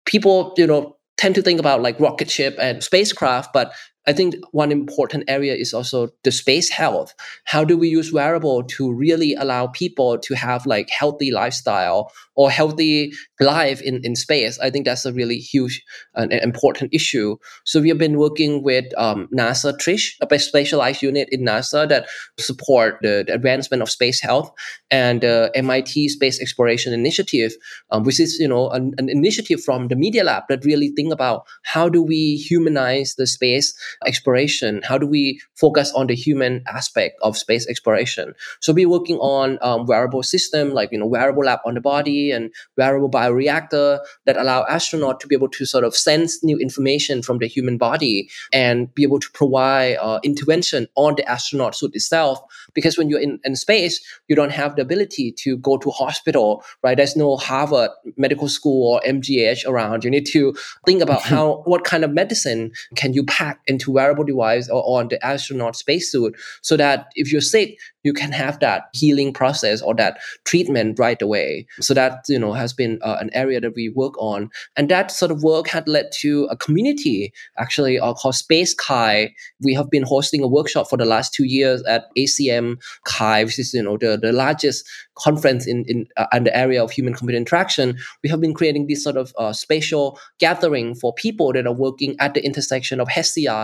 people 0.06 0.54
you 0.58 0.68
know 0.68 0.96
tend 1.20 1.36
to 1.36 1.42
think 1.42 1.60
about 1.60 1.82
like 1.82 2.00
rocket 2.00 2.32
ship 2.32 2.56
and 2.60 2.82
spacecraft, 2.82 3.52
but 3.54 3.74
I 4.10 4.14
think 4.14 4.34
one 4.54 4.72
important 4.72 5.26
area 5.28 5.54
is 5.54 5.72
also 5.72 6.10
the 6.24 6.32
space 6.32 6.68
health. 6.68 7.14
How 7.46 7.64
do 7.64 7.78
we 7.78 7.90
use 7.90 8.12
wearable 8.12 8.64
to 8.64 8.92
really 8.92 9.36
allow 9.36 9.68
people 9.68 10.18
to 10.18 10.34
have 10.34 10.66
like 10.66 10.90
healthy 10.90 11.30
lifestyle 11.30 12.12
or 12.36 12.50
healthy 12.50 13.14
life 13.40 13.84
in, 13.84 14.02
in 14.04 14.16
space? 14.16 14.58
I 14.58 14.72
think 14.72 14.86
that's 14.86 15.06
a 15.06 15.14
really 15.14 15.38
huge 15.38 15.84
and 16.16 16.34
important 16.34 16.92
issue. 16.92 17.38
So 17.66 17.82
we 17.82 17.90
have 17.90 18.00
been 18.00 18.18
working 18.18 18.64
with 18.64 18.86
um, 18.98 19.28
NASA 19.32 19.78
TRISH, 19.78 20.18
a 20.20 20.40
specialized 20.40 21.04
unit 21.04 21.30
in 21.32 21.42
NASA 21.42 21.88
that 21.88 22.08
support 22.40 22.98
the, 23.04 23.26
the 23.28 23.36
advancement 23.36 23.84
of 23.84 23.92
space 23.92 24.20
health 24.20 24.52
and 24.90 25.24
uh, 25.24 25.50
MIT 25.54 26.10
Space 26.10 26.42
Exploration 26.42 26.94
Initiative, 26.94 27.52
um, 27.92 28.04
which 28.06 28.20
is, 28.20 28.40
you 28.40 28.48
know, 28.48 28.72
an, 28.72 28.96
an 28.98 29.08
initiative 29.08 29.64
from 29.64 29.88
the 29.88 29.96
Media 29.96 30.24
Lab 30.24 30.46
that 30.50 30.66
really 30.66 30.90
think 30.96 31.14
about 31.14 31.46
how 31.62 31.88
do 31.88 32.02
we 32.02 32.38
humanize 32.38 33.14
the 33.14 33.28
space 33.28 33.76
exploration? 34.06 34.82
How 34.84 34.98
do 34.98 35.08
we 35.08 35.42
focus 35.56 35.92
on 35.96 36.08
the 36.08 36.16
human 36.16 36.64
aspect 36.68 37.18
of 37.22 37.38
space 37.38 37.68
exploration? 37.68 38.34
So 38.60 38.74
we're 38.74 38.90
working 38.90 39.18
on 39.18 39.58
um, 39.62 39.86
wearable 39.86 40.24
system 40.24 40.74
like 40.74 40.92
you 40.92 40.98
know 40.98 41.06
wearable 41.06 41.44
lab 41.44 41.60
on 41.66 41.74
the 41.74 41.82
body 41.82 42.32
and 42.32 42.52
wearable 42.78 43.10
bioreactor 43.10 44.00
that 44.26 44.38
allow 44.38 44.66
astronaut 44.70 45.20
to 45.22 45.28
be 45.28 45.36
able 45.36 45.50
to 45.50 45.66
sort 45.66 45.84
of 45.84 45.96
sense 45.96 46.44
new 46.44 46.58
information 46.58 47.22
from 47.22 47.40
the 47.40 47.48
human 47.48 47.78
body 47.78 48.30
and 48.54 48.94
be 48.96 49.04
able 49.04 49.20
to 49.20 49.30
provide 49.34 49.96
uh, 49.96 50.20
intervention 50.24 50.88
on 50.96 51.16
the 51.16 51.30
astronaut 51.30 51.76
suit 51.76 51.96
itself. 51.96 52.40
Because 52.74 52.98
when 52.98 53.10
you're 53.10 53.20
in, 53.20 53.40
in 53.44 53.56
space, 53.56 54.00
you 54.28 54.36
don't 54.36 54.52
have 54.52 54.76
the 54.76 54.82
ability 54.82 55.32
to 55.34 55.58
go 55.58 55.78
to 55.78 55.90
hospital, 55.90 56.64
right? 56.84 56.98
There's 56.98 57.16
no 57.16 57.38
Harvard 57.38 57.92
Medical 58.18 58.48
School 58.48 58.94
or 58.94 59.02
MGH 59.08 59.68
around. 59.68 60.04
You 60.04 60.12
need 60.12 60.26
to 60.28 60.56
think 60.86 61.02
about 61.02 61.22
how 61.34 61.64
what 61.66 61.84
kind 61.84 62.04
of 62.04 62.12
medicine 62.12 62.72
can 62.96 63.14
you 63.14 63.24
pack 63.24 63.62
into 63.68 63.89
wearable 63.90 64.24
device 64.24 64.70
or 64.70 64.84
on 65.00 65.08
the 65.08 65.24
astronaut 65.26 65.76
spacesuit 65.76 66.36
so 66.62 66.78
that 66.78 67.08
if 67.16 67.32
you're 67.32 67.42
sick 67.42 67.78
you 68.04 68.14
can 68.14 68.32
have 68.32 68.60
that 68.60 68.84
healing 68.94 69.34
process 69.34 69.82
or 69.82 69.94
that 69.96 70.20
treatment 70.46 70.98
right 70.98 71.22
away. 71.22 71.68
So 71.82 71.94
that 71.94 72.24
you 72.28 72.40
know 72.40 72.54
has 72.54 72.74
been 72.74 73.00
uh, 73.02 73.18
an 73.20 73.30
area 73.34 73.60
that 73.62 73.76
we 73.76 73.90
work 73.90 74.14
on. 74.18 74.50
And 74.78 74.90
that 74.90 75.12
sort 75.12 75.32
of 75.32 75.44
work 75.44 75.68
had 75.68 75.88
led 75.88 76.12
to 76.22 76.46
a 76.46 76.58
community 76.58 77.34
actually 77.58 78.00
uh, 78.00 78.14
called 78.14 78.36
space 78.36 78.74
chi 78.74 79.34
we 79.62 79.74
have 79.74 79.90
been 79.90 80.04
hosting 80.04 80.44
a 80.44 80.48
workshop 80.48 80.90
for 80.90 80.98
the 80.98 81.06
last 81.06 81.34
two 81.34 81.46
years 81.46 81.84
at 81.84 82.06
acm 82.18 82.78
chi 83.06 83.44
which 83.44 83.60
is 83.60 83.74
you 83.74 83.84
know 83.84 83.98
the, 83.98 84.18
the 84.18 84.32
largest 84.32 84.88
conference 85.16 85.68
in 85.68 85.84
in, 85.88 86.08
uh, 86.18 86.28
in 86.34 86.44
the 86.46 86.56
area 86.56 86.84
of 86.84 86.92
human 86.92 87.14
computer 87.14 87.38
interaction. 87.38 87.98
We 88.24 88.30
have 88.30 88.42
been 88.42 88.54
creating 88.54 88.88
this 88.88 89.04
sort 89.04 89.18
of 89.18 89.34
uh, 89.38 89.54
spatial 89.54 90.20
gathering 90.40 90.96
for 90.96 91.14
people 91.14 91.54
that 91.54 91.68
are 91.68 91.74
working 91.74 92.16
at 92.20 92.34
the 92.34 92.44
intersection 92.44 93.00
of 93.00 93.10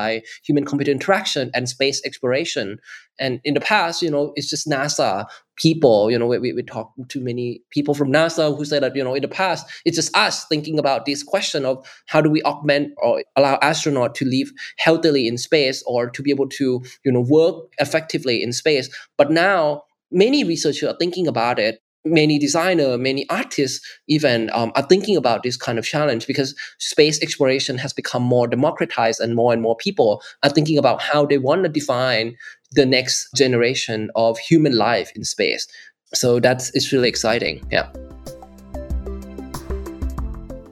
HCI, 0.06 0.22
human 0.44 0.66
computer 0.66 0.92
interaction, 0.92 1.52
and 1.54 1.68
space 1.68 2.02
exploration. 2.06 2.80
And 3.20 3.40
in 3.44 3.54
the 3.54 3.62
past, 3.62 4.02
you 4.02 4.12
know, 4.12 4.34
it's 4.36 4.50
just 4.50 4.68
NASA 4.68 5.26
people, 5.58 6.12
you 6.12 6.20
know, 6.20 6.28
we, 6.28 6.52
we 6.52 6.64
talk 6.64 6.92
to 7.08 7.22
many 7.22 7.62
people 7.70 7.94
from 7.94 8.12
NASA 8.12 8.56
who 8.56 8.66
say 8.66 8.80
that, 8.80 8.96
you 8.96 9.04
know, 9.04 9.14
in 9.14 9.22
the 9.22 9.28
past, 9.28 9.66
it's 9.86 9.96
just 9.96 10.16
us 10.16 10.46
thinking 10.46 10.78
about 10.78 11.06
this 11.06 11.24
question 11.24 11.66
of 11.66 11.86
how 12.08 12.20
do 12.20 12.30
we 12.30 12.42
augment 12.44 12.94
or 12.98 13.24
allow 13.38 13.58
astronaut 13.62 14.16
to 14.16 14.26
live 14.26 14.52
healthily 14.78 15.28
in 15.28 15.38
space 15.38 15.82
or 15.88 16.10
to 16.10 16.22
be 16.22 16.30
able 16.30 16.50
to, 16.50 16.84
you 17.06 17.12
know, 17.12 17.22
work 17.22 17.56
effectively 17.78 18.44
in 18.44 18.52
space. 18.52 18.90
But 19.18 19.32
now 19.32 19.84
many 20.12 20.44
researchers 20.44 20.90
are 20.90 20.98
thinking 20.98 21.28
about 21.28 21.58
it 21.58 21.80
many 22.06 22.38
designer, 22.38 22.98
many 22.98 23.28
artists 23.30 23.86
even 24.08 24.50
um, 24.54 24.72
are 24.76 24.84
thinking 24.84 25.18
about 25.18 25.44
this 25.44 25.58
kind 25.58 25.80
of 25.80 25.86
challenge 25.86 26.28
because 26.28 26.56
space 26.80 27.22
exploration 27.22 27.78
has 27.78 27.92
become 27.94 28.22
more 28.22 28.48
democratized 28.48 29.20
and 29.20 29.36
more 29.36 29.52
and 29.52 29.62
more 29.62 29.76
people 29.76 30.22
are 30.44 30.50
thinking 30.50 30.78
about 30.78 31.02
how 31.02 31.26
they 31.26 31.38
want 31.38 31.64
to 31.64 31.70
define 31.70 32.38
the 32.72 32.86
next 32.86 33.30
generation 33.36 34.12
of 34.16 34.38
human 34.38 34.78
life 34.78 35.12
in 35.16 35.24
space. 35.24 35.68
So 36.14 36.40
that's 36.40 36.74
it's 36.76 36.92
really 36.92 37.10
exciting. 37.10 37.66
Yeah. 37.72 37.92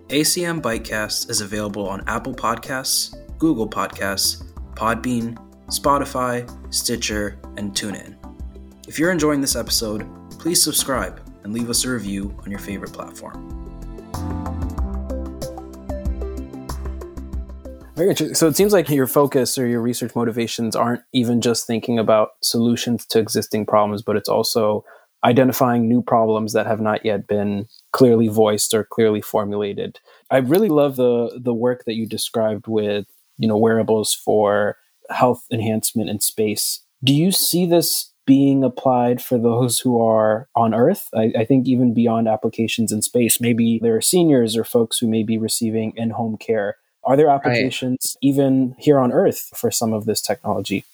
ACM 0.10 0.62
Bytecast 0.62 1.32
is 1.32 1.42
available 1.42 1.90
on 1.90 2.04
Apple 2.08 2.36
Podcasts, 2.36 3.16
Google 3.40 3.68
Podcasts, 3.68 4.44
Podbean, 4.76 5.36
Spotify, 5.68 6.48
Stitcher, 6.72 7.40
and 7.58 7.74
TuneIn. 7.74 8.16
If 8.88 9.00
you're 9.00 9.12
enjoying 9.12 9.42
this 9.42 9.56
episode, 9.56 10.08
please 10.38 10.62
subscribe 10.62 11.23
and 11.44 11.54
leave 11.54 11.70
us 11.70 11.86
a 11.86 11.90
review 11.90 12.36
on 12.44 12.52
your 12.52 12.60
favorite 12.60 12.94
platform. 12.94 13.64
Very 17.96 18.10
interesting. 18.10 18.34
So 18.34 18.48
it 18.48 18.56
seems 18.56 18.74
like 18.74 18.90
your 18.90 19.06
focus 19.06 19.58
or 19.58 19.68
your 19.68 19.82
research 19.82 20.16
motivations 20.16 20.76
aren't 20.76 21.04
even 21.14 21.42
just 21.42 21.68
thinking 21.68 22.00
about 22.00 22.32
solutions 22.42 23.06
to 23.08 23.20
existing 23.20 23.68
problems, 23.68 24.02
but 24.02 24.16
it's 24.16 24.30
also 24.30 24.84
identifying 25.24 25.88
new 25.88 26.02
problems 26.02 26.54
that 26.54 26.66
have 26.66 26.82
not 26.82 27.06
yet 27.06 27.28
been 27.28 27.68
clearly 27.92 28.28
voiced 28.28 28.74
or 28.74 28.84
clearly 28.84 29.22
formulated. 29.22 30.00
I 30.32 30.38
really 30.38 30.70
love 30.70 30.96
the 30.96 31.40
the 31.42 31.54
work 31.54 31.86
that 31.86 31.94
you 31.94 32.08
described 32.08 32.68
with, 32.68 33.06
you 33.38 33.48
know, 33.48 33.58
wearables 33.58 34.14
for 34.14 34.78
health 35.10 35.46
enhancement 35.52 36.10
in 36.10 36.20
space. 36.20 36.82
Do 37.04 37.14
you 37.14 37.32
see 37.32 37.66
this 37.66 38.13
being 38.26 38.64
applied 38.64 39.22
for 39.22 39.38
those 39.38 39.80
who 39.80 40.02
are 40.02 40.48
on 40.56 40.74
Earth. 40.74 41.10
I, 41.14 41.34
I, 41.40 41.46
think 41.46 41.68
even 41.68 41.94
beyond 41.94 42.28
applications 42.28 42.92
in 42.92 43.02
space, 43.02 43.42
maybe 43.42 43.80
there 43.82 43.96
are 43.96 44.02
seniors 44.02 44.56
or 44.56 44.64
folks 44.64 44.98
who 44.98 45.08
may 45.08 45.24
be 45.24 45.38
receiving 45.38 45.94
in 45.96 46.12
home 46.12 46.38
care. 46.38 46.78
Are 47.04 47.18
there 47.18 47.30
applications 47.30 48.16
right. 48.16 48.28
even 48.28 48.76
here 48.80 48.98
on 48.98 49.12
Earth 49.12 49.52
for 49.56 49.72
some 49.72 49.92
of 49.92 50.06
this 50.06 50.22
technology? 50.22 50.86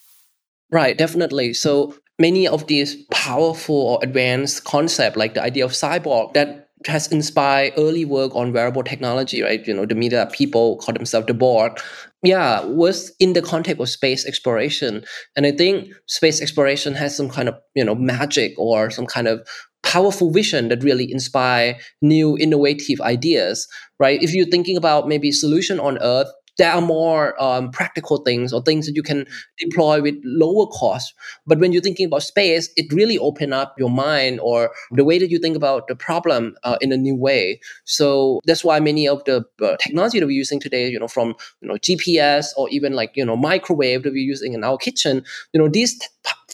Right, 0.71 0.97
definitely. 0.97 1.53
So 1.53 1.95
many 2.17 2.47
of 2.47 2.67
these 2.67 2.95
powerful 3.11 3.75
or 3.75 3.99
advanced 4.01 4.63
concepts, 4.63 5.17
like 5.17 5.35
the 5.35 5.43
idea 5.43 5.65
of 5.65 5.71
cyborg, 5.71 6.33
that 6.33 6.68
has 6.85 7.07
inspired 7.11 7.73
early 7.77 8.05
work 8.05 8.35
on 8.35 8.53
wearable 8.53 8.83
technology, 8.83 9.41
right? 9.41 9.65
You 9.67 9.73
know, 9.73 9.85
the 9.85 9.95
media 9.95 10.29
people 10.31 10.77
call 10.77 10.93
themselves 10.93 11.27
the 11.27 11.33
Borg. 11.33 11.79
Yeah, 12.23 12.63
was 12.65 13.13
in 13.19 13.33
the 13.33 13.41
context 13.41 13.81
of 13.81 13.89
space 13.89 14.25
exploration. 14.25 15.03
And 15.35 15.45
I 15.45 15.51
think 15.51 15.89
space 16.07 16.41
exploration 16.41 16.93
has 16.95 17.15
some 17.15 17.29
kind 17.29 17.49
of, 17.49 17.55
you 17.75 17.83
know, 17.83 17.95
magic 17.95 18.53
or 18.57 18.89
some 18.91 19.05
kind 19.05 19.27
of 19.27 19.47
powerful 19.83 20.31
vision 20.31 20.67
that 20.69 20.83
really 20.83 21.09
inspire 21.11 21.77
new 22.01 22.37
innovative 22.37 22.99
ideas 22.99 23.65
right 23.97 24.21
if 24.21 24.33
you're 24.33 24.45
thinking 24.45 24.75
about 24.75 25.07
maybe 25.07 25.31
solution 25.31 25.79
on 25.79 25.97
earth 25.99 26.27
there 26.59 26.71
are 26.71 26.81
more 26.81 27.41
um, 27.41 27.71
practical 27.71 28.17
things 28.17 28.53
or 28.53 28.61
things 28.61 28.85
that 28.85 28.95
you 28.95 29.01
can 29.01 29.25
deploy 29.57 30.01
with 30.01 30.15
lower 30.23 30.67
cost. 30.67 31.13
But 31.47 31.57
when 31.59 31.71
you're 31.71 31.81
thinking 31.81 32.05
about 32.05 32.21
space, 32.21 32.69
it 32.75 32.91
really 32.93 33.17
open 33.17 33.53
up 33.53 33.73
your 33.79 33.89
mind 33.89 34.39
or 34.41 34.71
the 34.91 35.05
way 35.05 35.17
that 35.17 35.31
you 35.31 35.39
think 35.39 35.55
about 35.55 35.87
the 35.87 35.95
problem 35.95 36.55
uh, 36.63 36.77
in 36.81 36.91
a 36.91 36.97
new 36.97 37.15
way. 37.15 37.61
So 37.85 38.41
that's 38.45 38.63
why 38.63 38.79
many 38.79 39.07
of 39.07 39.23
the 39.23 39.45
uh, 39.63 39.77
technology 39.77 40.19
that 40.19 40.25
we're 40.27 40.31
using 40.31 40.59
today, 40.59 40.89
you 40.89 40.99
know, 40.99 41.07
from 41.07 41.29
you 41.61 41.69
know 41.69 41.75
GPS 41.75 42.49
or 42.57 42.69
even 42.69 42.93
like 42.93 43.11
you 43.15 43.25
know 43.25 43.37
microwave 43.37 44.03
that 44.03 44.11
we're 44.11 44.17
using 44.17 44.53
in 44.53 44.63
our 44.63 44.77
kitchen, 44.77 45.23
you 45.53 45.59
know, 45.59 45.69
these. 45.69 45.97
T- 45.97 46.07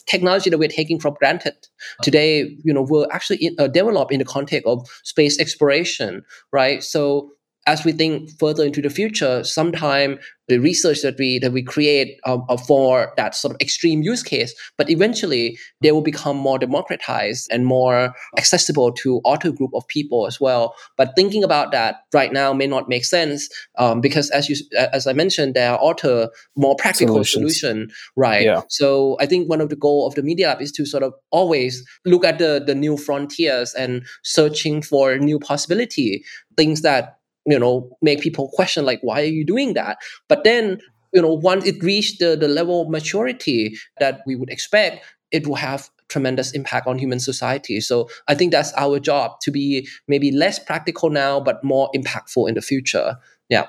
technology 0.06 0.48
that 0.50 0.58
we're 0.58 0.68
taking 0.68 1.00
for 1.00 1.12
granted 1.12 1.54
today 2.00 2.56
you 2.62 2.72
know 2.72 2.82
were 2.82 3.08
actually 3.10 3.38
in, 3.38 3.56
uh, 3.58 3.66
developed 3.66 4.12
in 4.12 4.20
the 4.20 4.24
context 4.24 4.64
of 4.64 4.88
space 5.02 5.38
exploration 5.40 6.22
right 6.52 6.84
so 6.84 7.32
as 7.66 7.84
we 7.84 7.92
think 7.92 8.30
further 8.38 8.64
into 8.64 8.80
the 8.80 8.90
future, 8.90 9.42
sometime 9.42 10.18
the 10.48 10.58
research 10.58 11.02
that 11.02 11.18
we 11.18 11.40
that 11.40 11.52
we 11.52 11.62
create 11.62 12.20
um, 12.24 12.44
uh, 12.48 12.56
for 12.56 13.12
that 13.16 13.34
sort 13.34 13.52
of 13.52 13.60
extreme 13.60 14.02
use 14.02 14.22
case, 14.22 14.54
but 14.78 14.88
eventually 14.88 15.58
they 15.80 15.90
will 15.90 16.02
become 16.02 16.36
more 16.36 16.58
democratized 16.58 17.48
and 17.50 17.66
more 17.66 18.14
accessible 18.38 18.92
to 18.92 19.20
auto 19.24 19.50
group 19.50 19.70
of 19.74 19.86
people 19.88 20.26
as 20.26 20.40
well. 20.40 20.74
But 20.96 21.16
thinking 21.16 21.42
about 21.42 21.72
that 21.72 21.96
right 22.14 22.32
now 22.32 22.52
may 22.52 22.66
not 22.66 22.88
make 22.88 23.04
sense 23.04 23.48
um, 23.78 24.00
because, 24.00 24.30
as 24.30 24.48
you 24.48 24.56
as 24.92 25.06
I 25.06 25.12
mentioned, 25.12 25.54
there 25.54 25.72
are 25.72 25.78
auto 25.78 26.28
more 26.54 26.76
practical 26.76 27.24
Solutions. 27.24 27.58
solution, 27.58 27.90
right? 28.14 28.44
Yeah. 28.44 28.62
So 28.68 29.16
I 29.20 29.26
think 29.26 29.48
one 29.48 29.60
of 29.60 29.68
the 29.68 29.76
goal 29.76 30.06
of 30.06 30.14
the 30.14 30.22
Media 30.22 30.48
Lab 30.48 30.62
is 30.62 30.70
to 30.72 30.86
sort 30.86 31.02
of 31.02 31.12
always 31.32 31.84
look 32.04 32.24
at 32.24 32.38
the 32.38 32.62
the 32.64 32.74
new 32.74 32.96
frontiers 32.96 33.74
and 33.74 34.04
searching 34.22 34.80
for 34.80 35.18
new 35.18 35.40
possibility, 35.40 36.24
things 36.56 36.82
that 36.82 37.15
you 37.46 37.58
know 37.58 37.88
make 38.02 38.20
people 38.20 38.50
question 38.52 38.84
like 38.84 39.00
why 39.02 39.22
are 39.22 39.24
you 39.24 39.44
doing 39.44 39.74
that? 39.74 39.98
But 40.28 40.44
then 40.44 40.80
you 41.12 41.22
know 41.22 41.32
once 41.32 41.64
it 41.64 41.82
reached 41.82 42.18
the, 42.18 42.36
the 42.36 42.48
level 42.48 42.82
of 42.82 42.88
maturity 42.88 43.76
that 43.98 44.20
we 44.26 44.36
would 44.36 44.50
expect 44.50 45.04
it 45.32 45.46
will 45.46 45.56
have 45.56 45.90
tremendous 46.08 46.52
impact 46.52 46.86
on 46.86 46.98
human 46.98 47.18
society. 47.18 47.80
So 47.80 48.08
i 48.28 48.34
think 48.34 48.52
that's 48.52 48.72
our 48.76 48.98
job 49.00 49.40
to 49.40 49.50
be 49.50 49.88
maybe 50.06 50.30
less 50.30 50.58
practical 50.58 51.10
now 51.10 51.40
but 51.40 51.62
more 51.64 51.90
impactful 51.94 52.48
in 52.48 52.54
the 52.54 52.62
future. 52.62 53.16
Yeah. 53.48 53.66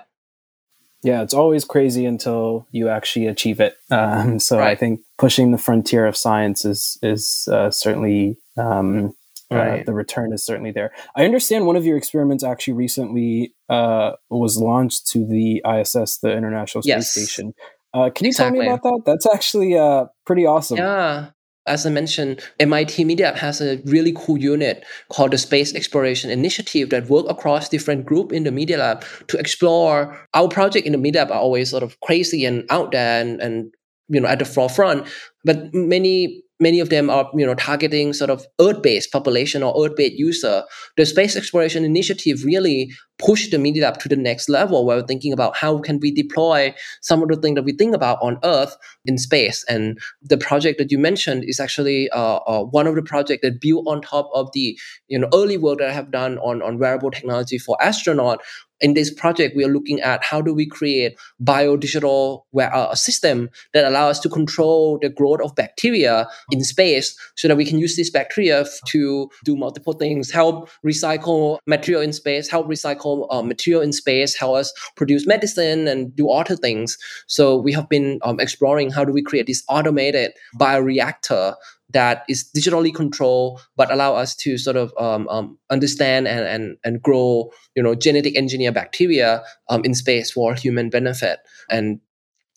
Yeah 1.04 1.22
it's 1.22 1.34
always 1.34 1.66
crazy 1.66 2.06
until 2.06 2.68
you 2.72 2.90
actually 2.90 3.28
achieve 3.28 3.60
it. 3.60 3.78
Um, 3.92 4.40
so 4.40 4.58
right. 4.58 4.72
i 4.72 4.76
think 4.76 5.02
pushing 5.18 5.52
the 5.52 5.58
frontier 5.58 6.06
of 6.06 6.18
science 6.18 6.66
is 6.66 6.98
is 7.02 7.48
uh, 7.52 7.72
certainly 7.72 8.38
um, 8.58 9.14
right. 9.52 9.82
uh, 9.82 9.84
the 9.86 9.94
return 9.94 10.34
is 10.34 10.46
certainly 10.46 10.72
there. 10.72 10.92
I 11.16 11.26
understand 11.26 11.66
one 11.66 11.76
of 11.76 11.86
your 11.86 11.98
experiments 11.98 12.44
actually 12.44 12.74
recently 12.74 13.54
uh, 13.70 14.14
was 14.30 14.58
launched 14.58 15.08
to 15.08 15.26
the 15.26 15.62
ISS, 15.66 16.20
the 16.20 16.32
International 16.32 16.82
Space 16.82 16.88
yes. 16.88 17.12
Station. 17.12 17.54
Uh, 17.94 18.10
can 18.10 18.26
you 18.26 18.30
exactly. 18.30 18.60
tell 18.60 18.68
me 18.68 18.74
about 18.74 18.84
that? 18.84 19.02
That's 19.06 19.28
actually 19.34 19.78
uh, 19.78 20.06
pretty 20.26 20.46
awesome. 20.46 20.78
Yeah. 20.78 21.30
As 21.66 21.86
I 21.86 21.90
mentioned, 21.90 22.42
MIT 22.62 23.04
Media 23.04 23.36
has 23.36 23.60
a 23.60 23.82
really 23.86 24.14
cool 24.16 24.38
unit 24.38 24.86
called 25.12 25.32
the 25.32 25.38
Space 25.38 25.76
Exploration 25.76 26.32
Initiative 26.32 26.90
that 26.92 27.10
work 27.10 27.26
across 27.28 27.68
different 27.68 28.06
group 28.06 28.32
in 28.32 28.44
the 28.44 28.52
Media 28.52 28.78
Lab 28.78 29.04
to 29.28 29.38
explore. 29.38 30.18
Our 30.34 30.48
project 30.48 30.86
in 30.86 30.94
the 30.94 30.98
Media 30.98 31.22
Lab 31.22 31.32
are 31.32 31.40
always 31.40 31.70
sort 31.70 31.84
of 31.84 32.00
crazy 32.00 32.46
and 32.46 32.66
out 32.70 32.94
there 32.94 33.20
and, 33.22 33.42
and 33.42 33.74
you 34.08 34.22
know 34.22 34.30
at 34.30 34.40
the 34.40 34.46
forefront, 34.46 35.08
but 35.44 35.74
many 35.74 36.42
many 36.60 36.80
of 36.80 36.90
them 36.90 37.10
are 37.10 37.30
you 37.36 37.46
know 37.46 37.56
targeting 37.56 38.14
sort 38.14 38.30
of 38.30 38.46
earth-based 38.60 39.12
population 39.12 39.64
or 39.64 39.86
earth-based 39.86 40.16
user 40.16 40.64
the 40.96 41.06
space 41.06 41.36
exploration 41.36 41.86
initiative 41.86 42.44
really 42.44 42.92
pushed 43.20 43.52
the 43.52 43.58
media 43.58 43.84
lab 43.84 44.00
to 44.00 44.10
the 44.10 44.16
next 44.16 44.50
level. 44.50 44.86
Where 44.86 44.98
we're 44.98 45.08
thinking 45.08 45.34
about 45.34 45.56
how 45.56 45.80
can 45.80 46.00
we 46.00 46.12
deploy 46.12 46.74
some 47.02 47.22
of 47.22 47.30
the 47.30 47.36
things 47.36 47.56
that 47.56 47.64
we 47.64 47.74
think 47.74 47.96
about 47.96 48.20
on 48.22 48.38
earth 48.44 48.76
in 49.06 49.18
space. 49.18 49.66
And 49.68 50.00
the 50.22 50.38
project 50.38 50.78
that 50.78 50.92
you 50.92 51.00
mentioned 51.00 51.44
is 51.48 51.60
actually 51.60 52.10
uh, 52.12 52.38
uh, 52.38 52.64
one 52.64 52.88
of 52.88 52.96
the 52.96 53.02
projects 53.02 53.42
that 53.42 53.62
built 53.62 53.88
on 53.88 54.02
top 54.02 54.30
of 54.34 54.50
the 54.54 54.78
you 55.08 55.18
know 55.18 55.30
early 55.34 55.58
work 55.58 55.80
that 55.80 55.90
i 55.90 55.94
have 55.94 56.12
done 56.12 56.38
on, 56.40 56.62
on 56.62 56.78
wearable 56.80 57.12
technology 57.12 57.58
for 57.58 57.78
astronaut 57.82 58.42
in 58.82 58.94
this 58.94 59.14
project, 59.14 59.56
we 59.56 59.64
are 59.64 59.72
looking 59.72 60.00
at 60.02 60.24
how 60.24 60.42
do 60.42 60.54
we 60.54 60.66
create 60.66 61.18
biodigital 61.44 62.44
uh, 62.60 62.96
system 62.96 63.50
that 63.74 63.86
allow 63.86 64.08
us 64.10 64.20
to 64.20 64.30
control 64.30 65.00
the 65.02 65.10
growth 65.10 65.42
of 65.42 65.56
bacteria 65.56 66.28
in 66.52 66.64
space 66.64 67.18
so 67.36 67.48
that 67.48 67.58
we 67.58 67.66
can 67.66 67.80
use 67.80 67.96
this 67.96 68.10
bacteria 68.10 68.66
to 68.86 69.30
do 69.44 69.56
multiple 69.56 69.94
things, 69.94 70.32
help 70.32 70.70
recycle 70.86 71.58
material 71.66 72.02
in 72.02 72.14
space, 72.14 72.50
help 72.50 72.68
recycle 72.68 73.28
uh, 73.32 73.42
material 73.42 73.82
in 73.82 73.92
space, 73.92 74.36
help 74.36 74.56
us 74.56 74.74
produce 74.96 75.26
medicine 75.26 75.88
and 75.88 76.16
do 76.16 76.30
other 76.30 76.56
things. 76.56 76.98
So 77.28 77.58
we 77.58 77.74
have 77.74 77.90
been 77.90 78.20
um, 78.24 78.40
exploring 78.40 78.92
how 78.92 79.04
do 79.04 79.12
we 79.12 79.22
create 79.22 79.48
this 79.48 79.64
automated 79.70 80.32
bioreactor 80.60 81.56
that 81.92 82.24
is 82.28 82.50
digitally 82.56 82.94
controlled 82.94 83.62
but 83.76 83.92
allow 83.92 84.14
us 84.14 84.36
to 84.36 84.58
sort 84.58 84.76
of 84.76 84.94
um, 85.00 85.28
um, 85.30 85.58
understand 85.70 86.28
and, 86.28 86.46
and, 86.46 86.78
and 86.84 87.02
grow 87.02 87.52
you 87.76 87.84
know 87.84 87.96
genetic 87.96 88.38
engineer 88.38 88.72
bacteria 88.72 89.44
um, 89.70 89.84
in 89.84 89.94
space 89.94 90.32
for 90.32 90.54
human 90.54 90.90
benefit. 90.90 91.40
And 91.70 92.00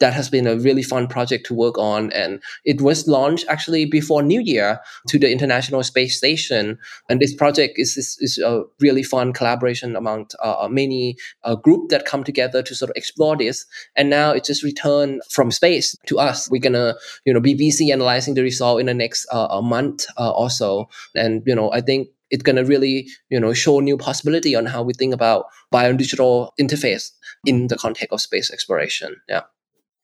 that 0.00 0.14
has 0.14 0.28
been 0.28 0.46
a 0.46 0.56
really 0.56 0.82
fun 0.82 1.06
project 1.06 1.46
to 1.46 1.54
work 1.54 1.78
on. 1.78 2.10
And 2.12 2.42
it 2.64 2.80
was 2.80 3.06
launched 3.06 3.46
actually 3.48 3.84
before 3.84 4.22
New 4.22 4.40
Year 4.40 4.80
to 5.08 5.18
the 5.18 5.30
International 5.30 5.82
Space 5.82 6.16
Station. 6.16 6.78
And 7.08 7.20
this 7.20 7.34
project 7.34 7.74
is, 7.76 7.96
is, 7.96 8.16
is 8.20 8.38
a 8.38 8.64
really 8.80 9.02
fun 9.02 9.32
collaboration 9.32 9.96
among 9.96 10.28
uh, 10.42 10.64
uh 10.64 10.68
many 10.68 11.16
uh, 11.44 11.54
group 11.54 11.90
that 11.90 12.06
come 12.06 12.24
together 12.24 12.62
to 12.62 12.74
sort 12.74 12.90
of 12.90 12.96
explore 12.96 13.36
this. 13.36 13.66
And 13.94 14.10
now 14.10 14.32
it 14.32 14.44
just 14.44 14.62
returned 14.62 15.22
from 15.30 15.50
space 15.50 15.96
to 16.06 16.18
us. 16.18 16.50
We're 16.50 16.60
gonna, 16.60 16.96
you 17.24 17.32
know, 17.32 17.40
be 17.40 17.54
busy 17.54 17.92
analyzing 17.92 18.34
the 18.34 18.42
result 18.42 18.80
in 18.80 18.86
the 18.86 18.94
next 18.94 19.26
uh, 19.30 19.48
a 19.50 19.62
month 19.62 20.06
uh, 20.18 20.30
or 20.30 20.50
so. 20.50 20.88
And 21.14 21.42
you 21.46 21.54
know, 21.54 21.70
I 21.72 21.80
think 21.80 22.08
it's 22.30 22.42
going 22.42 22.56
to 22.56 22.64
really 22.64 23.08
you 23.28 23.40
know 23.40 23.52
show 23.52 23.80
new 23.80 23.96
possibility 23.96 24.54
on 24.54 24.66
how 24.66 24.82
we 24.82 24.92
think 24.94 25.12
about 25.12 25.46
biodigital 25.74 26.50
interface 26.60 27.10
in 27.44 27.66
the 27.66 27.76
context 27.76 28.12
of 28.12 28.20
space 28.20 28.50
exploration 28.52 29.16
yeah 29.28 29.42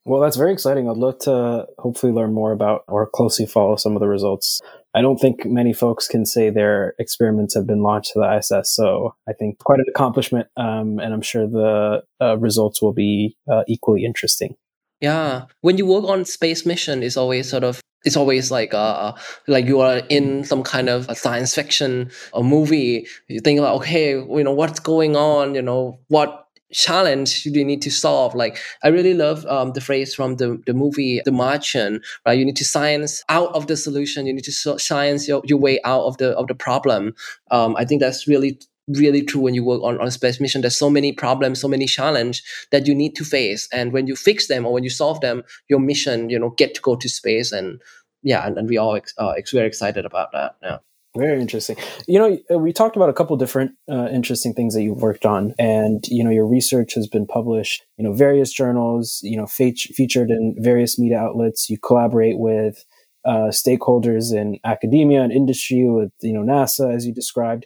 well, 0.07 0.21
that's 0.21 0.37
very 0.37 0.53
exciting. 0.53 0.89
I'd 0.89 0.95
love 0.95 1.19
to 1.19 1.67
hopefully 1.77 2.13
learn 2.13 2.33
more 2.33 2.53
about 2.53 2.85
or 2.87 3.07
closely 3.07 3.45
follow 3.45 3.75
some 3.75 3.93
of 3.95 3.99
the 3.99 4.07
results. 4.07 4.61
I 4.95 5.01
don't 5.01 5.17
think 5.17 5.45
many 5.45 5.73
folks 5.73 6.07
can 6.07 6.25
say 6.25 6.49
their 6.49 6.95
experiments 6.97 7.53
have 7.55 7.67
been 7.67 7.83
launched 7.83 8.13
to 8.13 8.19
the 8.19 8.37
ISS, 8.37 8.71
so 8.71 9.15
I 9.27 9.33
think 9.33 9.59
quite 9.59 9.79
an 9.79 9.85
accomplishment, 9.89 10.47
um, 10.55 10.99
and 10.99 11.13
I'm 11.13 11.21
sure 11.21 11.45
the 11.45 12.03
uh, 12.21 12.37
results 12.37 12.81
will 12.81 12.93
be 12.93 13.35
uh, 13.51 13.63
equally 13.67 14.05
interesting. 14.05 14.55
Yeah, 15.01 15.43
when 15.59 15.77
you 15.77 15.85
work 15.85 16.05
on 16.05 16.23
space 16.23 16.65
mission, 16.65 17.03
it's 17.03 17.17
always 17.17 17.49
sort 17.49 17.65
of 17.65 17.81
it's 18.05 18.15
always 18.15 18.51
like 18.51 18.73
uh 18.73 19.11
like 19.47 19.65
you 19.65 19.81
are 19.81 19.97
in 20.09 20.43
some 20.43 20.63
kind 20.63 20.87
of 20.87 21.09
a 21.09 21.15
science 21.15 21.53
fiction 21.53 22.09
a 22.33 22.41
movie. 22.41 23.05
You 23.27 23.41
think 23.41 23.59
about 23.59 23.75
okay, 23.81 24.11
you 24.11 24.43
know 24.43 24.53
what's 24.53 24.79
going 24.79 25.15
on, 25.15 25.53
you 25.53 25.61
know 25.61 25.99
what 26.07 26.46
challenge 26.73 27.45
you 27.45 27.63
need 27.63 27.81
to 27.81 27.91
solve. 27.91 28.35
Like 28.35 28.59
i 28.83 28.89
really 28.89 29.13
love 29.13 29.45
um, 29.45 29.73
the 29.73 29.81
phrase 29.81 30.13
from 30.13 30.35
the, 30.35 30.61
the 30.65 30.73
movie 30.73 31.21
the 31.25 31.31
martian 31.31 32.01
right? 32.25 32.37
You 32.37 32.45
need 32.45 32.57
to 32.57 32.65
science 32.65 33.23
out 33.29 33.53
of 33.53 33.67
the 33.67 33.77
solution. 33.77 34.25
You 34.25 34.33
need 34.33 34.45
to 34.45 34.51
science 34.79 35.27
your, 35.27 35.41
your 35.45 35.59
way 35.59 35.79
out 35.83 36.03
of 36.03 36.17
the 36.17 36.31
of 36.37 36.47
the 36.47 36.55
problem. 36.55 37.15
Um, 37.51 37.75
i 37.77 37.85
think 37.85 38.01
that's 38.01 38.27
really 38.27 38.59
really 38.89 39.21
true 39.21 39.41
when 39.41 39.53
you 39.53 39.65
work 39.65 39.81
on, 39.83 39.99
on 39.99 40.07
a 40.07 40.11
space 40.11 40.39
mission. 40.39 40.61
There's 40.61 40.77
so 40.77 40.89
many 40.89 41.11
problems 41.11 41.59
so 41.59 41.67
many 41.67 41.85
challenge 41.85 42.43
that 42.71 42.87
you 42.87 42.95
need 42.95 43.15
to 43.15 43.25
face. 43.25 43.67
And 43.73 43.91
when 43.91 44.07
you 44.07 44.15
fix 44.15 44.47
them 44.47 44.65
or 44.65 44.71
when 44.73 44.83
you 44.83 44.89
solve 44.89 45.19
them 45.21 45.43
your 45.69 45.79
mission 45.79 46.29
you 46.29 46.39
know 46.39 46.51
get 46.51 46.75
to 46.75 46.81
go 46.81 46.95
to 46.95 47.09
space. 47.09 47.51
And 47.51 47.81
yeah 48.23 48.45
and, 48.45 48.57
and 48.57 48.69
we 48.69 48.77
all 48.77 48.95
ex- 48.95 49.13
uh, 49.17 49.33
very 49.51 49.67
excited 49.67 50.05
about 50.05 50.31
that. 50.33 50.55
Yeah 50.61 50.77
very 51.17 51.41
interesting. 51.41 51.75
You 52.07 52.19
know, 52.19 52.39
uh, 52.53 52.59
we 52.59 52.71
talked 52.71 52.95
about 52.95 53.09
a 53.09 53.13
couple 53.13 53.35
different 53.37 53.71
uh, 53.89 54.07
interesting 54.11 54.53
things 54.53 54.73
that 54.73 54.83
you've 54.83 55.01
worked 55.01 55.25
on, 55.25 55.53
and 55.59 56.05
you 56.07 56.23
know, 56.23 56.29
your 56.29 56.47
research 56.47 56.93
has 56.93 57.07
been 57.07 57.25
published. 57.25 57.83
You 57.97 58.03
know, 58.03 58.13
various 58.13 58.51
journals. 58.51 59.19
You 59.23 59.37
know, 59.37 59.47
fe- 59.47 59.73
featured 59.73 60.29
in 60.29 60.55
various 60.57 60.97
media 60.97 61.19
outlets. 61.19 61.69
You 61.69 61.77
collaborate 61.77 62.37
with 62.37 62.85
uh, 63.25 63.51
stakeholders 63.51 64.33
in 64.33 64.59
academia 64.63 65.21
and 65.21 65.31
industry, 65.31 65.85
with 65.89 66.11
you 66.21 66.33
know 66.33 66.41
NASA, 66.41 66.93
as 66.93 67.05
you 67.05 67.13
described. 67.13 67.65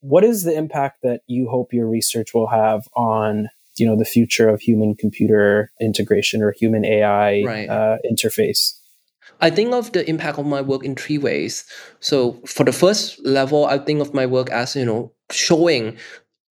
What 0.00 0.24
is 0.24 0.44
the 0.44 0.56
impact 0.56 1.02
that 1.02 1.22
you 1.26 1.48
hope 1.48 1.72
your 1.72 1.88
research 1.88 2.32
will 2.32 2.48
have 2.48 2.88
on 2.94 3.48
you 3.76 3.86
know 3.86 3.96
the 3.96 4.04
future 4.04 4.48
of 4.48 4.60
human 4.60 4.94
computer 4.94 5.72
integration 5.80 6.42
or 6.42 6.52
human 6.52 6.84
AI 6.84 7.42
right. 7.44 7.68
uh, 7.68 7.98
interface? 8.10 8.77
I 9.40 9.50
think 9.50 9.72
of 9.72 9.92
the 9.92 10.08
impact 10.08 10.38
of 10.38 10.46
my 10.46 10.60
work 10.60 10.84
in 10.84 10.96
three 10.96 11.18
ways. 11.18 11.64
So 12.00 12.40
for 12.46 12.64
the 12.64 12.72
first 12.72 13.24
level, 13.24 13.66
I 13.66 13.78
think 13.78 14.00
of 14.00 14.14
my 14.14 14.26
work 14.26 14.50
as, 14.50 14.74
you 14.74 14.84
know, 14.84 15.12
showing 15.30 15.96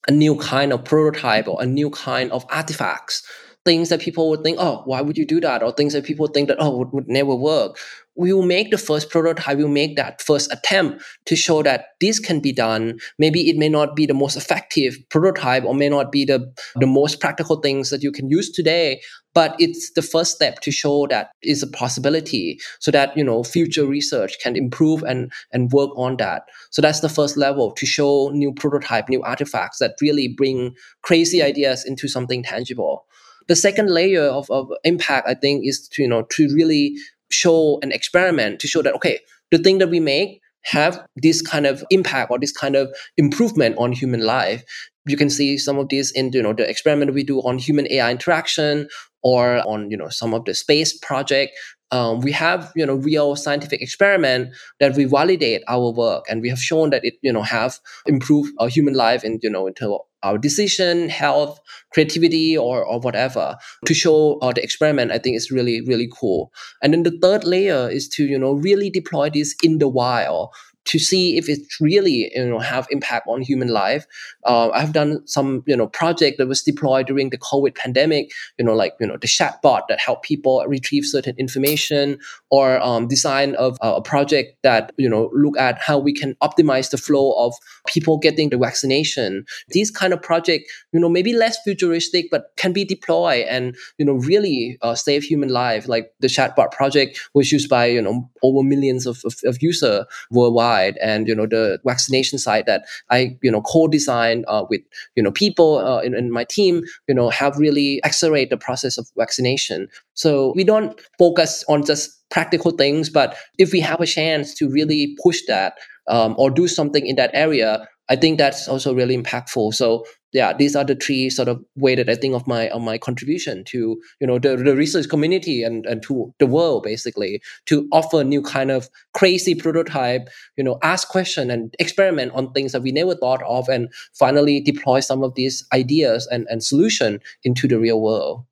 a 0.07 0.11
new 0.11 0.37
kind 0.37 0.71
of 0.71 0.85
prototype 0.85 1.47
or 1.47 1.61
a 1.61 1.65
new 1.65 1.89
kind 1.89 2.31
of 2.31 2.45
artifacts 2.49 3.23
things 3.67 3.89
that 3.89 3.99
people 3.99 4.29
would 4.29 4.43
think, 4.43 4.57
oh, 4.61 4.81
why 4.85 5.01
would 5.01 5.17
you 5.17 5.25
do 5.25 5.41
that? 5.41 5.61
Or 5.61 5.73
things 5.73 5.91
that 5.91 6.05
people 6.05 6.27
think 6.27 6.47
that, 6.47 6.55
oh, 6.57 6.77
would, 6.77 6.93
would 6.93 7.07
never 7.09 7.35
work. 7.35 7.77
We 8.17 8.33
will 8.33 8.45
make 8.45 8.71
the 8.71 8.77
first 8.77 9.09
prototype, 9.09 9.57
we'll 9.57 9.67
make 9.67 9.95
that 9.95 10.21
first 10.21 10.51
attempt 10.51 11.03
to 11.27 11.35
show 11.35 11.61
that 11.63 11.85
this 12.01 12.19
can 12.19 12.39
be 12.39 12.51
done. 12.51 12.99
Maybe 13.19 13.49
it 13.49 13.57
may 13.57 13.69
not 13.69 13.95
be 13.95 14.05
the 14.05 14.13
most 14.13 14.35
effective 14.35 14.97
prototype 15.09 15.63
or 15.63 15.75
may 15.75 15.87
not 15.87 16.11
be 16.11 16.25
the, 16.25 16.51
the 16.75 16.87
most 16.87 17.19
practical 17.19 17.57
things 17.57 17.91
that 17.91 18.01
you 18.01 18.11
can 18.11 18.29
use 18.29 18.51
today, 18.51 19.01
but 19.35 19.55
it's 19.59 19.91
the 19.91 20.01
first 20.01 20.35
step 20.35 20.61
to 20.61 20.71
show 20.71 21.05
that 21.07 21.29
is 21.43 21.61
a 21.61 21.67
possibility 21.67 22.59
so 22.79 22.89
that, 22.89 23.15
you 23.15 23.23
know, 23.23 23.43
future 23.43 23.85
research 23.85 24.37
can 24.41 24.55
improve 24.55 25.03
and, 25.03 25.31
and 25.53 25.71
work 25.71 25.91
on 25.95 26.17
that. 26.17 26.41
So 26.71 26.81
that's 26.81 27.01
the 27.01 27.09
first 27.09 27.37
level 27.37 27.71
to 27.73 27.85
show 27.85 28.29
new 28.29 28.51
prototype, 28.51 29.09
new 29.09 29.21
artifacts 29.21 29.77
that 29.77 29.93
really 30.01 30.27
bring 30.27 30.73
crazy 31.03 31.43
ideas 31.43 31.85
into 31.85 32.07
something 32.07 32.41
tangible. 32.41 33.05
The 33.47 33.55
second 33.55 33.89
layer 33.89 34.23
of, 34.23 34.49
of 34.49 34.69
impact, 34.83 35.29
I 35.29 35.33
think, 35.33 35.65
is 35.65 35.87
to, 35.89 36.01
you 36.01 36.09
know, 36.09 36.23
to 36.31 36.53
really 36.53 36.95
show 37.31 37.79
an 37.81 37.91
experiment 37.91 38.59
to 38.61 38.67
show 38.67 38.81
that, 38.81 38.93
okay, 38.95 39.19
the 39.51 39.57
thing 39.57 39.77
that 39.79 39.89
we 39.89 39.99
make 39.99 40.41
have 40.67 41.05
this 41.15 41.41
kind 41.41 41.65
of 41.65 41.83
impact 41.89 42.29
or 42.29 42.39
this 42.39 42.51
kind 42.51 42.75
of 42.75 42.93
improvement 43.17 43.75
on 43.77 43.91
human 43.91 44.21
life. 44.21 44.63
You 45.05 45.15
can 45.15 45.29
see 45.29 45.57
some 45.57 45.77
of 45.77 45.87
this 45.89 46.11
in 46.11 46.31
you 46.33 46.43
know 46.43 46.53
the 46.53 46.69
experiment 46.69 47.13
we 47.13 47.23
do 47.23 47.39
on 47.39 47.57
human 47.57 47.87
AI 47.89 48.11
interaction 48.11 48.89
or 49.23 49.65
on 49.67 49.89
you 49.89 49.97
know 49.97 50.09
some 50.09 50.33
of 50.33 50.43
the 50.45 50.53
space 50.53 50.97
project. 50.97 51.53
Um, 51.91 52.19
we 52.19 52.33
have 52.33 52.73
you 52.75 52.85
know 52.85 52.95
real 52.95 53.37
scientific 53.37 53.81
experiment 53.81 54.53
that 54.81 54.97
we 54.97 55.05
validate 55.05 55.63
our 55.69 55.91
work 55.91 56.25
and 56.29 56.41
we 56.41 56.49
have 56.49 56.59
shown 56.59 56.89
that 56.89 57.05
it 57.05 57.13
you 57.21 57.31
know 57.31 57.43
have 57.43 57.79
improved 58.05 58.53
our 58.59 58.67
human 58.67 58.93
life 58.93 59.23
in 59.23 59.39
you 59.41 59.49
know 59.49 59.67
into 59.67 59.97
our 60.23 60.37
decision, 60.37 61.09
health, 61.09 61.59
creativity, 61.93 62.57
or, 62.57 62.83
or 62.83 62.99
whatever 62.99 63.55
to 63.85 63.93
show 63.93 64.39
uh, 64.39 64.51
the 64.51 64.63
experiment, 64.63 65.11
I 65.11 65.19
think 65.19 65.37
is 65.37 65.51
really, 65.51 65.81
really 65.81 66.09
cool. 66.19 66.51
And 66.81 66.93
then 66.93 67.03
the 67.03 67.17
third 67.21 67.43
layer 67.43 67.89
is 67.89 68.07
to, 68.09 68.25
you 68.25 68.37
know, 68.37 68.53
really 68.53 68.89
deploy 68.89 69.29
this 69.29 69.55
in 69.63 69.77
the 69.77 69.87
wild 69.87 70.49
to 70.87 70.97
see 70.99 71.37
if 71.37 71.49
it 71.49 71.59
really 71.81 72.31
you 72.33 72.45
know 72.49 72.59
have 72.59 72.87
impact 72.89 73.27
on 73.27 73.41
human 73.41 73.67
life. 73.67 74.05
Uh, 74.45 74.69
I've 74.69 74.93
done 74.93 75.25
some 75.27 75.63
you 75.67 75.75
know 75.75 75.87
project 75.87 76.37
that 76.37 76.47
was 76.47 76.63
deployed 76.63 77.07
during 77.07 77.29
the 77.29 77.37
COVID 77.37 77.75
pandemic. 77.75 78.31
You 78.57 78.65
know, 78.65 78.73
like 78.73 78.93
you 78.99 79.07
know 79.07 79.17
the 79.17 79.27
chatbot 79.27 79.81
that 79.89 79.99
help 79.99 80.23
people 80.23 80.63
retrieve 80.67 81.05
certain 81.05 81.35
information, 81.37 82.19
or 82.49 82.79
um, 82.81 83.07
design 83.07 83.55
of 83.55 83.77
a 83.81 84.01
project 84.01 84.57
that 84.63 84.93
you 84.97 85.09
know 85.09 85.29
look 85.33 85.57
at 85.57 85.79
how 85.79 85.97
we 85.97 86.13
can 86.13 86.35
optimize 86.41 86.89
the 86.89 86.97
flow 86.97 87.33
of 87.33 87.53
people 87.87 88.17
getting 88.17 88.49
the 88.49 88.57
vaccination. 88.57 89.45
These 89.69 89.91
kind 89.91 90.13
of 90.13 90.21
project, 90.21 90.71
you 90.93 90.99
know, 90.99 91.09
maybe 91.09 91.33
less 91.33 91.57
futuristic, 91.63 92.27
but 92.31 92.51
can 92.55 92.71
be 92.71 92.85
deployed 92.85 93.45
and 93.47 93.75
you 93.97 94.05
know 94.05 94.13
really 94.13 94.77
uh, 94.81 94.95
save 94.95 95.23
human 95.23 95.49
life. 95.49 95.87
Like 95.87 96.13
the 96.21 96.27
chatbot 96.27 96.71
project 96.71 97.19
was 97.33 97.51
used 97.51 97.69
by 97.69 97.87
you 97.87 98.01
know 98.01 98.29
over 98.41 98.63
millions 98.63 99.05
of, 99.05 99.21
of, 99.25 99.35
of 99.43 99.61
user 99.61 100.05
worldwide 100.31 100.76
side 100.77 100.97
and 101.01 101.27
you 101.27 101.35
know 101.35 101.47
the 101.47 101.79
vaccination 101.85 102.39
side 102.39 102.65
that 102.65 102.85
I 103.09 103.37
you 103.41 103.51
know 103.51 103.61
co-design 103.61 104.43
uh, 104.47 104.65
with 104.69 104.81
you 105.15 105.23
know 105.23 105.31
people 105.31 105.77
uh, 105.79 106.01
in, 106.01 106.15
in 106.15 106.31
my 106.31 106.45
team 106.45 106.83
you 107.07 107.15
know 107.15 107.29
have 107.29 107.57
really 107.57 108.03
accelerate 108.03 108.49
the 108.49 108.57
process 108.57 108.97
of 108.97 109.07
vaccination. 109.17 109.87
So 110.13 110.53
we 110.55 110.63
don't 110.63 110.99
focus 111.17 111.63
on 111.67 111.85
just 111.85 112.09
practical 112.29 112.71
things, 112.71 113.09
but 113.09 113.35
if 113.57 113.71
we 113.71 113.79
have 113.81 114.01
a 114.01 114.05
chance 114.05 114.53
to 114.55 114.69
really 114.69 115.15
push 115.23 115.39
that 115.47 115.73
um, 116.07 116.35
or 116.37 116.49
do 116.49 116.67
something 116.67 117.05
in 117.05 117.15
that 117.15 117.31
area, 117.33 117.87
I 118.09 118.15
think 118.15 118.37
that's 118.37 118.67
also 118.67 118.93
really 118.93 119.17
impactful. 119.17 119.73
So 119.73 120.05
yeah, 120.33 120.53
these 120.53 120.75
are 120.75 120.83
the 120.83 120.95
three 120.95 121.29
sort 121.29 121.47
of 121.47 121.63
way 121.75 121.95
that 121.95 122.09
I 122.09 122.15
think 122.15 122.35
of 122.35 122.47
my 122.47 122.69
of 122.69 122.81
my 122.81 122.97
contribution 122.97 123.63
to 123.65 123.99
you 124.19 124.27
know 124.27 124.39
the, 124.39 124.57
the 124.57 124.75
research 124.75 125.09
community 125.09 125.63
and, 125.63 125.85
and 125.85 126.01
to 126.03 126.33
the 126.39 126.47
world 126.47 126.83
basically 126.83 127.41
to 127.65 127.87
offer 127.91 128.23
new 128.23 128.41
kind 128.41 128.71
of 128.71 128.89
crazy 129.13 129.55
prototype, 129.55 130.29
you 130.57 130.63
know, 130.63 130.79
ask 130.83 131.07
question 131.07 131.49
and 131.49 131.75
experiment 131.79 132.33
on 132.33 132.51
things 132.51 132.71
that 132.71 132.81
we 132.81 132.91
never 132.91 133.15
thought 133.15 133.41
of 133.43 133.67
and 133.69 133.89
finally 134.13 134.59
deploy 134.59 134.99
some 134.99 135.23
of 135.23 135.35
these 135.35 135.65
ideas 135.73 136.27
and, 136.27 136.45
and 136.49 136.63
solution 136.63 137.19
into 137.43 137.67
the 137.67 137.79
real 137.79 138.01
world. 138.01 138.45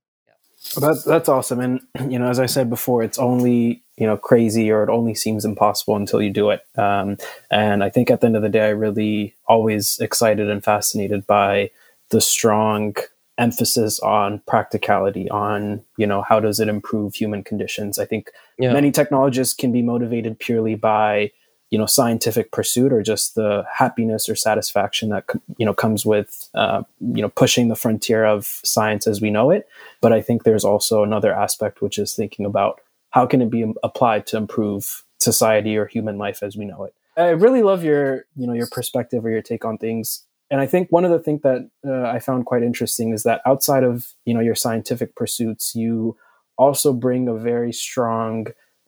Well, 0.76 0.90
that's 0.90 1.04
that's 1.04 1.30
awesome, 1.30 1.60
and 1.60 1.82
you 2.12 2.20
know, 2.20 2.28
as 2.28 2.40
I 2.40 2.48
said 2.48 2.70
before, 2.70 3.04
it's 3.04 3.20
only 3.20 3.85
you 3.98 4.06
know 4.06 4.18
crazy 4.18 4.72
or 4.72 4.84
it 4.84 4.90
only 4.90 5.16
seems 5.16 5.46
impossible 5.46 5.96
until 5.96 6.22
you 6.22 6.30
do 6.30 6.50
it. 6.50 6.62
Um, 6.78 7.18
and 7.50 7.84
I 7.84 7.90
think 7.90 8.12
at 8.12 8.22
the 8.22 8.28
end 8.28 8.36
of 8.36 8.42
the 8.42 8.50
day, 8.50 8.68
I 8.68 8.70
really 8.70 9.36
always 9.48 10.00
excited 10.00 10.50
and 10.50 10.64
fascinated 10.64 11.26
by 11.26 11.72
the 12.10 12.22
strong 12.22 12.96
emphasis 13.38 14.00
on 14.00 14.40
practicality 14.48 15.30
on 15.30 15.84
you 15.98 16.08
know 16.08 16.22
how 16.22 16.40
does 16.40 16.60
it 16.62 16.70
improve 16.70 17.14
human 17.14 17.44
conditions 17.44 18.00
i 18.00 18.06
think 18.06 18.32
yeah. 18.58 18.72
many 18.72 18.92
technologists 18.92 19.54
can 19.54 19.74
be 19.74 19.82
motivated 19.82 20.40
purely 20.40 20.74
by 20.74 21.30
you 21.70 21.78
know 21.78 21.86
scientific 21.86 22.52
pursuit 22.52 22.94
or 22.94 23.02
just 23.02 23.36
the 23.36 23.66
happiness 23.74 24.30
or 24.30 24.36
satisfaction 24.36 25.10
that 25.10 25.26
you 25.58 25.66
know 25.66 25.74
comes 25.74 26.06
with 26.06 26.50
uh, 26.54 26.84
you 27.02 27.22
know 27.22 27.28
pushing 27.28 27.68
the 27.68 27.76
frontier 27.76 28.24
of 28.24 28.62
science 28.64 29.06
as 29.06 29.20
we 29.20 29.30
know 29.30 29.52
it 29.52 29.68
but 30.00 30.14
i 30.14 30.22
think 30.22 30.44
there's 30.44 30.64
also 30.64 31.04
another 31.04 31.34
aspect 31.34 31.82
which 31.82 31.98
is 31.98 32.14
thinking 32.14 32.46
about 32.46 32.80
how 33.16 33.26
can 33.26 33.42
it 33.42 33.50
be 33.50 33.66
applied 33.82 34.28
to 34.28 34.38
improve 34.38 35.04
society 35.20 35.78
or 35.78 35.86
human 35.88 36.18
life 36.18 36.44
as 36.44 36.58
we 36.58 36.66
know 36.66 36.84
it 36.84 36.94
i 37.18 37.30
really 37.30 37.64
love 37.64 37.84
your 37.84 38.26
you 38.36 38.46
know 38.46 38.54
your 38.54 38.68
perspective 38.68 39.26
or 39.26 39.32
your 39.32 39.42
take 39.42 39.64
on 39.64 39.78
things 39.78 40.26
and 40.52 40.60
i 40.60 40.68
think 40.68 40.92
one 40.92 41.06
of 41.06 41.12
the 41.12 41.20
things 41.20 41.42
that 41.42 41.68
uh, 41.88 42.10
i 42.10 42.20
found 42.20 42.46
quite 42.46 42.62
interesting 42.62 43.14
is 43.14 43.24
that 43.24 43.42
outside 43.46 43.84
of 43.84 44.14
you 44.26 44.34
know 44.34 44.42
your 44.42 44.56
scientific 44.56 45.16
pursuits 45.16 45.74
you 45.74 46.16
also 46.58 46.94
bring 46.94 47.28
a 47.28 47.34
very 47.34 47.74
strong 47.74 48.46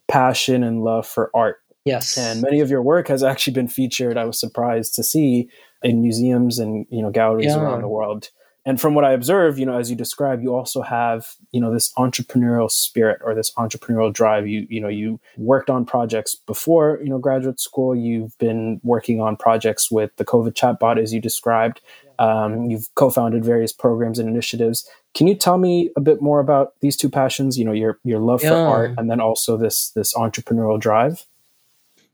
passion 0.07 0.63
and 0.63 0.83
love 0.83 1.07
for 1.07 1.31
art 1.33 1.57
Yes. 1.85 2.17
And 2.17 2.41
many 2.41 2.59
of 2.59 2.69
your 2.69 2.81
work 2.81 3.07
has 3.07 3.23
actually 3.23 3.53
been 3.53 3.69
featured, 3.69 4.17
I 4.17 4.25
was 4.25 4.37
surprised 4.37 4.93
to 4.95 5.03
see, 5.03 5.49
in 5.81 6.01
museums 6.01 6.59
and, 6.59 6.85
you 6.89 7.01
know, 7.01 7.11
galleries 7.11 7.45
yeah. 7.45 7.61
around 7.61 7.81
the 7.81 7.87
world. 7.87 8.29
And 8.67 8.81
from 8.81 8.95
what 8.95 9.05
I 9.05 9.13
observe, 9.13 9.57
you 9.57 9.65
know, 9.65 9.79
as 9.79 9.89
you 9.89 9.95
describe, 9.95 10.43
you 10.43 10.53
also 10.53 10.81
have, 10.81 11.35
you 11.53 11.61
know, 11.61 11.73
this 11.73 11.93
entrepreneurial 11.93 12.69
spirit 12.69 13.21
or 13.23 13.33
this 13.33 13.51
entrepreneurial 13.51 14.11
drive. 14.11 14.45
You, 14.45 14.67
you 14.69 14.81
know, 14.81 14.89
you 14.89 15.21
worked 15.37 15.69
on 15.69 15.85
projects 15.85 16.35
before, 16.35 16.99
you 17.01 17.09
know, 17.09 17.17
graduate 17.17 17.61
school. 17.61 17.95
You've 17.95 18.37
been 18.39 18.81
working 18.83 19.21
on 19.21 19.37
projects 19.37 19.89
with 19.89 20.13
the 20.17 20.25
COVID 20.25 20.51
chatbot, 20.51 21.01
as 21.01 21.13
you 21.13 21.21
described. 21.21 21.79
Um, 22.19 22.69
you've 22.69 22.93
co-founded 22.95 23.45
various 23.45 23.71
programs 23.71 24.19
and 24.19 24.27
initiatives. 24.27 24.85
Can 25.13 25.27
you 25.27 25.35
tell 25.35 25.57
me 25.57 25.89
a 25.95 26.01
bit 26.01 26.21
more 26.21 26.41
about 26.41 26.73
these 26.81 26.97
two 26.97 27.09
passions? 27.09 27.57
You 27.57 27.63
know, 27.63 27.71
your 27.71 27.99
your 28.03 28.19
love 28.19 28.43
yeah. 28.43 28.49
for 28.49 28.55
art, 28.55 28.91
and 28.97 29.09
then 29.09 29.21
also 29.21 29.55
this 29.55 29.91
this 29.91 30.13
entrepreneurial 30.13 30.77
drive 30.77 31.25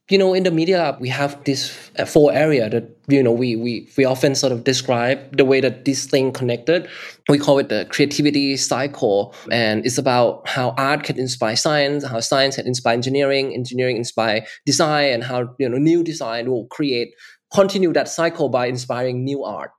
you 0.09 0.17
know 0.17 0.33
in 0.33 0.43
the 0.43 0.51
media 0.51 0.77
lab 0.77 0.99
we 0.99 1.07
have 1.09 1.41
this 1.45 1.91
uh, 1.97 2.05
four 2.05 2.33
area 2.33 2.69
that 2.69 2.89
you 3.07 3.23
know 3.23 3.31
we 3.31 3.55
we 3.55 3.89
we 3.97 4.05
often 4.05 4.35
sort 4.35 4.51
of 4.51 4.63
describe 4.63 5.37
the 5.37 5.45
way 5.45 5.61
that 5.61 5.85
this 5.85 6.05
thing 6.05 6.31
connected. 6.31 6.87
We 7.29 7.37
call 7.39 7.59
it 7.59 7.69
the 7.69 7.87
creativity 7.89 8.57
cycle 8.57 9.33
and 9.51 9.85
it's 9.85 9.97
about 9.97 10.47
how 10.47 10.71
art 10.77 11.03
can 11.03 11.17
inspire 11.17 11.55
science 11.55 12.05
how 12.05 12.19
science 12.19 12.57
can 12.57 12.67
inspire 12.67 12.93
engineering 12.93 13.53
engineering 13.53 13.97
inspire 13.97 14.45
design 14.65 15.13
and 15.13 15.23
how 15.23 15.55
you 15.57 15.69
know 15.69 15.77
new 15.77 16.03
design 16.03 16.51
will 16.51 16.67
create 16.67 17.13
continue 17.53 17.93
that 17.93 18.09
cycle 18.09 18.49
by 18.49 18.65
inspiring 18.65 19.23
new 19.23 19.43
art 19.43 19.71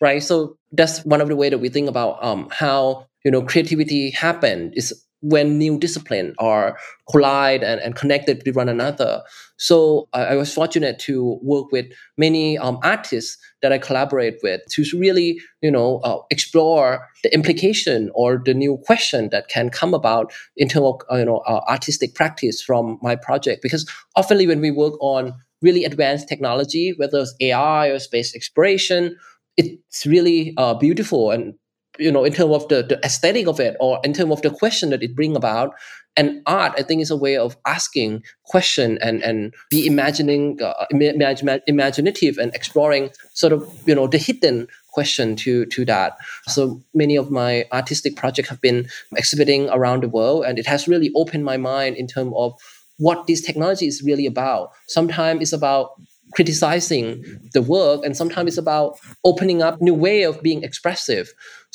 right? 0.00 0.22
So 0.22 0.58
that's 0.72 1.04
one 1.04 1.20
of 1.20 1.28
the 1.28 1.36
way 1.36 1.48
that 1.48 1.58
we 1.58 1.68
think 1.68 1.88
about 1.88 2.22
um, 2.22 2.48
how 2.50 3.06
you 3.24 3.30
know 3.30 3.42
creativity 3.42 4.10
happened 4.10 4.74
is 4.76 5.05
when 5.20 5.58
new 5.58 5.78
discipline 5.78 6.34
are 6.38 6.76
collide 7.10 7.62
and, 7.62 7.80
and 7.80 7.96
connected 7.96 8.42
with 8.44 8.54
one 8.54 8.68
another. 8.68 9.22
So 9.56 10.08
I, 10.12 10.24
I 10.24 10.34
was 10.36 10.52
fortunate 10.52 10.98
to 11.00 11.38
work 11.42 11.72
with 11.72 11.86
many 12.18 12.58
um, 12.58 12.78
artists 12.82 13.38
that 13.62 13.72
I 13.72 13.78
collaborate 13.78 14.38
with 14.42 14.60
to 14.70 14.84
really, 14.94 15.40
you 15.62 15.70
know, 15.70 15.98
uh, 15.98 16.18
explore 16.30 17.08
the 17.22 17.32
implication 17.32 18.10
or 18.14 18.40
the 18.44 18.54
new 18.54 18.78
question 18.84 19.30
that 19.30 19.48
can 19.48 19.70
come 19.70 19.94
about 19.94 20.32
in 20.56 20.68
terms 20.68 20.86
of, 20.86 21.00
uh, 21.10 21.16
you 21.16 21.24
know, 21.24 21.38
uh, 21.38 21.60
artistic 21.68 22.14
practice 22.14 22.62
from 22.62 22.98
my 23.02 23.16
project. 23.16 23.62
Because 23.62 23.90
oftenly 24.16 24.46
when 24.46 24.60
we 24.60 24.70
work 24.70 24.94
on 25.00 25.32
really 25.62 25.84
advanced 25.84 26.28
technology, 26.28 26.92
whether 26.96 27.20
it's 27.20 27.34
AI 27.40 27.88
or 27.88 27.98
space 27.98 28.34
exploration, 28.34 29.16
it's 29.56 30.04
really 30.04 30.52
uh, 30.58 30.74
beautiful 30.74 31.30
and 31.30 31.54
you 31.98 32.10
know 32.10 32.24
in 32.24 32.32
terms 32.32 32.54
of 32.54 32.68
the, 32.68 32.82
the 32.82 32.98
aesthetic 33.04 33.46
of 33.46 33.60
it 33.60 33.76
or 33.80 34.00
in 34.04 34.12
terms 34.12 34.32
of 34.32 34.42
the 34.42 34.50
question 34.50 34.90
that 34.90 35.02
it 35.02 35.14
bring 35.14 35.36
about. 35.36 35.74
And 36.18 36.40
art 36.46 36.72
i 36.78 36.82
think 36.82 37.02
is 37.02 37.10
a 37.10 37.16
way 37.16 37.36
of 37.36 37.58
asking 37.66 38.22
question 38.44 38.96
and 39.02 39.22
and 39.22 39.52
be 39.68 39.86
imagining 39.86 40.58
uh, 40.62 40.86
imag- 40.90 41.60
imaginative 41.66 42.38
and 42.38 42.54
exploring 42.54 43.10
sort 43.34 43.52
of 43.52 43.70
you 43.84 43.94
know 43.94 44.06
the 44.06 44.16
hidden 44.16 44.66
question 44.96 45.36
to 45.36 45.66
to 45.66 45.84
that. 45.84 46.16
So 46.48 46.80
many 46.94 47.16
of 47.16 47.30
my 47.30 47.66
artistic 47.70 48.16
projects 48.16 48.48
have 48.48 48.62
been 48.62 48.88
exhibiting 49.14 49.68
around 49.68 50.02
the 50.02 50.08
world 50.08 50.46
and 50.46 50.58
it 50.58 50.66
has 50.66 50.88
really 50.88 51.10
opened 51.14 51.44
my 51.44 51.58
mind 51.58 51.96
in 51.96 52.06
terms 52.06 52.32
of 52.34 52.54
what 52.96 53.26
this 53.26 53.42
technology 53.42 53.86
is 53.86 54.02
really 54.02 54.24
about. 54.24 54.72
Sometimes 54.88 55.42
it's 55.42 55.52
about 55.52 55.90
criticizing 56.32 57.22
the 57.52 57.62
work 57.62 58.04
and 58.04 58.16
sometimes 58.16 58.48
it's 58.48 58.58
about 58.66 58.98
opening 59.30 59.60
up 59.62 59.80
new 59.80 59.94
way 59.94 60.24
of 60.24 60.42
being 60.42 60.64
expressive 60.64 61.26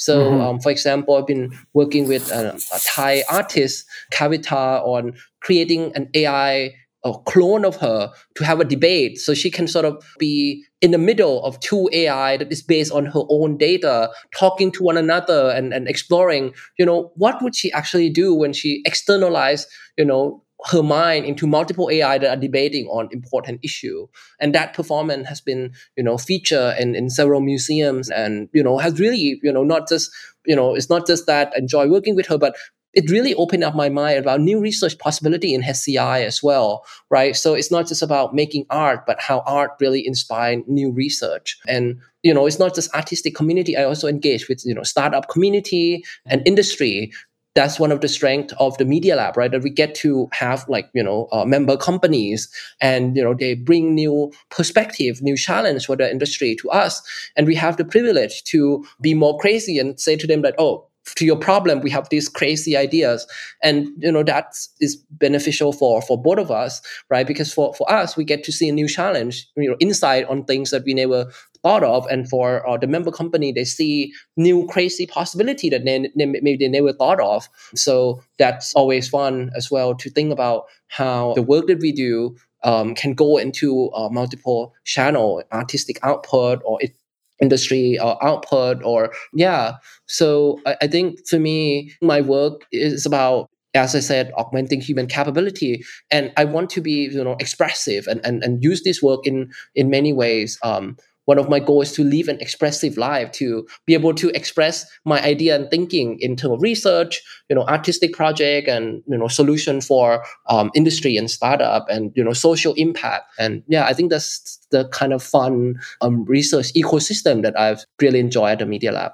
so 0.02 0.20
mm-hmm. 0.20 0.42
um, 0.42 0.60
for 0.60 0.72
example 0.72 1.16
i've 1.16 1.28
been 1.28 1.52
working 1.74 2.08
with 2.08 2.30
a, 2.32 2.56
a 2.74 2.80
thai 2.96 3.24
artist 3.30 3.86
kavita 4.12 4.82
on 4.86 5.14
creating 5.42 5.92
an 5.96 6.10
ai 6.14 6.74
a 7.04 7.14
clone 7.26 7.66
of 7.66 7.78
her 7.78 8.12
to 8.36 8.44
have 8.44 8.60
a 8.60 8.64
debate 8.64 9.18
so 9.18 9.34
she 9.34 9.50
can 9.50 9.68
sort 9.68 9.86
of 9.86 10.04
be 10.20 10.64
in 10.82 10.92
the 10.92 11.00
middle 11.00 11.44
of 11.44 11.60
two 11.60 11.90
AI 11.94 12.38
that 12.38 12.52
is 12.52 12.62
based 12.62 12.92
on 12.92 13.06
her 13.06 13.24
own 13.30 13.58
data, 13.58 14.12
talking 14.36 14.72
to 14.72 14.84
one 14.84 14.98
another 14.98 15.50
and, 15.50 15.74
and 15.74 15.88
exploring, 15.88 16.54
you 16.78 16.86
know, 16.86 17.12
what 17.16 17.42
would 17.42 17.56
she 17.56 17.72
actually 17.72 18.10
do 18.10 18.36
when 18.36 18.54
she 18.54 18.84
externalized 18.86 19.68
you 19.98 20.06
know, 20.06 20.44
her 20.66 20.84
mind 20.84 21.26
into 21.26 21.48
multiple 21.48 21.90
AI 21.92 22.18
that 22.18 22.30
are 22.30 22.40
debating 22.40 22.86
on 22.88 23.10
important 23.12 23.60
issue. 23.64 24.08
And 24.40 24.54
that 24.54 24.74
performance 24.74 25.28
has 25.28 25.42
been, 25.42 25.74
you 25.98 26.04
know, 26.04 26.18
featured 26.18 26.78
in, 26.80 26.96
in 26.96 27.10
several 27.10 27.42
museums 27.42 28.10
and, 28.10 28.48
you 28.54 28.64
know, 28.64 28.78
has 28.78 29.00
really, 29.00 29.40
you 29.42 29.52
know, 29.52 29.64
not 29.64 29.90
just, 29.90 30.12
you 30.46 30.56
know, 30.56 30.76
it's 30.76 30.90
not 30.90 31.08
just 31.08 31.26
that 31.26 31.52
I 31.56 31.60
enjoy 31.60 31.88
working 31.88 32.16
with 32.16 32.28
her, 32.28 32.38
but 32.38 32.56
it 32.94 33.10
really 33.10 33.34
opened 33.36 33.64
up 33.64 33.74
my 33.74 33.90
mind 33.90 34.20
about 34.20 34.42
new 34.42 34.60
research 34.60 34.98
possibility 34.98 35.54
in 35.54 35.62
HCI 35.62 36.26
as 36.26 36.44
well, 36.44 36.86
right? 37.10 37.36
So 37.36 37.54
it's 37.54 37.72
not 37.72 37.88
just 37.88 38.02
about 38.02 38.36
making 38.36 38.66
art, 38.70 39.06
but 39.08 39.20
how 39.20 39.44
art 39.46 39.72
really 39.80 40.06
inspire 40.06 40.62
new 40.68 40.92
research. 40.92 41.58
And 41.68 42.00
you 42.24 42.34
know, 42.34 42.46
it's 42.46 42.60
not 42.60 42.76
just 42.76 42.94
artistic 42.94 43.34
community. 43.34 43.76
I 43.76 43.84
also 43.84 44.08
engage 44.08 44.48
with 44.48 44.62
you 44.66 44.76
know 44.76 44.84
startup 44.84 45.30
community 45.30 46.04
and 46.26 46.46
industry 46.46 47.12
that's 47.54 47.80
one 47.80 47.92
of 47.92 48.02
the 48.02 48.08
strengths 48.08 48.54
of 48.60 48.78
the 48.78 48.86
media 48.86 49.16
lab 49.16 49.36
right? 49.36 49.52
That 49.52 49.64
we 49.64 49.70
get 49.70 49.96
to 49.96 50.30
have 50.32 50.68
like 50.68 50.90
you 50.94 51.04
know 51.04 51.28
uh, 51.32 51.46
member 51.46 51.78
companies 51.78 52.50
and 52.80 53.16
you 53.16 53.24
know 53.24 53.34
they 53.34 53.56
bring 53.56 53.96
new 53.96 54.32
perspective 54.50 55.22
new 55.22 55.38
challenge 55.38 55.86
for 55.86 55.96
the 55.96 56.10
industry 56.10 56.56
to 56.62 56.70
us. 56.70 57.02
And 57.36 57.48
we 57.48 57.56
have 57.56 57.78
the 57.78 57.86
privilege 57.86 58.44
to 58.46 58.86
be 59.02 59.14
more 59.14 59.38
crazy 59.38 59.80
and 59.80 60.00
say 60.00 60.16
to 60.16 60.28
them 60.28 60.42
that 60.44 60.56
oh 60.58 60.88
to 61.16 61.26
your 61.26 61.36
problem 61.36 61.82
we 61.82 61.90
have 61.90 62.08
these 62.10 62.30
crazy 62.30 62.78
ideas. 62.78 63.28
And 63.62 63.90
you 63.98 64.12
know 64.12 64.24
that 64.24 64.56
is 64.80 64.96
beneficial 65.12 65.74
for 65.74 66.02
for 66.02 66.22
both 66.22 66.38
of 66.40 66.52
us 66.52 66.82
right? 67.10 67.28
Because 67.28 67.54
for 67.54 67.74
for 67.74 67.92
us 67.92 68.16
we 68.16 68.24
get 68.24 68.44
to 68.46 68.52
see 68.52 68.70
a 68.70 68.74
new 68.74 68.88
challenge 68.88 69.48
you 69.58 69.70
know 69.70 69.78
insight 69.80 70.26
on 70.28 70.46
things 70.46 70.72
that 70.72 70.84
we 70.86 70.94
never 70.94 71.32
thought 71.64 71.84
of 71.84 72.06
and 72.08 72.28
for 72.30 72.68
uh, 72.68 72.78
the 72.78 72.88
member 72.88 73.12
company 73.12 73.52
they 73.52 73.64
see 73.64 74.14
new 74.38 74.68
crazy 74.68 75.06
possibility 75.06 75.70
that 75.70 75.86
they, 75.86 76.10
they, 76.16 76.26
maybe 76.26 76.58
they 76.58 76.68
never 76.68 76.94
thought 76.94 77.20
of 77.20 77.48
so 77.76 78.22
that's 78.38 78.74
always 78.74 79.08
fun 79.08 79.52
as 79.56 79.70
well 79.70 79.96
to 79.96 80.10
think 80.10 80.32
about 80.32 80.66
how 80.88 81.34
the 81.34 81.42
work 81.42 81.68
that 81.68 81.80
we 81.80 81.92
do 81.92 82.36
um, 82.64 82.94
can 82.94 83.14
go 83.14 83.38
into 83.38 83.90
uh, 83.92 84.10
multiple 84.10 84.74
channel 84.86 85.44
artistic 85.52 85.98
output 86.04 86.62
or 86.66 86.82
it, 86.82 86.96
industry 87.42 87.98
or 88.00 88.22
uh, 88.24 88.28
output 88.28 88.84
or 88.84 89.12
yeah 89.34 89.74
so 90.06 90.60
I, 90.66 90.78
I, 90.84 90.88
think 90.88 91.28
for 91.28 91.40
me 91.40 91.92
my 92.02 92.22
work 92.22 92.66
is 92.72 93.06
about 93.06 93.50
as 93.74 93.96
I 93.96 94.00
said, 94.00 94.32
augmenting 94.36 94.82
human 94.82 95.08
capability. 95.08 95.84
And 96.10 96.34
I 96.36 96.46
want 96.46 96.70
to 96.72 96.82
be, 96.82 97.10
you 97.12 97.24
know, 97.24 97.38
expressive 97.40 98.08
and, 98.08 98.20
and, 98.26 98.44
and 98.44 98.64
use 98.64 98.84
this 98.84 99.02
work 99.02 99.26
in 99.26 99.52
in 99.76 99.90
many 99.90 100.14
ways. 100.14 100.58
Um, 100.64 100.98
one 101.26 101.38
of 101.38 101.50
my 101.50 101.60
goals 101.60 101.90
is 101.90 101.96
to 101.96 102.04
live 102.04 102.28
an 102.28 102.40
expressive 102.40 102.98
life, 102.98 103.32
to 103.34 103.68
be 103.86 103.94
able 103.94 104.14
to 104.16 104.30
express 104.30 104.86
my 105.06 105.22
idea 105.24 105.56
and 105.56 105.70
thinking 105.70 106.18
in 106.20 106.36
terms 106.36 106.56
of 106.56 106.62
research, 106.62 107.22
you 107.50 107.56
know, 107.56 107.64
artistic 107.64 108.14
project 108.14 108.68
and 108.68 109.04
you 109.08 109.18
know, 109.18 109.28
solution 109.28 109.82
for 109.82 110.24
um, 110.50 110.72
industry 110.76 111.18
and 111.18 111.30
startup 111.30 111.86
and 111.90 112.12
you 112.16 112.24
know, 112.24 112.34
social 112.34 112.74
impact. 112.74 113.32
And 113.38 113.64
yeah, 113.68 113.86
I 113.86 113.94
think 113.94 114.10
that's 114.10 114.60
the 114.72 114.88
kind 114.90 115.14
of 115.14 115.22
fun 115.22 115.76
um, 116.02 116.26
research 116.26 116.74
ecosystem 116.74 117.44
that 117.44 117.60
I've 117.60 117.86
really 118.02 118.20
enjoyed 118.20 118.52
at 118.54 118.60
the 118.60 118.66
Media 118.66 118.92
Lab. 118.92 119.12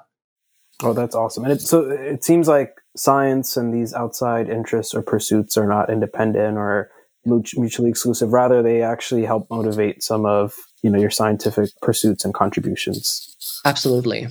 Oh, 0.84 0.94
that's 0.94 1.16
awesome. 1.16 1.44
And 1.44 1.54
it, 1.54 1.62
so 1.62 1.90
it 1.90 2.24
seems 2.24 2.48
like 2.48 2.82
science 2.96 3.58
and 3.58 3.74
these 3.74 3.94
outside 3.94 4.48
interests 4.48 4.94
or 4.94 5.02
pursuits 5.02 5.58
are 5.58 5.68
not 5.68 5.90
independent 5.90 6.58
or 6.58 6.92
mutually 7.26 7.90
exclusive. 7.90 8.32
Rather, 8.32 8.62
they 8.62 8.82
actually 8.82 9.26
help 9.26 9.48
motivate 9.50 10.04
some 10.04 10.26
of 10.26 10.54
you 10.82 10.90
know 10.90 11.00
your 11.00 11.10
scientific 11.10 11.70
pursuits 11.82 12.26
and 12.26 12.34
contributions. 12.34 13.62
Absolutely. 13.66 14.28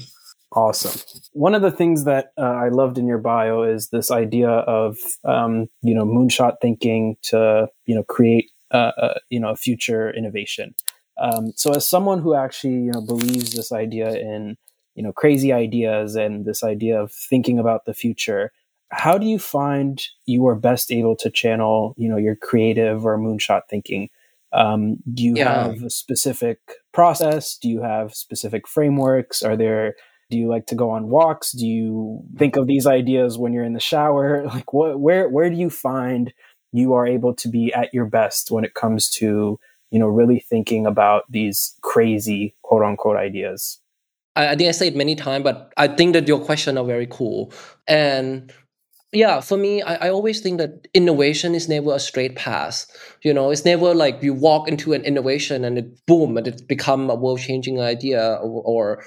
Awesome. 0.53 1.01
One 1.33 1.55
of 1.55 1.63
the 1.63 1.71
things 1.71 2.05
that 2.05 2.33
uh, 2.39 2.43
I 2.43 2.69
loved 2.69 2.99
in 2.99 3.07
your 3.07 3.19
bio 3.19 3.63
is 3.63 3.89
this 3.89 4.11
idea 4.11 4.49
of 4.49 4.97
um, 5.25 5.69
you 5.83 5.95
know 5.95 6.05
moonshot 6.05 6.57
thinking 6.63 7.17
to 7.23 7.69
you 7.87 7.95
know 7.95 8.05
create 8.05 8.51
uh, 8.71 8.93
uh, 8.97 9.15
you 9.29 9.41
know 9.41 9.51
a 9.51 9.57
future 9.57 10.11
innovation. 10.11 10.75
Um, 11.19 11.53
so, 11.57 11.73
as 11.73 11.89
someone 11.89 12.21
who 12.21 12.35
actually 12.35 12.75
you 12.75 12.93
know 12.93 13.01
believes 13.01 13.53
this 13.53 13.73
idea 13.73 14.15
in 14.15 14.57
you 14.95 15.03
know 15.03 15.13
crazy 15.13 15.53
ideas 15.53 16.17
and 16.17 16.45
this 16.45 16.65
idea 16.65 17.01
of 17.01 17.13
thinking 17.13 17.59
about 17.59 17.85
the 17.85 17.95
future 17.95 18.53
how 18.91 19.19
do 19.19 19.27
you 19.27 19.39
find 19.39 20.03
you 20.27 20.47
are 20.47 20.55
best 20.55 20.91
able 20.91 21.17
to 21.17 21.31
channel 21.31 21.95
you 21.97 22.09
know 22.09 22.17
your 22.17 22.37
creative 22.37 23.05
or 23.05 23.19
moonshot 23.19 23.63
thinking 23.69 24.09
um, 24.53 24.99
do 25.13 25.23
you 25.23 25.35
yeah. 25.37 25.65
have 25.65 25.83
a 25.83 25.91
specific 25.91 26.59
process? 26.93 27.57
Do 27.59 27.69
you 27.69 27.83
have 27.83 28.15
specific 28.15 28.67
frameworks? 28.69 29.43
Are 29.43 29.57
there 29.57 29.95
do 30.29 30.37
you 30.37 30.49
like 30.49 30.67
to 30.67 30.75
go 30.75 30.91
on 30.91 31.09
walks? 31.09 31.53
Do 31.53 31.67
you 31.67 32.25
think 32.37 32.57
of 32.57 32.67
these 32.67 32.87
ideas 32.87 33.39
when 33.39 33.53
you're 33.53 33.65
in 33.65 33.75
the 33.75 33.81
shower? 33.81 34.45
Like 34.57 34.73
what 34.73 35.01
where 35.01 35.29
where 35.29 35.51
do 35.51 35.57
you 35.57 35.71
find 35.71 36.33
you 36.73 36.95
are 36.95 37.07
able 37.07 37.35
to 37.35 37.49
be 37.49 37.73
at 37.73 37.93
your 37.95 38.07
best 38.07 38.51
when 38.51 38.65
it 38.65 38.75
comes 38.75 39.09
to 39.11 39.59
you 39.91 39.99
know 39.99 40.09
really 40.09 40.41
thinking 40.41 40.87
about 40.87 41.25
these 41.31 41.77
crazy 41.83 42.55
quote 42.63 42.83
unquote 42.83 43.17
ideas? 43.17 43.81
I, 44.35 44.49
I 44.49 44.57
think 44.57 44.69
I 44.69 44.73
say 44.73 44.89
it 44.89 44.97
many 44.97 45.17
times, 45.17 45.45
but 45.45 45.73
I 45.77 45.89
think 45.89 46.13
that 46.13 46.29
your 46.29 46.39
question 46.39 46.79
are 46.79 46.85
very 46.85 47.07
cool. 47.09 47.53
And 47.87 48.53
yeah, 49.17 49.41
for 49.41 49.57
me, 49.57 49.83
I, 49.83 50.07
I 50.07 50.11
always 50.11 50.41
think 50.41 50.59
that 50.59 50.89
innovation 50.93 51.55
is 51.55 51.69
never 51.69 51.95
a 51.95 51.99
straight 51.99 52.37
path. 52.37 52.87
You 53.23 53.33
know, 53.33 53.51
it's 53.51 53.65
never 53.65 53.95
like 53.95 54.23
you 54.23 54.35
walk 54.35 54.69
into 54.69 54.93
an 54.93 55.03
innovation 55.05 55.65
and 55.65 55.79
it 55.79 56.07
boom 56.07 56.37
and 56.37 56.47
it 56.47 56.69
become 56.69 57.09
a 57.09 57.15
world 57.15 57.41
changing 57.41 57.81
idea 57.81 58.35
or, 58.43 58.63
or, 58.65 59.05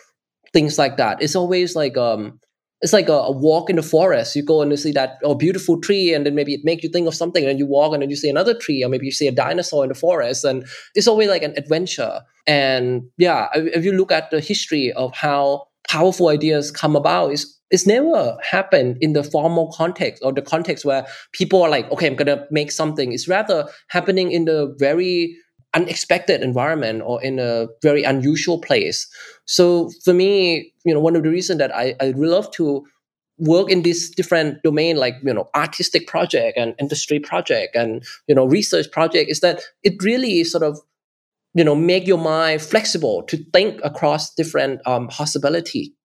things 0.51 0.79
like 0.79 0.97
that. 0.97 1.21
It's 1.21 1.35
always 1.35 1.75
like 1.75 1.95
um 1.95 2.39
it's 2.81 2.91
like 2.91 3.07
a, 3.07 3.13
a, 3.13 3.31
walk 3.31 3.69
in 3.69 3.75
the 3.75 3.83
forest. 3.83 4.35
You 4.35 4.43
go 4.43 4.63
and 4.63 4.71
you 4.71 4.77
see 4.77 4.91
that 4.93 5.19
oh 5.23 5.35
beautiful 5.35 5.79
tree, 5.79 6.11
and 6.11 6.25
then 6.25 6.33
maybe 6.33 6.55
it 6.55 6.61
makes 6.63 6.81
you 6.83 6.89
think 6.89 7.07
of 7.07 7.13
something, 7.13 7.45
and 7.45 7.59
you 7.59 7.67
walk 7.67 7.93
and 7.93 8.01
then 8.01 8.09
you 8.09 8.15
see 8.15 8.31
another 8.31 8.55
tree, 8.55 8.83
or 8.83 8.89
maybe 8.89 9.05
you 9.05 9.11
see 9.11 9.27
a 9.27 9.31
dinosaur 9.31 9.83
in 9.83 9.89
the 9.89 9.95
forest, 9.95 10.43
and 10.43 10.65
it's 10.95 11.07
always 11.07 11.29
like 11.29 11.43
an 11.43 11.53
adventure. 11.55 12.21
And 12.47 13.03
yeah, 13.17 13.49
if 13.53 13.85
you 13.85 13.91
look 13.91 14.11
at 14.11 14.31
the 14.31 14.39
history 14.39 14.91
of 14.93 15.13
how 15.13 15.67
powerful 15.87 16.29
ideas 16.29 16.71
come 16.71 16.95
about, 16.95 17.31
is 17.31 17.58
it's 17.71 17.85
never 17.85 18.37
happened 18.41 18.97
in 19.01 19.13
the 19.13 19.23
formal 19.23 19.71
context 19.71 20.23
or 20.23 20.33
the 20.33 20.41
context 20.41 20.85
where 20.85 21.05
people 21.33 21.61
are 21.61 21.69
like, 21.69 21.89
okay, 21.91 22.07
I'm 22.07 22.15
gonna 22.15 22.45
make 22.51 22.71
something. 22.71 23.13
It's 23.13 23.27
rather 23.27 23.67
happening 23.89 24.31
in 24.31 24.45
the 24.45 24.75
very 24.79 25.35
unexpected 25.75 26.41
environment 26.41 27.03
or 27.05 27.21
in 27.21 27.37
a 27.37 27.67
very 27.83 28.03
unusual 28.03 28.59
place. 28.59 29.07
So 29.45 29.91
for 30.03 30.13
me, 30.13 30.73
you 30.83 30.93
know, 30.93 30.99
one 30.99 31.15
of 31.15 31.23
the 31.23 31.29
reasons 31.29 31.59
that 31.59 31.75
I, 31.75 31.95
I 32.01 32.11
love 32.15 32.49
to 32.53 32.83
work 33.39 33.69
in 33.69 33.83
this 33.83 34.09
different 34.09 34.61
domain 34.63 34.97
like 34.97 35.15
you 35.23 35.33
know 35.33 35.49
artistic 35.55 36.07
project 36.07 36.57
and 36.57 36.75
industry 36.77 37.19
project 37.19 37.75
and 37.75 38.03
you 38.27 38.35
know 38.35 38.45
research 38.45 38.91
project 38.91 39.31
is 39.31 39.39
that 39.39 39.61
it 39.81 39.93
really 40.03 40.43
sort 40.43 40.63
of 40.63 40.77
you 41.53 41.63
know 41.63 41.73
make 41.73 42.05
your 42.05 42.17
mind 42.17 42.61
flexible 42.61 43.23
to 43.23 43.37
think 43.53 43.79
across 43.83 44.33
different 44.35 44.81
um, 44.85 45.07
possibility 45.07 45.95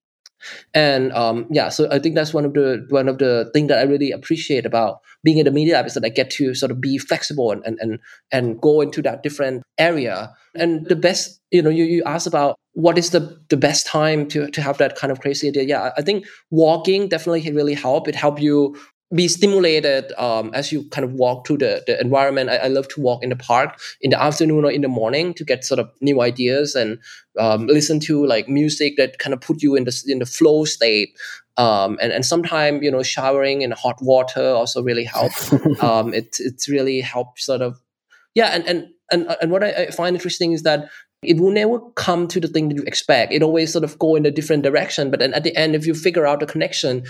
and 0.75 1.13
um, 1.13 1.47
yeah, 1.51 1.69
so 1.69 1.89
I 1.91 1.99
think 1.99 2.15
that's 2.15 2.35
one 2.35 2.45
of 2.45 2.55
the 2.55 2.87
one 2.91 3.09
of 3.09 3.19
the 3.19 3.51
things 3.53 3.69
that 3.69 3.79
I 3.79 3.83
really 3.83 4.11
appreciate 4.11 4.67
about 4.67 5.01
being 5.23 5.39
in 5.39 5.45
the 5.45 5.51
media 5.51 5.75
lab 5.75 5.87
is 5.87 5.95
that 5.95 6.05
I 6.05 6.09
get 6.09 6.31
to 6.33 6.55
sort 6.55 6.71
of 6.71 6.81
be 6.81 6.99
flexible 6.99 7.51
and 7.51 7.65
and 7.65 7.79
and, 7.81 7.99
and 8.33 8.61
go 8.61 8.81
into 8.81 9.03
that 9.03 9.23
different 9.23 9.63
area. 9.79 10.33
And 10.55 10.87
the 10.87 10.97
best, 10.97 11.41
you 11.51 11.63
know, 11.63 11.71
you, 11.71 11.85
you 11.85 12.03
asked 12.05 12.27
about 12.27 12.57
what 12.73 12.99
is 12.99 13.11
the 13.11 13.41
the 13.49 13.57
best 13.57 13.87
time 13.87 14.29
to 14.29 14.49
to 14.51 14.63
have 14.63 14.79
that 14.79 14.97
kind 14.97 15.11
of 15.11 15.21
crazy 15.21 15.49
idea. 15.49 15.65
Yeah, 15.65 15.91
I 15.97 16.03
think 16.03 16.27
walking 16.51 17.09
definitely 17.09 17.43
can 17.43 17.55
really 17.55 17.75
help. 17.75 18.09
It 18.09 18.15
help 18.15 18.41
you 18.41 18.77
be 19.15 19.29
stimulated 19.29 20.13
um, 20.19 20.51
as 20.55 20.73
you 20.73 20.85
kind 20.91 21.05
of 21.05 21.13
walk 21.13 21.47
through 21.47 21.59
the, 21.59 21.83
the 21.87 22.01
environment. 22.01 22.51
I, 22.51 22.57
I, 22.57 22.67
love 22.69 22.89
to 22.89 23.01
walk 23.01 23.23
in 23.23 23.31
the 23.31 23.37
park 23.37 23.79
in 24.01 24.11
the 24.11 24.21
afternoon 24.21 24.65
or 24.65 24.71
in 24.71 24.81
the 24.81 24.89
morning 24.89 25.35
to 25.35 25.45
get 25.45 25.65
sort 25.65 25.79
of 25.79 25.91
new 26.01 26.21
ideas 26.21 26.75
and 26.75 26.99
um, 27.39 27.67
listen 27.67 28.01
to 28.01 28.27
like 28.27 28.49
music 28.49 28.97
that 28.97 29.19
kind 29.19 29.33
of 29.33 29.41
put 29.41 29.63
you 29.63 29.77
in 29.77 29.85
the 29.85 30.05
in 30.07 30.19
the 30.19 30.27
flow 30.27 30.65
state. 30.65 31.17
Um, 31.57 31.99
and 32.03 32.13
and 32.13 32.27
sometimes 32.27 32.83
you 32.83 32.91
know 32.91 33.03
showering 33.03 33.63
in 33.63 33.71
hot 33.71 34.03
water 34.03 34.43
also 34.43 34.83
really 34.83 35.05
helps. 35.05 35.53
um, 35.81 36.13
it 36.13 36.37
it's 36.41 36.69
really 36.69 37.01
helps 37.01 37.47
sort 37.47 37.63
of 37.63 37.81
yeah. 38.35 38.49
And 38.49 38.67
and 38.67 38.89
and 39.13 39.37
and 39.41 39.51
what 39.51 39.63
I, 39.63 39.71
I 39.71 39.91
find 39.91 40.17
interesting 40.17 40.53
is 40.53 40.63
that 40.65 40.89
it 41.23 41.41
will 41.41 41.53
never 41.53 41.81
come 41.93 42.29
to 42.29 42.41
the 42.41 42.49
thing 42.49 42.69
that 42.69 42.75
you 42.75 42.83
expect. 42.83 43.33
It 43.33 43.43
always 43.43 43.73
sort 43.73 43.85
of 43.85 43.99
go 43.99 44.15
in 44.17 44.27
a 44.27 44.31
different 44.31 44.63
direction. 44.63 45.11
But 45.11 45.21
then 45.21 45.33
at 45.35 45.45
the 45.45 45.57
end, 45.57 45.75
if 45.75 45.87
you 45.87 45.95
figure 45.95 46.27
out 46.27 46.41
the 46.41 46.47
connection, 46.47 47.05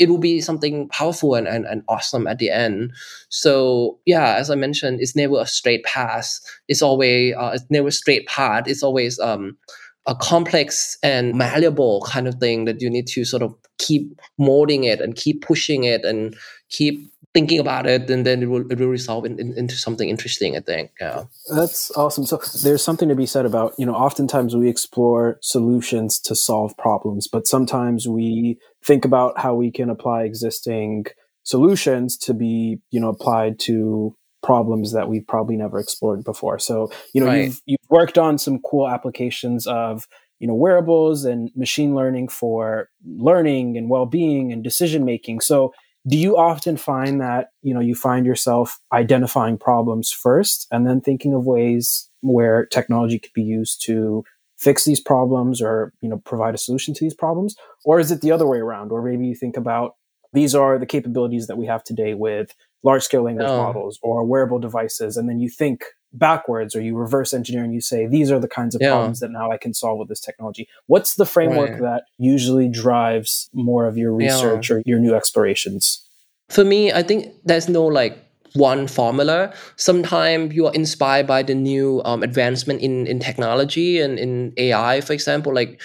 it 0.00 0.08
will 0.08 0.18
be 0.18 0.40
something 0.40 0.88
powerful 0.88 1.34
and, 1.34 1.46
and, 1.46 1.66
and 1.66 1.82
awesome 1.86 2.26
at 2.26 2.38
the 2.38 2.50
end. 2.50 2.92
So 3.28 3.98
yeah, 4.06 4.36
as 4.36 4.50
I 4.50 4.54
mentioned, 4.54 5.00
it's 5.00 5.14
never 5.14 5.38
a 5.38 5.46
straight 5.46 5.84
path. 5.84 6.40
It's 6.68 6.80
always 6.80 7.36
uh, 7.36 7.52
it's 7.54 7.70
never 7.70 7.88
a 7.88 7.92
straight 7.92 8.26
path. 8.26 8.66
It's 8.66 8.82
always 8.82 9.20
um, 9.20 9.58
a 10.06 10.14
complex 10.14 10.96
and 11.02 11.34
malleable 11.34 12.04
kind 12.08 12.26
of 12.26 12.36
thing 12.36 12.64
that 12.64 12.80
you 12.80 12.88
need 12.88 13.06
to 13.08 13.26
sort 13.26 13.42
of 13.42 13.54
keep 13.76 14.18
molding 14.38 14.84
it 14.84 15.02
and 15.02 15.14
keep 15.16 15.42
pushing 15.42 15.84
it 15.84 16.02
and 16.02 16.34
keep 16.70 17.12
thinking 17.32 17.60
about 17.60 17.86
it 17.86 18.10
and 18.10 18.26
then 18.26 18.42
it 18.42 18.46
will, 18.46 18.68
it 18.72 18.78
will 18.78 18.88
resolve 18.88 19.24
in, 19.24 19.38
in, 19.38 19.56
into 19.56 19.76
something 19.76 20.08
interesting 20.08 20.56
i 20.56 20.60
think 20.60 20.90
yeah 21.00 21.22
that's 21.54 21.90
awesome 21.96 22.26
so 22.26 22.40
there's 22.64 22.82
something 22.82 23.08
to 23.08 23.14
be 23.14 23.24
said 23.24 23.46
about 23.46 23.72
you 23.78 23.86
know 23.86 23.94
oftentimes 23.94 24.56
we 24.56 24.68
explore 24.68 25.38
solutions 25.40 26.18
to 26.18 26.34
solve 26.34 26.76
problems 26.76 27.28
but 27.28 27.46
sometimes 27.46 28.08
we 28.08 28.58
think 28.84 29.04
about 29.04 29.38
how 29.38 29.54
we 29.54 29.70
can 29.70 29.90
apply 29.90 30.22
existing 30.22 31.06
solutions 31.42 32.16
to 32.16 32.34
be 32.34 32.78
you 32.90 33.00
know 33.00 33.08
applied 33.08 33.58
to 33.58 34.14
problems 34.42 34.92
that 34.92 35.08
we've 35.08 35.26
probably 35.26 35.56
never 35.56 35.78
explored 35.78 36.24
before 36.24 36.58
so 36.58 36.90
you 37.12 37.20
know 37.20 37.26
right. 37.26 37.46
you've, 37.46 37.62
you've 37.66 37.90
worked 37.90 38.18
on 38.18 38.38
some 38.38 38.58
cool 38.60 38.88
applications 38.88 39.66
of 39.66 40.06
you 40.38 40.46
know 40.46 40.54
wearables 40.54 41.24
and 41.24 41.50
machine 41.54 41.94
learning 41.94 42.28
for 42.28 42.88
learning 43.04 43.76
and 43.76 43.88
well-being 43.88 44.52
and 44.52 44.64
decision 44.64 45.04
making 45.04 45.40
so 45.40 45.72
do 46.08 46.16
you 46.16 46.36
often 46.36 46.76
find 46.76 47.20
that 47.20 47.48
you 47.62 47.74
know 47.74 47.80
you 47.80 47.94
find 47.94 48.24
yourself 48.24 48.80
identifying 48.92 49.58
problems 49.58 50.10
first 50.10 50.66
and 50.70 50.86
then 50.86 51.00
thinking 51.00 51.34
of 51.34 51.44
ways 51.44 52.08
where 52.22 52.66
technology 52.66 53.18
could 53.18 53.32
be 53.32 53.42
used 53.42 53.84
to 53.84 54.24
fix 54.60 54.84
these 54.84 55.00
problems 55.00 55.62
or 55.62 55.92
you 56.02 56.08
know 56.08 56.18
provide 56.18 56.54
a 56.54 56.58
solution 56.58 56.92
to 56.94 57.04
these 57.04 57.14
problems 57.14 57.56
or 57.84 57.98
is 57.98 58.10
it 58.10 58.20
the 58.20 58.30
other 58.30 58.46
way 58.46 58.58
around 58.58 58.92
or 58.92 59.02
maybe 59.02 59.26
you 59.26 59.34
think 59.34 59.56
about 59.56 59.96
these 60.32 60.54
are 60.54 60.78
the 60.78 60.86
capabilities 60.86 61.46
that 61.46 61.56
we 61.56 61.66
have 61.66 61.82
today 61.82 62.14
with 62.14 62.54
large 62.82 63.02
scale 63.02 63.22
language 63.22 63.46
oh. 63.48 63.56
models 63.56 63.98
or 64.02 64.24
wearable 64.24 64.58
devices 64.58 65.16
and 65.16 65.28
then 65.28 65.40
you 65.40 65.48
think 65.48 65.84
backwards 66.12 66.74
or 66.76 66.80
you 66.80 66.96
reverse 66.96 67.32
engineer 67.32 67.64
and 67.64 67.72
you 67.72 67.80
say 67.80 68.06
these 68.06 68.30
are 68.30 68.38
the 68.38 68.48
kinds 68.48 68.74
of 68.74 68.80
yeah. 68.80 68.90
problems 68.90 69.20
that 69.20 69.30
now 69.30 69.50
I 69.50 69.56
can 69.56 69.72
solve 69.72 69.98
with 69.98 70.08
this 70.08 70.20
technology. 70.20 70.68
What's 70.86 71.14
the 71.14 71.24
framework 71.24 71.70
right. 71.70 71.82
that 71.82 72.04
usually 72.18 72.68
drives 72.68 73.48
more 73.52 73.86
of 73.86 73.96
your 73.96 74.12
research 74.12 74.70
yeah. 74.70 74.76
or 74.76 74.82
your 74.84 74.98
new 74.98 75.14
explorations? 75.14 76.04
For 76.48 76.64
me, 76.64 76.92
I 76.92 77.04
think 77.04 77.32
there's 77.44 77.68
no 77.68 77.86
like 77.86 78.18
one 78.54 78.86
formula. 78.86 79.52
Sometimes 79.76 80.54
you 80.54 80.66
are 80.66 80.74
inspired 80.74 81.26
by 81.26 81.42
the 81.42 81.54
new 81.54 82.02
um, 82.04 82.22
advancement 82.22 82.80
in, 82.80 83.06
in 83.06 83.18
technology 83.20 84.00
and 84.00 84.18
in 84.18 84.52
AI, 84.56 85.00
for 85.00 85.12
example. 85.12 85.54
Like 85.54 85.80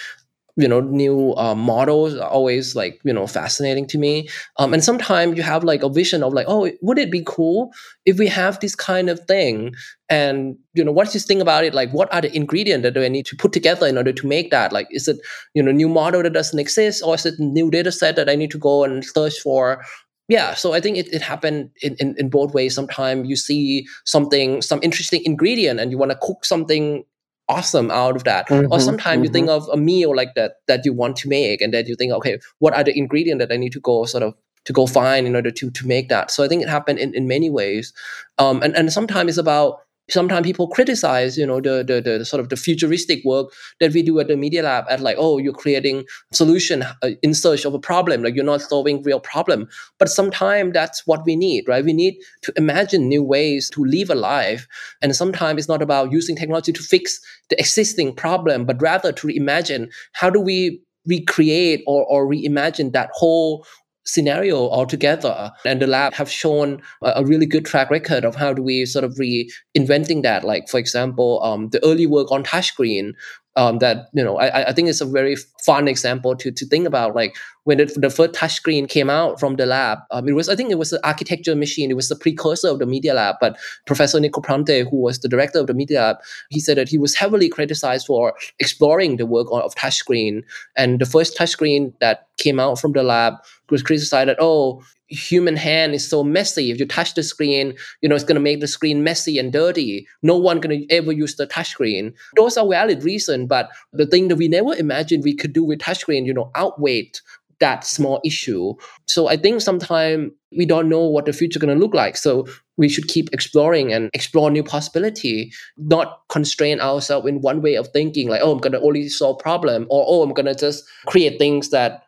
you 0.56 0.66
know 0.66 0.80
new 0.80 1.34
uh, 1.36 1.54
models 1.54 2.16
are 2.16 2.28
always 2.30 2.74
like 2.74 2.98
you 3.04 3.12
know 3.12 3.26
fascinating 3.26 3.86
to 3.86 3.98
me 3.98 4.28
um, 4.56 4.72
and 4.72 4.82
sometimes 4.82 5.36
you 5.36 5.42
have 5.42 5.62
like 5.64 5.82
a 5.82 5.88
vision 5.88 6.22
of 6.22 6.32
like 6.32 6.46
oh 6.48 6.70
would 6.80 6.98
it 6.98 7.10
be 7.10 7.22
cool 7.26 7.70
if 8.06 8.18
we 8.18 8.26
have 8.26 8.58
this 8.60 8.74
kind 8.74 9.10
of 9.10 9.20
thing 9.20 9.74
and 10.08 10.56
you 10.72 10.82
know 10.82 10.92
what's 10.92 11.12
this 11.12 11.26
thing 11.26 11.42
about 11.42 11.62
it 11.64 11.74
like 11.74 11.90
what 11.90 12.12
are 12.12 12.22
the 12.22 12.34
ingredients 12.34 12.82
that 12.84 12.94
do 12.94 13.02
i 13.04 13.08
need 13.08 13.26
to 13.26 13.36
put 13.36 13.52
together 13.52 13.86
in 13.86 13.98
order 13.98 14.12
to 14.12 14.26
make 14.26 14.50
that 14.50 14.72
like 14.72 14.86
is 14.90 15.08
it 15.08 15.18
you 15.52 15.62
know 15.62 15.72
new 15.72 15.88
model 15.88 16.22
that 16.22 16.32
doesn't 16.32 16.58
exist 16.58 17.02
or 17.04 17.14
is 17.14 17.26
it 17.26 17.34
new 17.38 17.70
data 17.70 17.92
set 17.92 18.16
that 18.16 18.28
i 18.30 18.34
need 18.34 18.50
to 18.50 18.58
go 18.58 18.82
and 18.82 19.04
search 19.04 19.38
for 19.40 19.84
yeah, 20.28 20.54
so 20.54 20.72
I 20.72 20.80
think 20.80 20.96
it, 20.96 21.12
it 21.12 21.22
happened 21.22 21.70
in, 21.82 21.94
in, 22.00 22.14
in 22.18 22.28
both 22.28 22.52
ways. 22.52 22.74
Sometimes 22.74 23.28
you 23.28 23.36
see 23.36 23.86
something, 24.04 24.60
some 24.60 24.80
interesting 24.82 25.22
ingredient, 25.24 25.78
and 25.78 25.90
you 25.90 25.98
want 25.98 26.10
to 26.10 26.18
cook 26.20 26.44
something 26.44 27.04
awesome 27.48 27.92
out 27.92 28.16
of 28.16 28.24
that. 28.24 28.48
Mm-hmm, 28.48 28.72
or 28.72 28.80
sometimes 28.80 29.18
mm-hmm. 29.18 29.24
you 29.24 29.30
think 29.30 29.48
mm-hmm. 29.48 29.70
of 29.70 29.78
a 29.78 29.80
meal 29.80 30.14
like 30.16 30.34
that 30.34 30.56
that 30.66 30.84
you 30.84 30.92
want 30.92 31.16
to 31.18 31.28
make, 31.28 31.60
and 31.60 31.72
then 31.72 31.86
you 31.86 31.94
think, 31.94 32.12
okay, 32.12 32.38
what 32.58 32.74
are 32.74 32.82
the 32.82 32.96
ingredients 32.96 33.40
that 33.40 33.54
I 33.54 33.56
need 33.56 33.72
to 33.72 33.80
go 33.80 34.04
sort 34.04 34.24
of 34.24 34.34
to 34.64 34.72
go 34.72 34.86
find 34.86 35.28
in 35.28 35.36
order 35.36 35.52
to 35.52 35.70
to 35.70 35.86
make 35.86 36.08
that? 36.08 36.32
So 36.32 36.42
I 36.42 36.48
think 36.48 36.62
it 36.62 36.68
happened 36.68 36.98
in, 36.98 37.14
in 37.14 37.28
many 37.28 37.48
ways. 37.48 37.92
Um, 38.38 38.62
and 38.62 38.74
and 38.76 38.92
sometimes 38.92 39.28
it's 39.28 39.38
about 39.38 39.80
sometimes 40.08 40.46
people 40.46 40.68
criticize 40.68 41.36
you 41.36 41.46
know 41.46 41.60
the, 41.60 41.84
the, 41.84 42.00
the 42.00 42.24
sort 42.24 42.40
of 42.40 42.48
the 42.48 42.56
futuristic 42.56 43.24
work 43.24 43.52
that 43.80 43.92
we 43.92 44.02
do 44.02 44.18
at 44.20 44.28
the 44.28 44.36
media 44.36 44.62
lab 44.62 44.84
at 44.88 45.00
like 45.00 45.16
oh 45.18 45.38
you're 45.38 45.52
creating 45.52 46.04
solution 46.32 46.82
uh, 46.82 47.10
in 47.22 47.34
search 47.34 47.64
of 47.64 47.74
a 47.74 47.78
problem 47.78 48.22
like 48.22 48.34
you're 48.34 48.44
not 48.44 48.62
solving 48.62 49.02
real 49.02 49.20
problem. 49.20 49.68
But 49.98 50.08
sometimes 50.08 50.72
that's 50.72 51.06
what 51.06 51.24
we 51.24 51.36
need 51.36 51.64
right? 51.68 51.84
We 51.84 51.92
need 51.92 52.16
to 52.42 52.52
imagine 52.56 53.08
new 53.08 53.22
ways 53.22 53.70
to 53.70 53.84
live 53.84 54.10
a 54.10 54.14
life. 54.14 54.66
And 55.02 55.14
sometimes 55.14 55.58
it's 55.58 55.68
not 55.68 55.82
about 55.82 56.12
using 56.12 56.36
technology 56.36 56.72
to 56.72 56.82
fix 56.82 57.20
the 57.50 57.58
existing 57.58 58.14
problem 58.14 58.64
but 58.64 58.80
rather 58.80 59.12
to 59.12 59.28
imagine 59.28 59.90
how 60.12 60.30
do 60.30 60.40
we 60.40 60.80
recreate 61.06 61.82
or, 61.86 62.04
or 62.06 62.26
reimagine 62.26 62.92
that 62.92 63.10
whole 63.12 63.64
scenario 64.06 64.68
altogether. 64.68 65.52
And 65.64 65.82
the 65.82 65.86
lab 65.86 66.14
have 66.14 66.30
shown 66.30 66.80
a, 67.02 67.14
a, 67.16 67.24
really 67.24 67.46
good 67.46 67.66
track 67.66 67.90
record 67.90 68.24
of 68.24 68.36
how 68.36 68.52
do 68.52 68.62
we 68.62 68.86
sort 68.86 69.04
of 69.04 69.14
reinventing 69.14 70.22
that. 70.22 70.44
Like 70.44 70.68
for 70.68 70.78
example, 70.78 71.42
um, 71.42 71.68
the 71.70 71.84
early 71.84 72.06
work 72.06 72.30
on 72.30 72.44
touchscreen 72.44 73.12
um, 73.56 73.78
that 73.78 74.08
you 74.12 74.22
know 74.22 74.36
I, 74.36 74.68
I 74.68 74.72
think 74.72 74.88
it's 74.88 75.00
a 75.00 75.06
very 75.06 75.36
fun 75.64 75.88
example 75.88 76.36
to 76.36 76.52
to 76.52 76.66
think 76.66 76.86
about 76.86 77.14
like 77.14 77.36
when 77.64 77.80
it, 77.80 77.90
the 78.00 78.10
first 78.10 78.32
touchscreen 78.32 78.88
came 78.88 79.10
out 79.10 79.40
from 79.40 79.56
the 79.56 79.66
lab 79.66 79.98
um, 80.10 80.28
it 80.28 80.32
was 80.32 80.48
I 80.48 80.56
think 80.56 80.70
it 80.70 80.78
was 80.78 80.92
an 80.92 81.00
architecture 81.02 81.56
machine 81.56 81.90
it 81.90 81.96
was 81.96 82.08
the 82.08 82.16
precursor 82.16 82.68
of 82.68 82.78
the 82.78 82.86
media 82.86 83.14
lab 83.14 83.36
but 83.40 83.58
Professor 83.86 84.20
Negroponte 84.20 84.88
who 84.88 84.96
was 84.96 85.20
the 85.20 85.28
director 85.28 85.58
of 85.58 85.66
the 85.66 85.74
media 85.74 86.00
lab 86.00 86.16
he 86.50 86.60
said 86.60 86.76
that 86.76 86.88
he 86.88 86.98
was 86.98 87.14
heavily 87.14 87.48
criticized 87.48 88.06
for 88.06 88.34
exploring 88.58 89.16
the 89.16 89.26
work 89.26 89.48
of 89.50 89.74
touchscreen 89.74 90.42
and 90.76 91.00
the 91.00 91.06
first 91.06 91.36
touchscreen 91.36 91.94
that 92.00 92.28
came 92.36 92.60
out 92.60 92.78
from 92.78 92.92
the 92.92 93.02
lab 93.02 93.34
was 93.70 93.82
criticized 93.82 94.28
that 94.28 94.38
oh 94.40 94.82
human 95.08 95.56
hand 95.56 95.94
is 95.94 96.08
so 96.08 96.24
messy. 96.24 96.70
If 96.70 96.80
you 96.80 96.86
touch 96.86 97.14
the 97.14 97.22
screen, 97.22 97.74
you 98.00 98.08
know, 98.08 98.14
it's 98.14 98.24
going 98.24 98.36
to 98.36 98.40
make 98.40 98.60
the 98.60 98.66
screen 98.66 99.04
messy 99.04 99.38
and 99.38 99.52
dirty. 99.52 100.06
No 100.22 100.36
one 100.36 100.60
going 100.60 100.80
to 100.80 100.94
ever 100.94 101.12
use 101.12 101.36
the 101.36 101.46
touch 101.46 101.68
screen. 101.68 102.12
Those 102.36 102.56
are 102.56 102.68
valid 102.68 103.04
reasons, 103.04 103.46
but 103.48 103.70
the 103.92 104.06
thing 104.06 104.28
that 104.28 104.36
we 104.36 104.48
never 104.48 104.74
imagined 104.74 105.22
we 105.22 105.36
could 105.36 105.52
do 105.52 105.64
with 105.64 105.78
touchscreen, 105.78 106.26
you 106.26 106.34
know, 106.34 106.50
outweigh 106.54 107.12
that 107.60 107.84
small 107.84 108.20
issue. 108.24 108.74
So 109.06 109.28
I 109.28 109.36
think 109.36 109.62
sometimes 109.62 110.30
we 110.54 110.66
don't 110.66 110.88
know 110.88 111.06
what 111.06 111.24
the 111.24 111.32
future 111.32 111.58
going 111.58 111.74
to 111.74 111.82
look 111.82 111.94
like. 111.94 112.16
So 112.16 112.46
we 112.76 112.88
should 112.88 113.08
keep 113.08 113.32
exploring 113.32 113.92
and 113.92 114.10
explore 114.12 114.50
new 114.50 114.62
possibility, 114.62 115.52
not 115.78 116.20
constrain 116.28 116.80
ourselves 116.80 117.26
in 117.26 117.40
one 117.40 117.62
way 117.62 117.76
of 117.76 117.88
thinking 117.88 118.28
like, 118.28 118.42
oh, 118.42 118.52
I'm 118.52 118.58
going 118.58 118.72
to 118.72 118.80
only 118.80 119.08
solve 119.08 119.38
problem 119.38 119.86
or, 119.88 120.04
oh, 120.06 120.22
I'm 120.22 120.34
going 120.34 120.46
to 120.46 120.54
just 120.54 120.84
create 121.06 121.38
things 121.38 121.70
that 121.70 122.02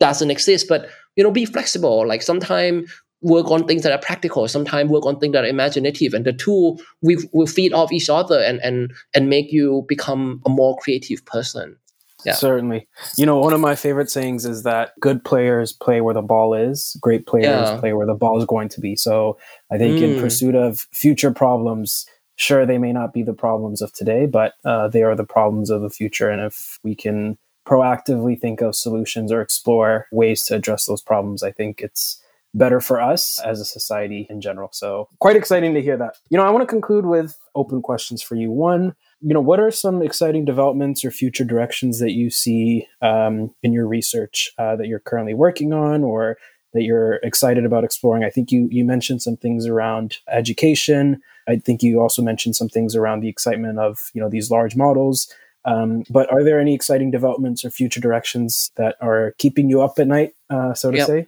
doesn't 0.00 0.30
exist. 0.30 0.68
But 0.68 0.88
you 1.16 1.24
know, 1.24 1.30
be 1.30 1.44
flexible. 1.44 2.06
Like 2.06 2.22
sometimes 2.22 2.90
work 3.22 3.50
on 3.50 3.66
things 3.66 3.82
that 3.82 3.92
are 3.92 3.98
practical, 3.98 4.46
sometimes 4.48 4.90
work 4.90 5.06
on 5.06 5.18
things 5.18 5.32
that 5.32 5.44
are 5.44 5.48
imaginative, 5.48 6.14
and 6.14 6.24
the 6.24 6.32
two 6.32 6.76
we 7.02 7.16
will 7.32 7.46
feed 7.46 7.72
off 7.72 7.92
each 7.92 8.08
other 8.08 8.40
and 8.40 8.60
and 8.62 8.92
and 9.14 9.28
make 9.28 9.52
you 9.52 9.84
become 9.88 10.40
a 10.46 10.50
more 10.50 10.76
creative 10.78 11.24
person. 11.24 11.76
Yeah. 12.24 12.32
Certainly. 12.32 12.88
You 13.16 13.26
know, 13.26 13.38
one 13.38 13.52
of 13.52 13.60
my 13.60 13.74
favorite 13.74 14.10
sayings 14.10 14.46
is 14.46 14.62
that 14.62 14.92
good 14.98 15.24
players 15.24 15.72
play 15.72 16.00
where 16.00 16.14
the 16.14 16.22
ball 16.22 16.54
is, 16.54 16.96
great 17.00 17.26
players 17.26 17.44
yeah. 17.44 17.78
play 17.78 17.92
where 17.92 18.06
the 18.06 18.14
ball 18.14 18.38
is 18.38 18.46
going 18.46 18.70
to 18.70 18.80
be. 18.80 18.96
So 18.96 19.38
I 19.70 19.76
think 19.76 19.98
mm. 19.98 20.02
in 20.02 20.20
pursuit 20.20 20.54
of 20.54 20.86
future 20.92 21.30
problems, 21.30 22.06
sure, 22.36 22.64
they 22.64 22.78
may 22.78 22.92
not 22.92 23.12
be 23.12 23.22
the 23.22 23.34
problems 23.34 23.82
of 23.82 23.92
today, 23.92 24.24
but 24.24 24.54
uh, 24.64 24.88
they 24.88 25.02
are 25.02 25.14
the 25.14 25.24
problems 25.24 25.68
of 25.68 25.82
the 25.82 25.90
future. 25.90 26.30
And 26.30 26.40
if 26.40 26.78
we 26.82 26.94
can 26.94 27.36
proactively 27.66 28.38
think 28.38 28.60
of 28.60 28.76
solutions 28.76 29.32
or 29.32 29.40
explore 29.40 30.06
ways 30.12 30.44
to 30.44 30.54
address 30.54 30.86
those 30.86 31.02
problems, 31.02 31.42
I 31.42 31.50
think 31.50 31.80
it's 31.80 32.20
better 32.54 32.80
for 32.80 33.00
us 33.00 33.40
as 33.44 33.60
a 33.60 33.64
society 33.64 34.26
in 34.30 34.40
general. 34.40 34.68
So, 34.72 35.08
quite 35.18 35.36
exciting 35.36 35.74
to 35.74 35.82
hear 35.82 35.96
that. 35.96 36.16
You 36.30 36.38
know, 36.38 36.44
I 36.44 36.50
want 36.50 36.62
to 36.62 36.72
conclude 36.72 37.06
with 37.06 37.36
open 37.54 37.82
questions 37.82 38.22
for 38.22 38.36
you. 38.36 38.50
One, 38.50 38.94
you 39.20 39.34
know, 39.34 39.40
what 39.40 39.60
are 39.60 39.70
some 39.70 40.02
exciting 40.02 40.44
developments 40.44 41.04
or 41.04 41.10
future 41.10 41.44
directions 41.44 41.98
that 41.98 42.12
you 42.12 42.30
see 42.30 42.86
um, 43.02 43.54
in 43.62 43.72
your 43.72 43.88
research 43.88 44.52
uh, 44.58 44.76
that 44.76 44.86
you're 44.86 45.00
currently 45.00 45.34
working 45.34 45.72
on 45.72 46.04
or 46.04 46.36
that 46.72 46.82
you're 46.82 47.14
excited 47.22 47.64
about 47.64 47.84
exploring? 47.84 48.24
I 48.24 48.30
think 48.30 48.52
you 48.52 48.68
you 48.70 48.84
mentioned 48.84 49.22
some 49.22 49.36
things 49.36 49.66
around 49.66 50.18
education. 50.28 51.20
I 51.48 51.56
think 51.56 51.82
you 51.82 52.00
also 52.00 52.22
mentioned 52.22 52.56
some 52.56 52.68
things 52.68 52.94
around 52.94 53.20
the 53.20 53.28
excitement 53.28 53.78
of 53.78 54.10
you 54.14 54.20
know 54.20 54.28
these 54.28 54.50
large 54.50 54.76
models. 54.76 55.32
Um, 55.64 56.04
but 56.10 56.30
are 56.30 56.44
there 56.44 56.60
any 56.60 56.74
exciting 56.74 57.10
developments 57.10 57.64
or 57.64 57.70
future 57.70 58.00
directions 58.00 58.70
that 58.76 58.96
are 59.00 59.34
keeping 59.38 59.70
you 59.70 59.82
up 59.82 59.98
at 59.98 60.06
night, 60.06 60.34
uh, 60.50 60.74
so 60.74 60.90
to 60.90 60.96
yep. 60.98 61.06
say? 61.06 61.26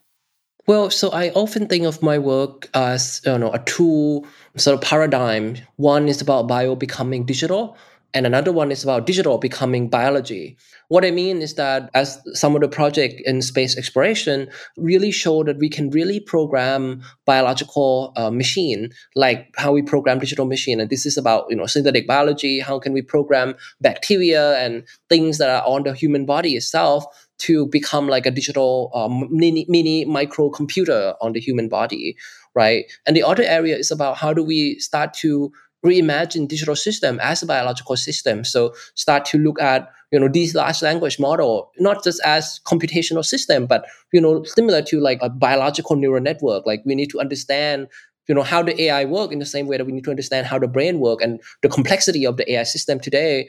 Well, 0.66 0.90
so 0.90 1.10
I 1.10 1.30
often 1.30 1.68
think 1.68 1.86
of 1.86 2.02
my 2.02 2.18
work 2.18 2.68
as 2.74 3.20
you 3.24 3.38
know 3.38 3.52
a 3.52 3.60
two 3.60 4.26
sort 4.56 4.74
of 4.74 4.80
paradigm. 4.80 5.56
One 5.76 6.08
is 6.08 6.20
about 6.20 6.48
bio 6.48 6.74
becoming 6.74 7.24
digital, 7.24 7.76
and 8.16 8.24
another 8.24 8.50
one 8.50 8.72
is 8.72 8.82
about 8.82 9.04
digital 9.04 9.36
becoming 9.36 9.90
biology. 9.90 10.56
What 10.88 11.04
I 11.04 11.10
mean 11.10 11.42
is 11.42 11.54
that 11.56 11.90
as 11.92 12.18
some 12.32 12.54
of 12.54 12.62
the 12.62 12.68
project 12.68 13.20
in 13.26 13.42
space 13.42 13.76
exploration 13.76 14.48
really 14.78 15.10
show 15.10 15.44
that 15.44 15.58
we 15.58 15.68
can 15.68 15.90
really 15.90 16.20
program 16.20 17.02
biological 17.26 18.14
uh, 18.16 18.30
machine, 18.30 18.88
like 19.14 19.52
how 19.58 19.72
we 19.72 19.82
program 19.82 20.18
digital 20.18 20.46
machine. 20.46 20.80
And 20.80 20.88
this 20.88 21.04
is 21.04 21.18
about, 21.18 21.44
you 21.50 21.56
know, 21.56 21.66
synthetic 21.66 22.06
biology. 22.06 22.58
How 22.58 22.78
can 22.78 22.94
we 22.94 23.02
program 23.02 23.54
bacteria 23.82 24.56
and 24.64 24.84
things 25.10 25.36
that 25.36 25.50
are 25.50 25.66
on 25.66 25.82
the 25.82 25.92
human 25.92 26.24
body 26.24 26.56
itself 26.56 27.04
to 27.38 27.66
become 27.66 28.08
like 28.08 28.24
a 28.24 28.30
digital 28.30 28.90
um, 28.94 29.28
mini, 29.30 29.66
mini 29.68 30.06
micro 30.06 30.48
computer 30.48 31.12
on 31.20 31.32
the 31.32 31.40
human 31.40 31.68
body, 31.68 32.16
right? 32.54 32.90
And 33.04 33.14
the 33.14 33.22
other 33.22 33.42
area 33.42 33.76
is 33.76 33.90
about 33.90 34.16
how 34.16 34.32
do 34.32 34.42
we 34.42 34.78
start 34.78 35.12
to 35.20 35.52
reimagine 35.86 36.48
digital 36.48 36.76
system 36.76 37.18
as 37.20 37.42
a 37.42 37.46
biological 37.46 37.96
system. 37.96 38.44
So 38.44 38.74
start 38.94 39.24
to 39.26 39.38
look 39.38 39.60
at 39.60 39.88
you 40.12 40.20
know 40.20 40.28
these 40.28 40.54
large 40.54 40.82
language 40.82 41.18
model 41.18 41.70
not 41.78 42.04
just 42.04 42.20
as 42.24 42.60
computational 42.64 43.24
system, 43.24 43.66
but 43.66 43.86
you 44.12 44.20
know 44.20 44.44
similar 44.44 44.82
to 44.82 45.00
like 45.00 45.18
a 45.22 45.30
biological 45.30 45.96
neural 45.96 46.22
network. 46.22 46.66
Like 46.66 46.82
we 46.84 46.94
need 46.94 47.10
to 47.10 47.20
understand 47.20 47.88
you 48.28 48.34
know 48.34 48.42
how 48.42 48.62
the 48.62 48.80
AI 48.82 49.04
work 49.04 49.32
in 49.32 49.38
the 49.38 49.46
same 49.46 49.66
way 49.66 49.76
that 49.76 49.84
we 49.84 49.92
need 49.92 50.04
to 50.04 50.10
understand 50.10 50.46
how 50.46 50.58
the 50.58 50.68
brain 50.68 50.98
work 51.00 51.22
and 51.22 51.40
the 51.62 51.68
complexity 51.68 52.26
of 52.26 52.36
the 52.36 52.52
AI 52.52 52.64
system 52.64 53.00
today. 53.00 53.48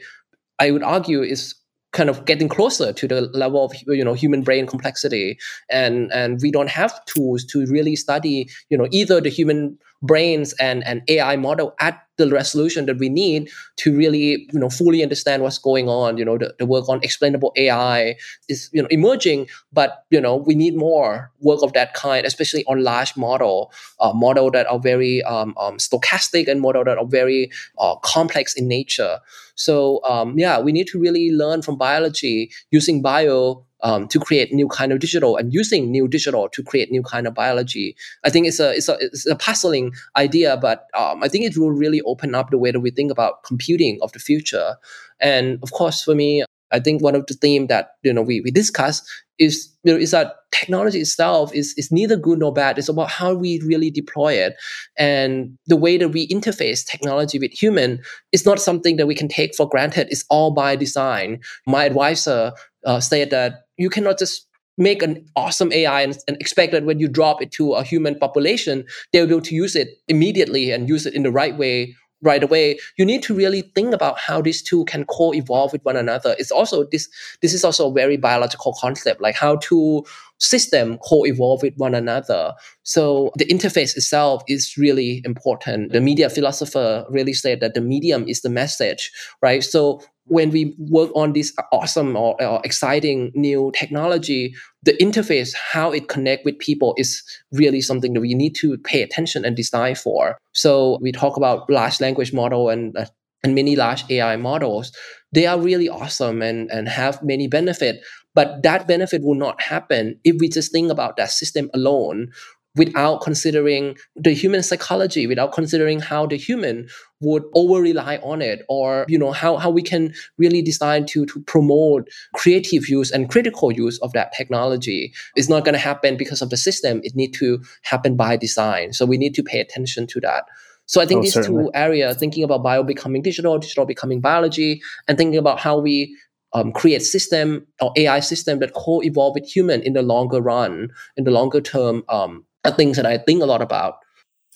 I 0.60 0.70
would 0.70 0.82
argue 0.82 1.22
is 1.22 1.54
kind 1.92 2.10
of 2.10 2.24
getting 2.26 2.48
closer 2.48 2.92
to 2.92 3.08
the 3.08 3.22
level 3.32 3.64
of 3.64 3.72
you 3.86 4.04
know 4.04 4.14
human 4.14 4.42
brain 4.42 4.66
complexity 4.66 5.38
and 5.70 6.12
and 6.12 6.40
we 6.42 6.50
don't 6.50 6.68
have 6.68 7.04
tools 7.06 7.44
to 7.44 7.64
really 7.66 7.96
study 7.96 8.48
you 8.68 8.76
know 8.76 8.86
either 8.90 9.20
the 9.20 9.30
human 9.30 9.78
brains 10.02 10.52
and 10.54 10.84
an 10.86 11.02
AI 11.08 11.36
model 11.36 11.74
at 11.80 12.02
the 12.18 12.28
resolution 12.28 12.86
that 12.86 12.98
we 12.98 13.08
need 13.08 13.48
to 13.76 13.96
really 13.96 14.48
you 14.52 14.58
know 14.58 14.68
fully 14.68 15.02
understand 15.02 15.42
what's 15.42 15.58
going 15.58 15.88
on. 15.88 16.18
You 16.18 16.24
know 16.24 16.36
the, 16.36 16.54
the 16.58 16.66
work 16.66 16.88
on 16.88 17.00
explainable 17.02 17.52
ai 17.56 18.16
is 18.48 18.68
you 18.72 18.82
know 18.82 18.88
emerging 18.90 19.48
but 19.72 20.04
you 20.10 20.20
know 20.20 20.36
we 20.36 20.54
need 20.54 20.76
more 20.76 21.30
work 21.40 21.62
of 21.62 21.72
that 21.72 21.94
kind 21.94 22.26
especially 22.26 22.64
on 22.66 22.82
large 22.82 23.16
model 23.16 23.72
uh, 24.00 24.12
model 24.12 24.50
that 24.50 24.66
are 24.66 24.78
very 24.78 25.22
um, 25.22 25.54
um, 25.58 25.78
stochastic 25.78 26.48
and 26.48 26.60
model 26.60 26.84
that 26.84 26.98
are 26.98 27.06
very 27.06 27.50
uh, 27.78 27.94
complex 27.96 28.54
in 28.54 28.68
nature. 28.68 29.18
So 29.54 30.02
um, 30.04 30.38
yeah 30.38 30.60
we 30.60 30.72
need 30.72 30.88
to 30.88 31.00
really 31.00 31.30
learn 31.30 31.62
from 31.62 31.76
biology 31.76 32.50
using 32.70 33.00
bio 33.00 33.64
um, 33.82 34.08
to 34.08 34.18
create 34.18 34.52
new 34.52 34.68
kind 34.68 34.92
of 34.92 34.98
digital 34.98 35.36
and 35.36 35.52
using 35.52 35.90
new 35.90 36.08
digital 36.08 36.48
to 36.50 36.62
create 36.62 36.90
new 36.90 37.02
kind 37.02 37.26
of 37.26 37.34
biology. 37.34 37.96
I 38.24 38.30
think 38.30 38.46
it's 38.46 38.60
a 38.60 38.72
it's 38.72 38.88
a, 38.88 38.96
it's 39.00 39.26
a 39.26 39.36
puzzling 39.36 39.92
idea, 40.16 40.56
but 40.56 40.86
um, 40.94 41.22
I 41.22 41.28
think 41.28 41.44
it 41.44 41.56
will 41.56 41.70
really 41.70 42.00
open 42.02 42.34
up 42.34 42.50
the 42.50 42.58
way 42.58 42.70
that 42.70 42.80
we 42.80 42.90
think 42.90 43.10
about 43.10 43.44
computing 43.44 43.98
of 44.02 44.12
the 44.12 44.18
future. 44.18 44.76
And 45.20 45.58
of 45.62 45.72
course, 45.72 46.02
for 46.02 46.14
me, 46.14 46.44
I 46.70 46.80
think 46.80 47.02
one 47.02 47.14
of 47.14 47.26
the 47.26 47.34
themes 47.34 47.68
that 47.68 47.92
you 48.02 48.12
know 48.12 48.22
we, 48.22 48.40
we 48.40 48.50
discuss 48.50 49.02
is 49.38 49.72
you 49.84 49.92
know, 49.92 49.98
is 49.98 50.10
that 50.10 50.34
technology 50.50 51.00
itself 51.00 51.54
is 51.54 51.74
is 51.76 51.92
neither 51.92 52.16
good 52.16 52.40
nor 52.40 52.52
bad. 52.52 52.78
It's 52.78 52.88
about 52.88 53.10
how 53.10 53.34
we 53.34 53.60
really 53.60 53.90
deploy 53.90 54.34
it, 54.34 54.54
and 54.98 55.56
the 55.66 55.76
way 55.76 55.96
that 55.96 56.10
we 56.10 56.28
interface 56.28 56.84
technology 56.84 57.38
with 57.38 57.52
human 57.52 58.00
is 58.32 58.44
not 58.44 58.60
something 58.60 58.96
that 58.96 59.06
we 59.06 59.14
can 59.14 59.28
take 59.28 59.54
for 59.54 59.68
granted. 59.68 60.08
It's 60.10 60.24
all 60.28 60.50
by 60.50 60.76
design. 60.76 61.40
My 61.66 61.84
advisor 61.84 62.52
uh, 62.84 63.00
said 63.00 63.30
that 63.30 63.62
you 63.76 63.90
cannot 63.90 64.18
just 64.18 64.46
make 64.76 65.02
an 65.02 65.24
awesome 65.34 65.72
AI 65.72 66.02
and, 66.02 66.16
and, 66.28 66.40
expect 66.40 66.70
that 66.72 66.84
when 66.84 67.00
you 67.00 67.08
drop 67.08 67.42
it 67.42 67.50
to 67.50 67.72
a 67.72 67.82
human 67.82 68.16
population, 68.16 68.84
they'll 69.12 69.26
be 69.26 69.32
able 69.32 69.42
to 69.42 69.54
use 69.54 69.74
it 69.74 69.88
immediately 70.06 70.70
and 70.70 70.88
use 70.88 71.04
it 71.04 71.14
in 71.14 71.24
the 71.24 71.32
right 71.32 71.58
way 71.58 71.94
right 72.22 72.42
away. 72.42 72.78
You 72.96 73.04
need 73.04 73.22
to 73.24 73.34
really 73.34 73.62
think 73.74 73.94
about 73.94 74.18
how 74.18 74.40
these 74.40 74.62
two 74.62 74.84
can 74.86 75.04
co-evolve 75.04 75.72
with 75.72 75.84
one 75.84 75.96
another. 75.96 76.34
It's 76.38 76.50
also 76.50 76.84
this 76.90 77.08
this 77.42 77.54
is 77.54 77.64
also 77.64 77.90
a 77.90 77.92
very 77.92 78.16
biological 78.16 78.74
concept, 78.80 79.20
like 79.20 79.34
how 79.34 79.56
two 79.56 80.04
system 80.38 80.98
co-evolve 80.98 81.62
with 81.62 81.74
one 81.76 81.94
another. 81.94 82.54
So 82.82 83.30
the 83.36 83.46
interface 83.46 83.96
itself 83.96 84.42
is 84.48 84.76
really 84.76 85.22
important. 85.24 85.92
The 85.92 86.00
media 86.00 86.30
philosopher 86.30 87.04
really 87.10 87.34
said 87.34 87.60
that 87.60 87.74
the 87.74 87.80
medium 87.80 88.26
is 88.28 88.42
the 88.42 88.50
message, 88.50 89.10
right? 89.42 89.62
So 89.62 90.00
when 90.28 90.50
we 90.50 90.74
work 90.78 91.10
on 91.14 91.32
this 91.32 91.52
awesome 91.72 92.16
or, 92.16 92.40
or, 92.42 92.60
exciting 92.64 93.32
new 93.34 93.72
technology, 93.74 94.54
the 94.82 94.92
interface, 94.94 95.54
how 95.54 95.90
it 95.90 96.08
connect 96.08 96.44
with 96.44 96.58
people 96.58 96.94
is 96.96 97.22
really 97.52 97.80
something 97.80 98.12
that 98.14 98.20
we 98.20 98.34
need 98.34 98.54
to 98.56 98.78
pay 98.78 99.02
attention 99.02 99.44
and 99.44 99.56
design 99.56 99.94
for. 99.94 100.38
So 100.52 100.98
we 101.00 101.12
talk 101.12 101.36
about 101.36 101.68
large 101.70 102.00
language 102.00 102.32
model 102.32 102.68
and 102.68 102.96
uh, 102.96 103.06
and 103.44 103.54
many 103.54 103.76
large 103.76 104.04
AI 104.10 104.36
models. 104.36 104.92
They 105.32 105.46
are 105.46 105.60
really 105.60 105.88
awesome 105.88 106.42
and, 106.42 106.70
and 106.70 106.88
have 106.88 107.22
many 107.22 107.46
benefit, 107.46 108.00
but 108.34 108.62
that 108.62 108.88
benefit 108.88 109.22
will 109.22 109.34
not 109.34 109.60
happen 109.60 110.18
if 110.24 110.36
we 110.40 110.48
just 110.48 110.72
think 110.72 110.90
about 110.90 111.16
that 111.16 111.30
system 111.30 111.70
alone 111.74 112.32
without 112.78 113.20
considering 113.20 113.96
the 114.16 114.32
human 114.32 114.62
psychology, 114.62 115.26
without 115.26 115.52
considering 115.52 116.00
how 116.00 116.26
the 116.26 116.36
human 116.36 116.88
would 117.20 117.42
over 117.54 117.82
rely 117.82 118.16
on 118.22 118.40
it, 118.40 118.62
or 118.68 119.04
you 119.08 119.18
know 119.18 119.32
how, 119.32 119.56
how 119.56 119.68
we 119.68 119.82
can 119.82 120.14
really 120.38 120.62
design 120.62 121.04
to 121.06 121.26
to 121.26 121.40
promote 121.42 122.08
creative 122.34 122.88
use 122.88 123.10
and 123.10 123.28
critical 123.28 123.72
use 123.72 123.98
of 123.98 124.12
that 124.12 124.32
technology. 124.32 125.12
It's 125.36 125.48
not 125.48 125.64
going 125.64 125.74
to 125.74 125.78
happen 125.78 126.16
because 126.16 126.40
of 126.40 126.50
the 126.50 126.56
system. 126.56 127.00
It 127.02 127.14
need 127.14 127.34
to 127.34 127.60
happen 127.82 128.16
by 128.16 128.36
design. 128.36 128.92
So 128.92 129.04
we 129.04 129.18
need 129.18 129.34
to 129.34 129.42
pay 129.42 129.60
attention 129.60 130.06
to 130.06 130.20
that. 130.20 130.44
So 130.86 131.02
I 131.02 131.06
think 131.06 131.18
oh, 131.18 131.22
these 131.22 131.34
certainly. 131.34 131.64
two 131.64 131.70
areas, 131.74 132.16
thinking 132.16 132.44
about 132.44 132.62
bio 132.62 132.82
becoming 132.82 133.20
digital, 133.20 133.58
digital 133.58 133.84
becoming 133.84 134.22
biology, 134.22 134.80
and 135.06 135.18
thinking 135.18 135.38
about 135.38 135.60
how 135.60 135.78
we 135.78 136.16
um, 136.54 136.72
create 136.72 137.02
system 137.02 137.66
or 137.80 137.92
AI 137.96 138.20
system 138.20 138.58
that 138.60 138.72
co-evolve 138.72 139.34
with 139.34 139.44
human 139.44 139.82
in 139.82 139.92
the 139.92 140.02
longer 140.02 140.40
run, 140.40 140.88
in 141.16 141.24
the 141.24 141.30
longer 141.30 141.60
term, 141.60 142.04
um, 142.08 142.44
are 142.68 142.76
things 142.76 142.96
that 142.96 143.06
I 143.06 143.18
think 143.18 143.42
a 143.42 143.46
lot 143.46 143.62
about. 143.62 143.96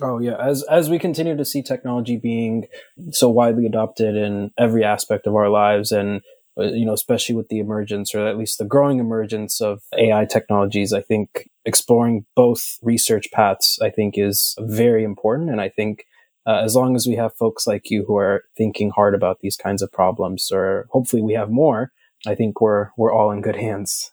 Oh 0.00 0.18
yeah, 0.18 0.36
as 0.36 0.64
as 0.64 0.88
we 0.90 0.98
continue 0.98 1.36
to 1.36 1.44
see 1.44 1.62
technology 1.62 2.16
being 2.16 2.66
so 3.10 3.28
widely 3.28 3.66
adopted 3.66 4.16
in 4.16 4.50
every 4.58 4.84
aspect 4.84 5.26
of 5.26 5.34
our 5.34 5.48
lives, 5.48 5.92
and 5.92 6.22
uh, 6.58 6.64
you 6.64 6.84
know, 6.84 6.92
especially 6.92 7.34
with 7.34 7.48
the 7.48 7.58
emergence 7.58 8.14
or 8.14 8.26
at 8.26 8.36
least 8.36 8.58
the 8.58 8.64
growing 8.64 8.98
emergence 8.98 9.60
of 9.60 9.82
AI 9.96 10.24
technologies, 10.24 10.92
I 10.92 11.00
think 11.00 11.48
exploring 11.64 12.26
both 12.34 12.78
research 12.82 13.26
paths, 13.32 13.78
I 13.80 13.90
think, 13.90 14.18
is 14.18 14.54
very 14.60 15.04
important. 15.04 15.50
And 15.50 15.60
I 15.60 15.68
think 15.68 16.04
uh, 16.46 16.60
as 16.64 16.74
long 16.74 16.96
as 16.96 17.06
we 17.06 17.14
have 17.14 17.34
folks 17.36 17.66
like 17.66 17.90
you 17.90 18.04
who 18.06 18.16
are 18.16 18.42
thinking 18.56 18.90
hard 18.90 19.14
about 19.14 19.38
these 19.40 19.56
kinds 19.56 19.82
of 19.82 19.92
problems, 19.92 20.50
or 20.52 20.86
hopefully 20.90 21.22
we 21.22 21.34
have 21.34 21.50
more, 21.50 21.92
I 22.26 22.34
think 22.34 22.60
we're 22.60 22.90
we're 22.96 23.12
all 23.12 23.30
in 23.30 23.40
good 23.40 23.56
hands. 23.56 24.10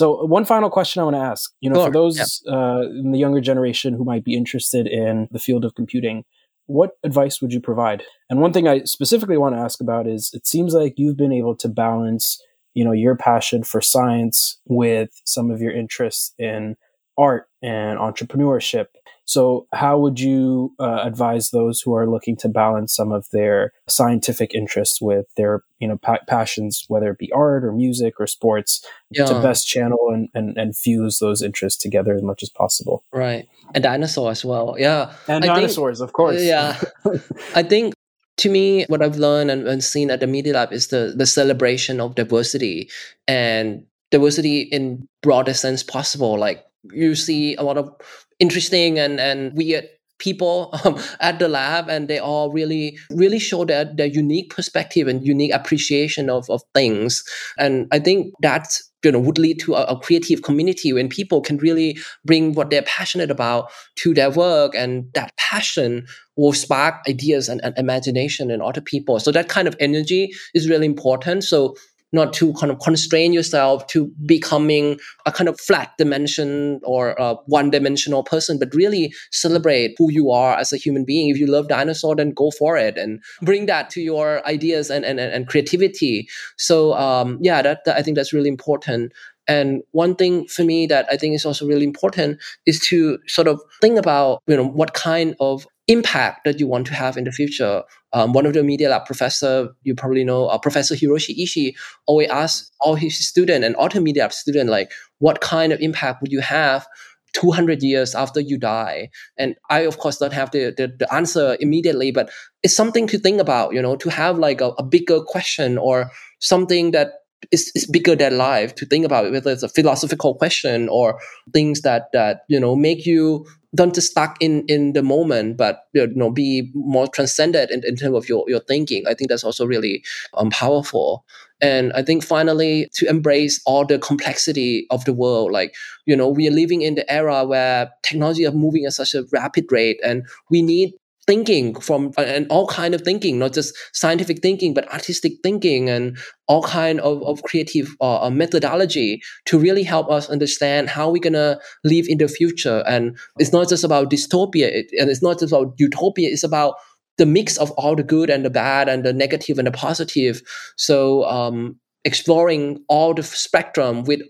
So, 0.00 0.24
one 0.24 0.46
final 0.46 0.70
question 0.70 1.02
I 1.02 1.04
want 1.04 1.16
to 1.16 1.20
ask, 1.20 1.52
you 1.60 1.68
know, 1.68 1.76
sure. 1.76 1.86
for 1.88 1.92
those 1.92 2.42
yeah. 2.46 2.54
uh, 2.54 2.80
in 2.84 3.12
the 3.12 3.18
younger 3.18 3.42
generation 3.42 3.92
who 3.92 4.02
might 4.02 4.24
be 4.24 4.34
interested 4.34 4.86
in 4.86 5.28
the 5.30 5.38
field 5.38 5.62
of 5.62 5.74
computing, 5.74 6.24
what 6.64 6.92
advice 7.04 7.42
would 7.42 7.52
you 7.52 7.60
provide? 7.60 8.02
And 8.30 8.40
one 8.40 8.54
thing 8.54 8.66
I 8.66 8.84
specifically 8.84 9.36
want 9.36 9.56
to 9.56 9.60
ask 9.60 9.78
about 9.78 10.06
is 10.06 10.30
it 10.32 10.46
seems 10.46 10.72
like 10.72 10.94
you've 10.96 11.18
been 11.18 11.34
able 11.34 11.54
to 11.56 11.68
balance, 11.68 12.42
you 12.72 12.82
know, 12.82 12.92
your 12.92 13.14
passion 13.14 13.62
for 13.62 13.82
science 13.82 14.58
with 14.64 15.10
some 15.26 15.50
of 15.50 15.60
your 15.60 15.72
interests 15.72 16.32
in 16.38 16.78
art 17.18 17.50
and 17.60 17.98
entrepreneurship 17.98 18.86
so, 19.30 19.68
how 19.72 19.96
would 19.96 20.18
you 20.18 20.74
uh, 20.80 21.02
advise 21.04 21.50
those 21.50 21.80
who 21.80 21.94
are 21.94 22.10
looking 22.10 22.34
to 22.38 22.48
balance 22.48 22.92
some 22.92 23.12
of 23.12 23.28
their 23.30 23.72
scientific 23.88 24.52
interests 24.56 25.00
with 25.00 25.26
their, 25.36 25.62
you 25.78 25.86
know, 25.86 25.98
pa- 25.98 26.18
passions, 26.26 26.84
whether 26.88 27.12
it 27.12 27.18
be 27.18 27.30
art 27.30 27.64
or 27.64 27.70
music 27.70 28.14
or 28.18 28.26
sports, 28.26 28.84
yeah. 29.08 29.26
to 29.26 29.40
best 29.40 29.68
channel 29.68 30.10
and, 30.12 30.30
and, 30.34 30.58
and 30.58 30.76
fuse 30.76 31.20
those 31.20 31.42
interests 31.42 31.80
together 31.80 32.16
as 32.16 32.22
much 32.22 32.42
as 32.42 32.48
possible? 32.48 33.04
Right, 33.12 33.48
and 33.72 33.84
dinosaurs 33.84 34.38
as 34.38 34.44
well. 34.44 34.74
Yeah, 34.76 35.14
and 35.28 35.44
I 35.44 35.54
dinosaurs, 35.54 35.98
think, 35.98 36.08
of 36.08 36.12
course. 36.12 36.42
Yeah, 36.42 36.80
I 37.54 37.62
think 37.62 37.94
to 38.38 38.50
me, 38.50 38.84
what 38.88 39.00
I've 39.00 39.16
learned 39.16 39.52
and, 39.52 39.68
and, 39.68 39.84
seen 39.84 40.10
at 40.10 40.18
the 40.18 40.26
Media 40.26 40.54
Lab 40.54 40.72
is 40.72 40.88
the 40.88 41.14
the 41.16 41.26
celebration 41.26 42.00
of 42.00 42.16
diversity 42.16 42.90
and 43.28 43.86
diversity 44.10 44.62
in 44.62 45.06
broadest 45.22 45.62
sense 45.62 45.84
possible. 45.84 46.36
Like 46.36 46.64
you 46.84 47.14
see 47.14 47.54
a 47.56 47.62
lot 47.62 47.78
of 47.78 47.90
interesting 48.38 48.98
and, 48.98 49.20
and 49.20 49.56
weird 49.56 49.86
people 50.18 50.70
um, 50.84 50.98
at 51.20 51.38
the 51.38 51.48
lab 51.48 51.88
and 51.88 52.06
they 52.06 52.18
all 52.18 52.52
really 52.52 52.96
really 53.10 53.38
show 53.38 53.64
their, 53.64 53.84
their 53.84 54.06
unique 54.06 54.54
perspective 54.54 55.08
and 55.08 55.26
unique 55.26 55.52
appreciation 55.52 56.30
of, 56.30 56.48
of 56.48 56.62
things. 56.74 57.24
And 57.58 57.88
i 57.90 57.98
think 57.98 58.32
that 58.42 58.68
you 59.04 59.10
know 59.10 59.18
would 59.18 59.38
lead 59.38 59.58
to 59.60 59.74
a, 59.74 59.84
a, 59.84 59.98
creative 59.98 60.42
community 60.42 60.92
when 60.92 61.08
people 61.08 61.40
can 61.40 61.56
really 61.58 61.98
bring 62.24 62.52
what 62.52 62.70
they're 62.70 62.82
passionate 62.82 63.30
about 63.30 63.70
to 63.96 64.12
their 64.12 64.30
work 64.30 64.74
and 64.74 65.10
that 65.14 65.34
passion 65.36 66.06
will 66.36 66.52
spark 66.52 66.94
ideas 67.08 67.48
and, 67.48 67.60
and 67.64 67.76
imagination 67.76 68.50
in 68.50 68.62
other 68.62 68.80
people. 68.80 69.20
So 69.20 69.32
that 69.32 69.48
kind 69.48 69.68
of 69.68 69.76
energy 69.80 70.32
is 70.54 70.68
really 70.68 70.86
important. 70.86 71.44
So 71.44 71.76
not 72.12 72.32
to 72.34 72.52
kind 72.54 72.72
of 72.72 72.78
constrain 72.80 73.32
yourself 73.32 73.86
to 73.88 74.10
becoming 74.26 74.98
a 75.26 75.32
kind 75.32 75.48
of 75.48 75.60
flat 75.60 75.92
dimension 75.98 76.80
or 76.82 77.10
a 77.18 77.34
one 77.46 77.70
dimensional 77.70 78.22
person, 78.22 78.58
but 78.58 78.74
really 78.74 79.12
celebrate 79.30 79.94
who 79.98 80.10
you 80.10 80.30
are 80.30 80.56
as 80.56 80.72
a 80.72 80.76
human 80.76 81.04
being. 81.04 81.28
If 81.28 81.38
you 81.38 81.46
love 81.46 81.68
dinosaur, 81.68 82.16
then 82.16 82.32
go 82.32 82.50
for 82.50 82.76
it 82.76 82.96
and 82.96 83.22
bring 83.42 83.66
that 83.66 83.90
to 83.90 84.00
your 84.00 84.46
ideas 84.46 84.90
and, 84.90 85.04
and, 85.04 85.20
and 85.20 85.46
creativity. 85.46 86.28
So, 86.56 86.94
um, 86.94 87.38
yeah, 87.40 87.62
that, 87.62 87.84
that 87.84 87.96
I 87.96 88.02
think 88.02 88.16
that's 88.16 88.32
really 88.32 88.48
important. 88.48 89.12
And 89.46 89.82
one 89.90 90.14
thing 90.14 90.46
for 90.46 90.64
me 90.64 90.86
that 90.86 91.06
I 91.10 91.16
think 91.16 91.34
is 91.34 91.44
also 91.44 91.66
really 91.66 91.84
important 91.84 92.38
is 92.66 92.78
to 92.86 93.18
sort 93.26 93.48
of 93.48 93.60
think 93.80 93.98
about, 93.98 94.42
you 94.46 94.56
know, 94.56 94.66
what 94.66 94.94
kind 94.94 95.34
of 95.40 95.66
impact 95.90 96.44
that 96.44 96.60
you 96.60 96.66
want 96.66 96.86
to 96.86 96.94
have 96.94 97.16
in 97.16 97.24
the 97.24 97.32
future. 97.32 97.82
Um, 98.12 98.32
one 98.32 98.46
of 98.46 98.54
the 98.54 98.62
media 98.62 98.88
lab 98.90 99.06
professor 99.06 99.70
you 99.82 99.94
probably 99.94 100.24
know, 100.24 100.46
uh, 100.46 100.58
Professor 100.58 100.94
Hiroshi 100.94 101.36
Ishii, 101.36 101.74
always 102.06 102.28
asks 102.28 102.70
all 102.80 102.94
his 102.94 103.18
student 103.18 103.64
and 103.64 103.74
other 103.76 104.00
media 104.00 104.22
lab 104.22 104.32
student 104.32 104.70
like, 104.70 104.92
what 105.18 105.40
kind 105.40 105.72
of 105.72 105.80
impact 105.80 106.22
would 106.22 106.32
you 106.32 106.40
have 106.40 106.86
200 107.32 107.82
years 107.82 108.14
after 108.16 108.40
you 108.40 108.58
die 108.58 109.08
and 109.38 109.54
i 109.68 109.80
of 109.80 109.98
course 109.98 110.18
don't 110.18 110.32
have 110.32 110.50
the, 110.50 110.74
the, 110.76 110.92
the, 110.98 111.14
answer 111.14 111.56
immediately 111.60 112.10
but 112.10 112.28
it's 112.64 112.74
something 112.74 113.06
to 113.06 113.20
think 113.20 113.40
about 113.40 113.72
you 113.72 113.80
know 113.80 113.94
to 113.94 114.10
have 114.10 114.36
like 114.36 114.60
a, 114.60 114.70
a 114.78 114.82
bigger 114.82 115.20
question 115.20 115.78
or 115.78 116.10
something 116.40 116.90
that 116.90 117.19
is, 117.50 117.72
is 117.74 117.86
bigger 117.86 118.14
than 118.14 118.38
life 118.38 118.74
to 118.76 118.86
think 118.86 119.04
about 119.04 119.30
whether 119.30 119.50
it's 119.50 119.62
a 119.62 119.68
philosophical 119.68 120.34
question 120.34 120.88
or 120.88 121.18
things 121.52 121.82
that 121.82 122.12
that 122.12 122.42
you 122.48 122.60
know 122.60 122.76
make 122.76 123.06
you 123.06 123.46
don't 123.74 123.94
just 123.94 124.10
stuck 124.10 124.36
in 124.40 124.64
in 124.66 124.92
the 124.92 125.02
moment 125.02 125.56
but 125.56 125.84
you 125.92 126.06
know 126.08 126.30
be 126.30 126.70
more 126.74 127.06
transcendent 127.06 127.70
in, 127.70 127.82
in 127.84 127.96
terms 127.96 128.16
of 128.16 128.28
your 128.28 128.44
your 128.48 128.60
thinking. 128.60 129.04
I 129.06 129.14
think 129.14 129.30
that's 129.30 129.44
also 129.44 129.66
really 129.66 130.04
um, 130.34 130.50
powerful. 130.50 131.24
And 131.62 131.92
i 131.92 132.02
think 132.02 132.24
finally 132.24 132.88
to 132.94 133.06
embrace 133.06 133.60
all 133.66 133.84
the 133.84 133.98
complexity 133.98 134.86
of 134.90 135.04
the 135.04 135.12
world 135.12 135.52
like 135.52 135.74
you 136.06 136.16
know 136.16 136.26
we 136.26 136.48
are 136.48 136.50
living 136.50 136.80
in 136.80 136.94
the 136.94 137.04
era 137.12 137.44
where 137.44 137.90
technology 138.02 138.46
are 138.46 138.52
moving 138.52 138.86
at 138.86 138.94
such 138.94 139.14
a 139.14 139.24
rapid 139.30 139.70
rate 139.70 140.00
and 140.02 140.26
we 140.48 140.62
need 140.62 140.94
thinking 141.30 141.80
from 141.80 142.10
uh, 142.18 142.22
and 142.22 142.48
all 142.50 142.66
kind 142.66 142.92
of 142.92 143.02
thinking 143.02 143.38
not 143.38 143.52
just 143.52 143.72
scientific 143.92 144.42
thinking 144.42 144.74
but 144.74 144.92
artistic 144.92 145.34
thinking 145.44 145.88
and 145.88 146.18
all 146.48 146.64
kind 146.64 146.98
of, 147.02 147.22
of 147.22 147.40
creative 147.44 147.94
uh, 148.00 148.22
uh, 148.22 148.30
methodology 148.30 149.22
to 149.44 149.56
really 149.56 149.84
help 149.84 150.10
us 150.10 150.28
understand 150.28 150.88
how 150.88 151.08
we're 151.08 151.22
gonna 151.22 151.56
live 151.84 152.06
in 152.08 152.18
the 152.18 152.26
future. 152.26 152.82
And 152.84 153.16
it's 153.38 153.52
not 153.52 153.68
just 153.68 153.84
about 153.84 154.10
dystopia 154.10 154.66
it, 154.66 154.86
and 154.98 155.08
it's 155.08 155.22
not 155.22 155.38
just 155.38 155.52
about 155.52 155.74
utopia 155.78 156.28
it's 156.28 156.42
about 156.42 156.74
the 157.16 157.26
mix 157.26 157.56
of 157.58 157.70
all 157.72 157.94
the 157.94 158.02
good 158.02 158.28
and 158.28 158.44
the 158.44 158.50
bad 158.50 158.88
and 158.88 159.04
the 159.04 159.12
negative 159.12 159.56
and 159.58 159.68
the 159.68 159.72
positive. 159.86 160.42
So 160.76 161.22
um, 161.26 161.78
exploring 162.04 162.82
all 162.88 163.14
the 163.14 163.22
spectrum 163.22 164.02
with 164.02 164.20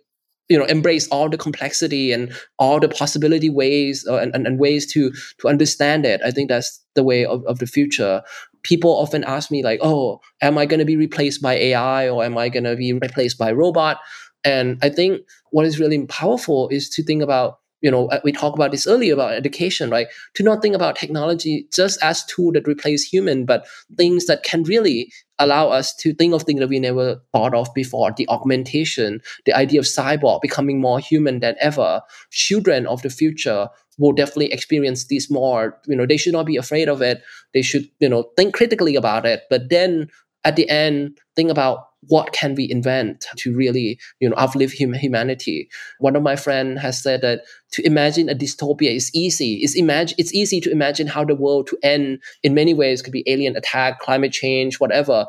you 0.51 0.59
know 0.59 0.67
embrace 0.67 1.09
all 1.09 1.31
the 1.31 1.39
complexity 1.39 2.13
and 2.13 2.35
all 2.59 2.81
the 2.81 2.89
possibility 2.89 3.49
ways 3.49 4.05
uh, 4.07 4.17
and, 4.17 4.35
and, 4.35 4.47
and, 4.47 4.59
ways 4.59 4.85
to 4.93 5.11
to 5.39 5.49
understand 5.49 6.05
it. 6.05 6.21
I 6.23 6.31
think 6.31 6.51
that's 6.51 6.85
the 6.95 7.05
way 7.05 7.25
of, 7.25 7.43
of 7.47 7.61
the 7.61 7.67
future. 7.67 8.23
People 8.63 8.91
often 8.91 9.25
ask 9.25 9.51
me 9.51 9.63
like 9.63 9.81
oh 9.83 10.21
am 10.43 10.59
i 10.59 10.67
going 10.67 10.81
to 10.81 10.85
be 10.85 10.97
replaced 10.97 11.41
by 11.41 11.55
ai 11.55 12.11
or 12.11 12.23
am 12.25 12.37
i 12.37 12.51
going 12.51 12.65
to 12.65 12.77
be 12.77 12.93
replaced 12.93 13.39
by 13.39 13.53
robot? 13.53 13.99
And 14.45 14.79
i 14.83 14.91
think 14.91 15.23
what 15.53 15.65
is 15.65 15.81
really 15.81 16.05
powerful 16.07 16.69
is 16.69 16.91
to 16.91 17.03
think 17.03 17.23
about 17.23 17.60
you 17.81 17.91
know 17.91 18.07
uh, 18.09 18.21
we 18.25 18.33
talked 18.33 18.57
about 18.57 18.71
this 18.71 18.87
earlier 18.87 19.15
about 19.15 19.33
education 19.33 19.91
right 19.91 20.09
to 20.35 20.43
not 20.43 20.63
think 20.63 20.75
about 20.75 20.97
technology 20.97 21.67
just 21.73 22.03
as 22.03 22.25
tool 22.27 22.53
that 22.53 22.67
replace 22.67 23.03
human 23.03 23.45
but 23.45 23.67
things 23.97 24.27
that 24.27 24.43
can 24.43 24.63
really 24.65 25.13
allow 25.39 25.69
us 25.69 25.95
to 25.95 26.13
think 26.15 26.35
of 26.35 26.43
things 26.43 26.61
that 26.61 26.69
we 26.69 26.79
never 26.79 27.21
thought 27.33 27.55
of 27.55 27.73
before 27.75 28.13
the 28.17 28.29
augmentation 28.29 29.21
the 29.47 29.53
idea 29.55 29.81
of 29.81 29.87
cyborg 29.87 30.41
becoming 30.41 30.81
more 30.81 30.99
human 30.99 31.41
than 31.41 31.55
ever 31.61 32.01
children 32.31 32.87
of 32.87 33.03
the 33.03 33.11
future 33.11 33.69
will 33.99 34.13
definitely 34.13 34.51
experience 34.51 35.05
this 35.09 35.31
more. 35.31 35.79
You 35.87 35.95
know, 35.95 36.07
they 36.07 36.17
should 36.17 36.33
not 36.33 36.47
be 36.47 36.57
afraid 36.57 36.89
of 36.89 37.03
it. 37.03 37.23
They 37.53 37.61
should, 37.61 37.85
you 38.01 38.09
know, 38.09 38.31
think 38.37 38.55
critically 38.55 38.97
about 38.97 39.27
it. 39.27 39.43
But 39.51 39.69
then 39.69 40.09
at 40.43 40.57
the 40.57 40.69
end, 40.71 41.19
think 41.37 41.51
about 41.51 41.85
what 42.09 42.33
can 42.33 42.55
we 42.55 42.71
invent 42.71 43.27
to 43.37 43.55
really 43.55 43.99
you 44.21 44.29
know 44.29 44.37
uplift 44.37 44.79
hum- 44.79 44.95
humanity? 44.95 45.69
One 45.99 46.17
of 46.17 46.23
my 46.23 46.37
friends 46.37 46.81
has 46.81 47.03
said 47.03 47.21
that 47.23 47.43
to 47.73 47.87
imagine 47.87 48.29
a 48.29 48.35
dystopia 48.35 48.95
is 48.95 49.11
easy. 49.15 49.57
It's 49.63 49.77
imagine 49.77 50.17
it's 50.19 50.35
easy 50.35 50.61
to 50.61 50.71
imagine 50.71 51.07
how 51.07 51.25
the 51.25 51.35
world 51.35 51.67
to 51.69 51.79
end 51.83 52.23
in 52.43 52.55
many 52.55 52.75
ways. 52.75 53.03
Could 53.03 53.13
be 53.13 53.25
alien 53.27 53.57
attack 53.57 54.01
climate 54.01 54.33
change 54.33 54.81
whatever. 54.81 55.27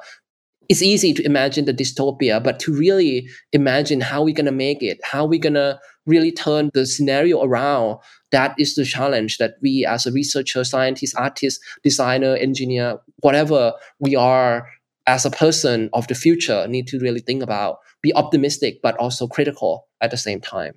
It's 0.69 0.81
easy 0.81 1.13
to 1.13 1.25
imagine 1.25 1.65
the 1.65 1.73
dystopia 1.73 2.41
but 2.41 2.59
to 2.61 2.73
really 2.73 3.27
imagine 3.51 3.99
how 3.99 4.23
we're 4.23 4.33
going 4.33 4.45
to 4.45 4.53
make 4.53 4.81
it 4.81 4.99
how 5.03 5.25
we're 5.25 5.39
going 5.39 5.55
to 5.55 5.77
really 6.05 6.31
turn 6.31 6.71
the 6.73 6.85
scenario 6.85 7.43
around 7.43 7.97
that 8.31 8.55
is 8.57 8.75
the 8.75 8.85
challenge 8.85 9.37
that 9.37 9.55
we 9.61 9.85
as 9.85 10.05
a 10.05 10.11
researcher 10.13 10.63
scientist 10.63 11.13
artist 11.17 11.59
designer 11.83 12.35
engineer 12.35 12.99
whatever 13.19 13.73
we 13.99 14.15
are 14.15 14.65
as 15.07 15.25
a 15.25 15.31
person 15.31 15.89
of 15.93 16.07
the 16.07 16.15
future 16.15 16.67
need 16.67 16.87
to 16.87 16.99
really 16.99 17.19
think 17.19 17.41
about 17.43 17.77
be 18.01 18.13
optimistic 18.13 18.79
but 18.81 18.95
also 18.97 19.27
critical 19.27 19.87
at 20.01 20.11
the 20.11 20.17
same 20.17 20.41
time. 20.41 20.73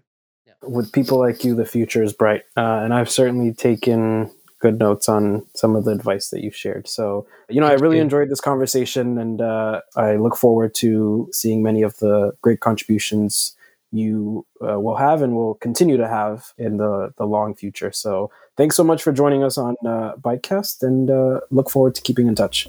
Yeah. 0.46 0.54
with 0.62 0.92
people 0.92 1.18
like 1.18 1.44
you 1.44 1.54
the 1.54 1.66
future 1.66 2.02
is 2.02 2.12
bright 2.12 2.42
uh, 2.56 2.80
and 2.82 2.92
i've 2.92 3.10
certainly 3.10 3.52
taken 3.52 4.30
good 4.60 4.78
notes 4.78 5.10
on 5.10 5.44
some 5.54 5.76
of 5.76 5.84
the 5.84 5.90
advice 5.90 6.30
that 6.30 6.42
you've 6.42 6.56
shared. 6.56 6.88
So 6.88 7.26
you 7.50 7.60
know 7.60 7.66
i 7.66 7.74
really 7.74 7.98
enjoyed 7.98 8.30
this 8.30 8.40
conversation 8.40 9.18
and 9.18 9.40
uh, 9.40 9.82
i 9.96 10.16
look 10.16 10.36
forward 10.36 10.74
to 10.76 11.28
seeing 11.32 11.62
many 11.62 11.82
of 11.82 11.98
the 11.98 12.32
great 12.40 12.60
contributions 12.60 13.54
you 13.94 14.44
uh, 14.66 14.80
will 14.80 14.96
have 14.96 15.22
and 15.22 15.36
will 15.36 15.54
continue 15.54 15.96
to 15.96 16.08
have 16.08 16.52
in 16.58 16.78
the, 16.78 17.12
the 17.16 17.24
long 17.24 17.54
future. 17.54 17.92
So 17.92 18.30
thanks 18.56 18.76
so 18.76 18.82
much 18.82 19.02
for 19.02 19.12
joining 19.12 19.44
us 19.44 19.56
on 19.56 19.76
uh, 19.86 20.14
bytecast 20.16 20.82
and 20.82 21.08
uh, 21.10 21.40
look 21.50 21.70
forward 21.70 21.94
to 21.94 22.02
keeping 22.02 22.26
in 22.26 22.34
touch 22.34 22.66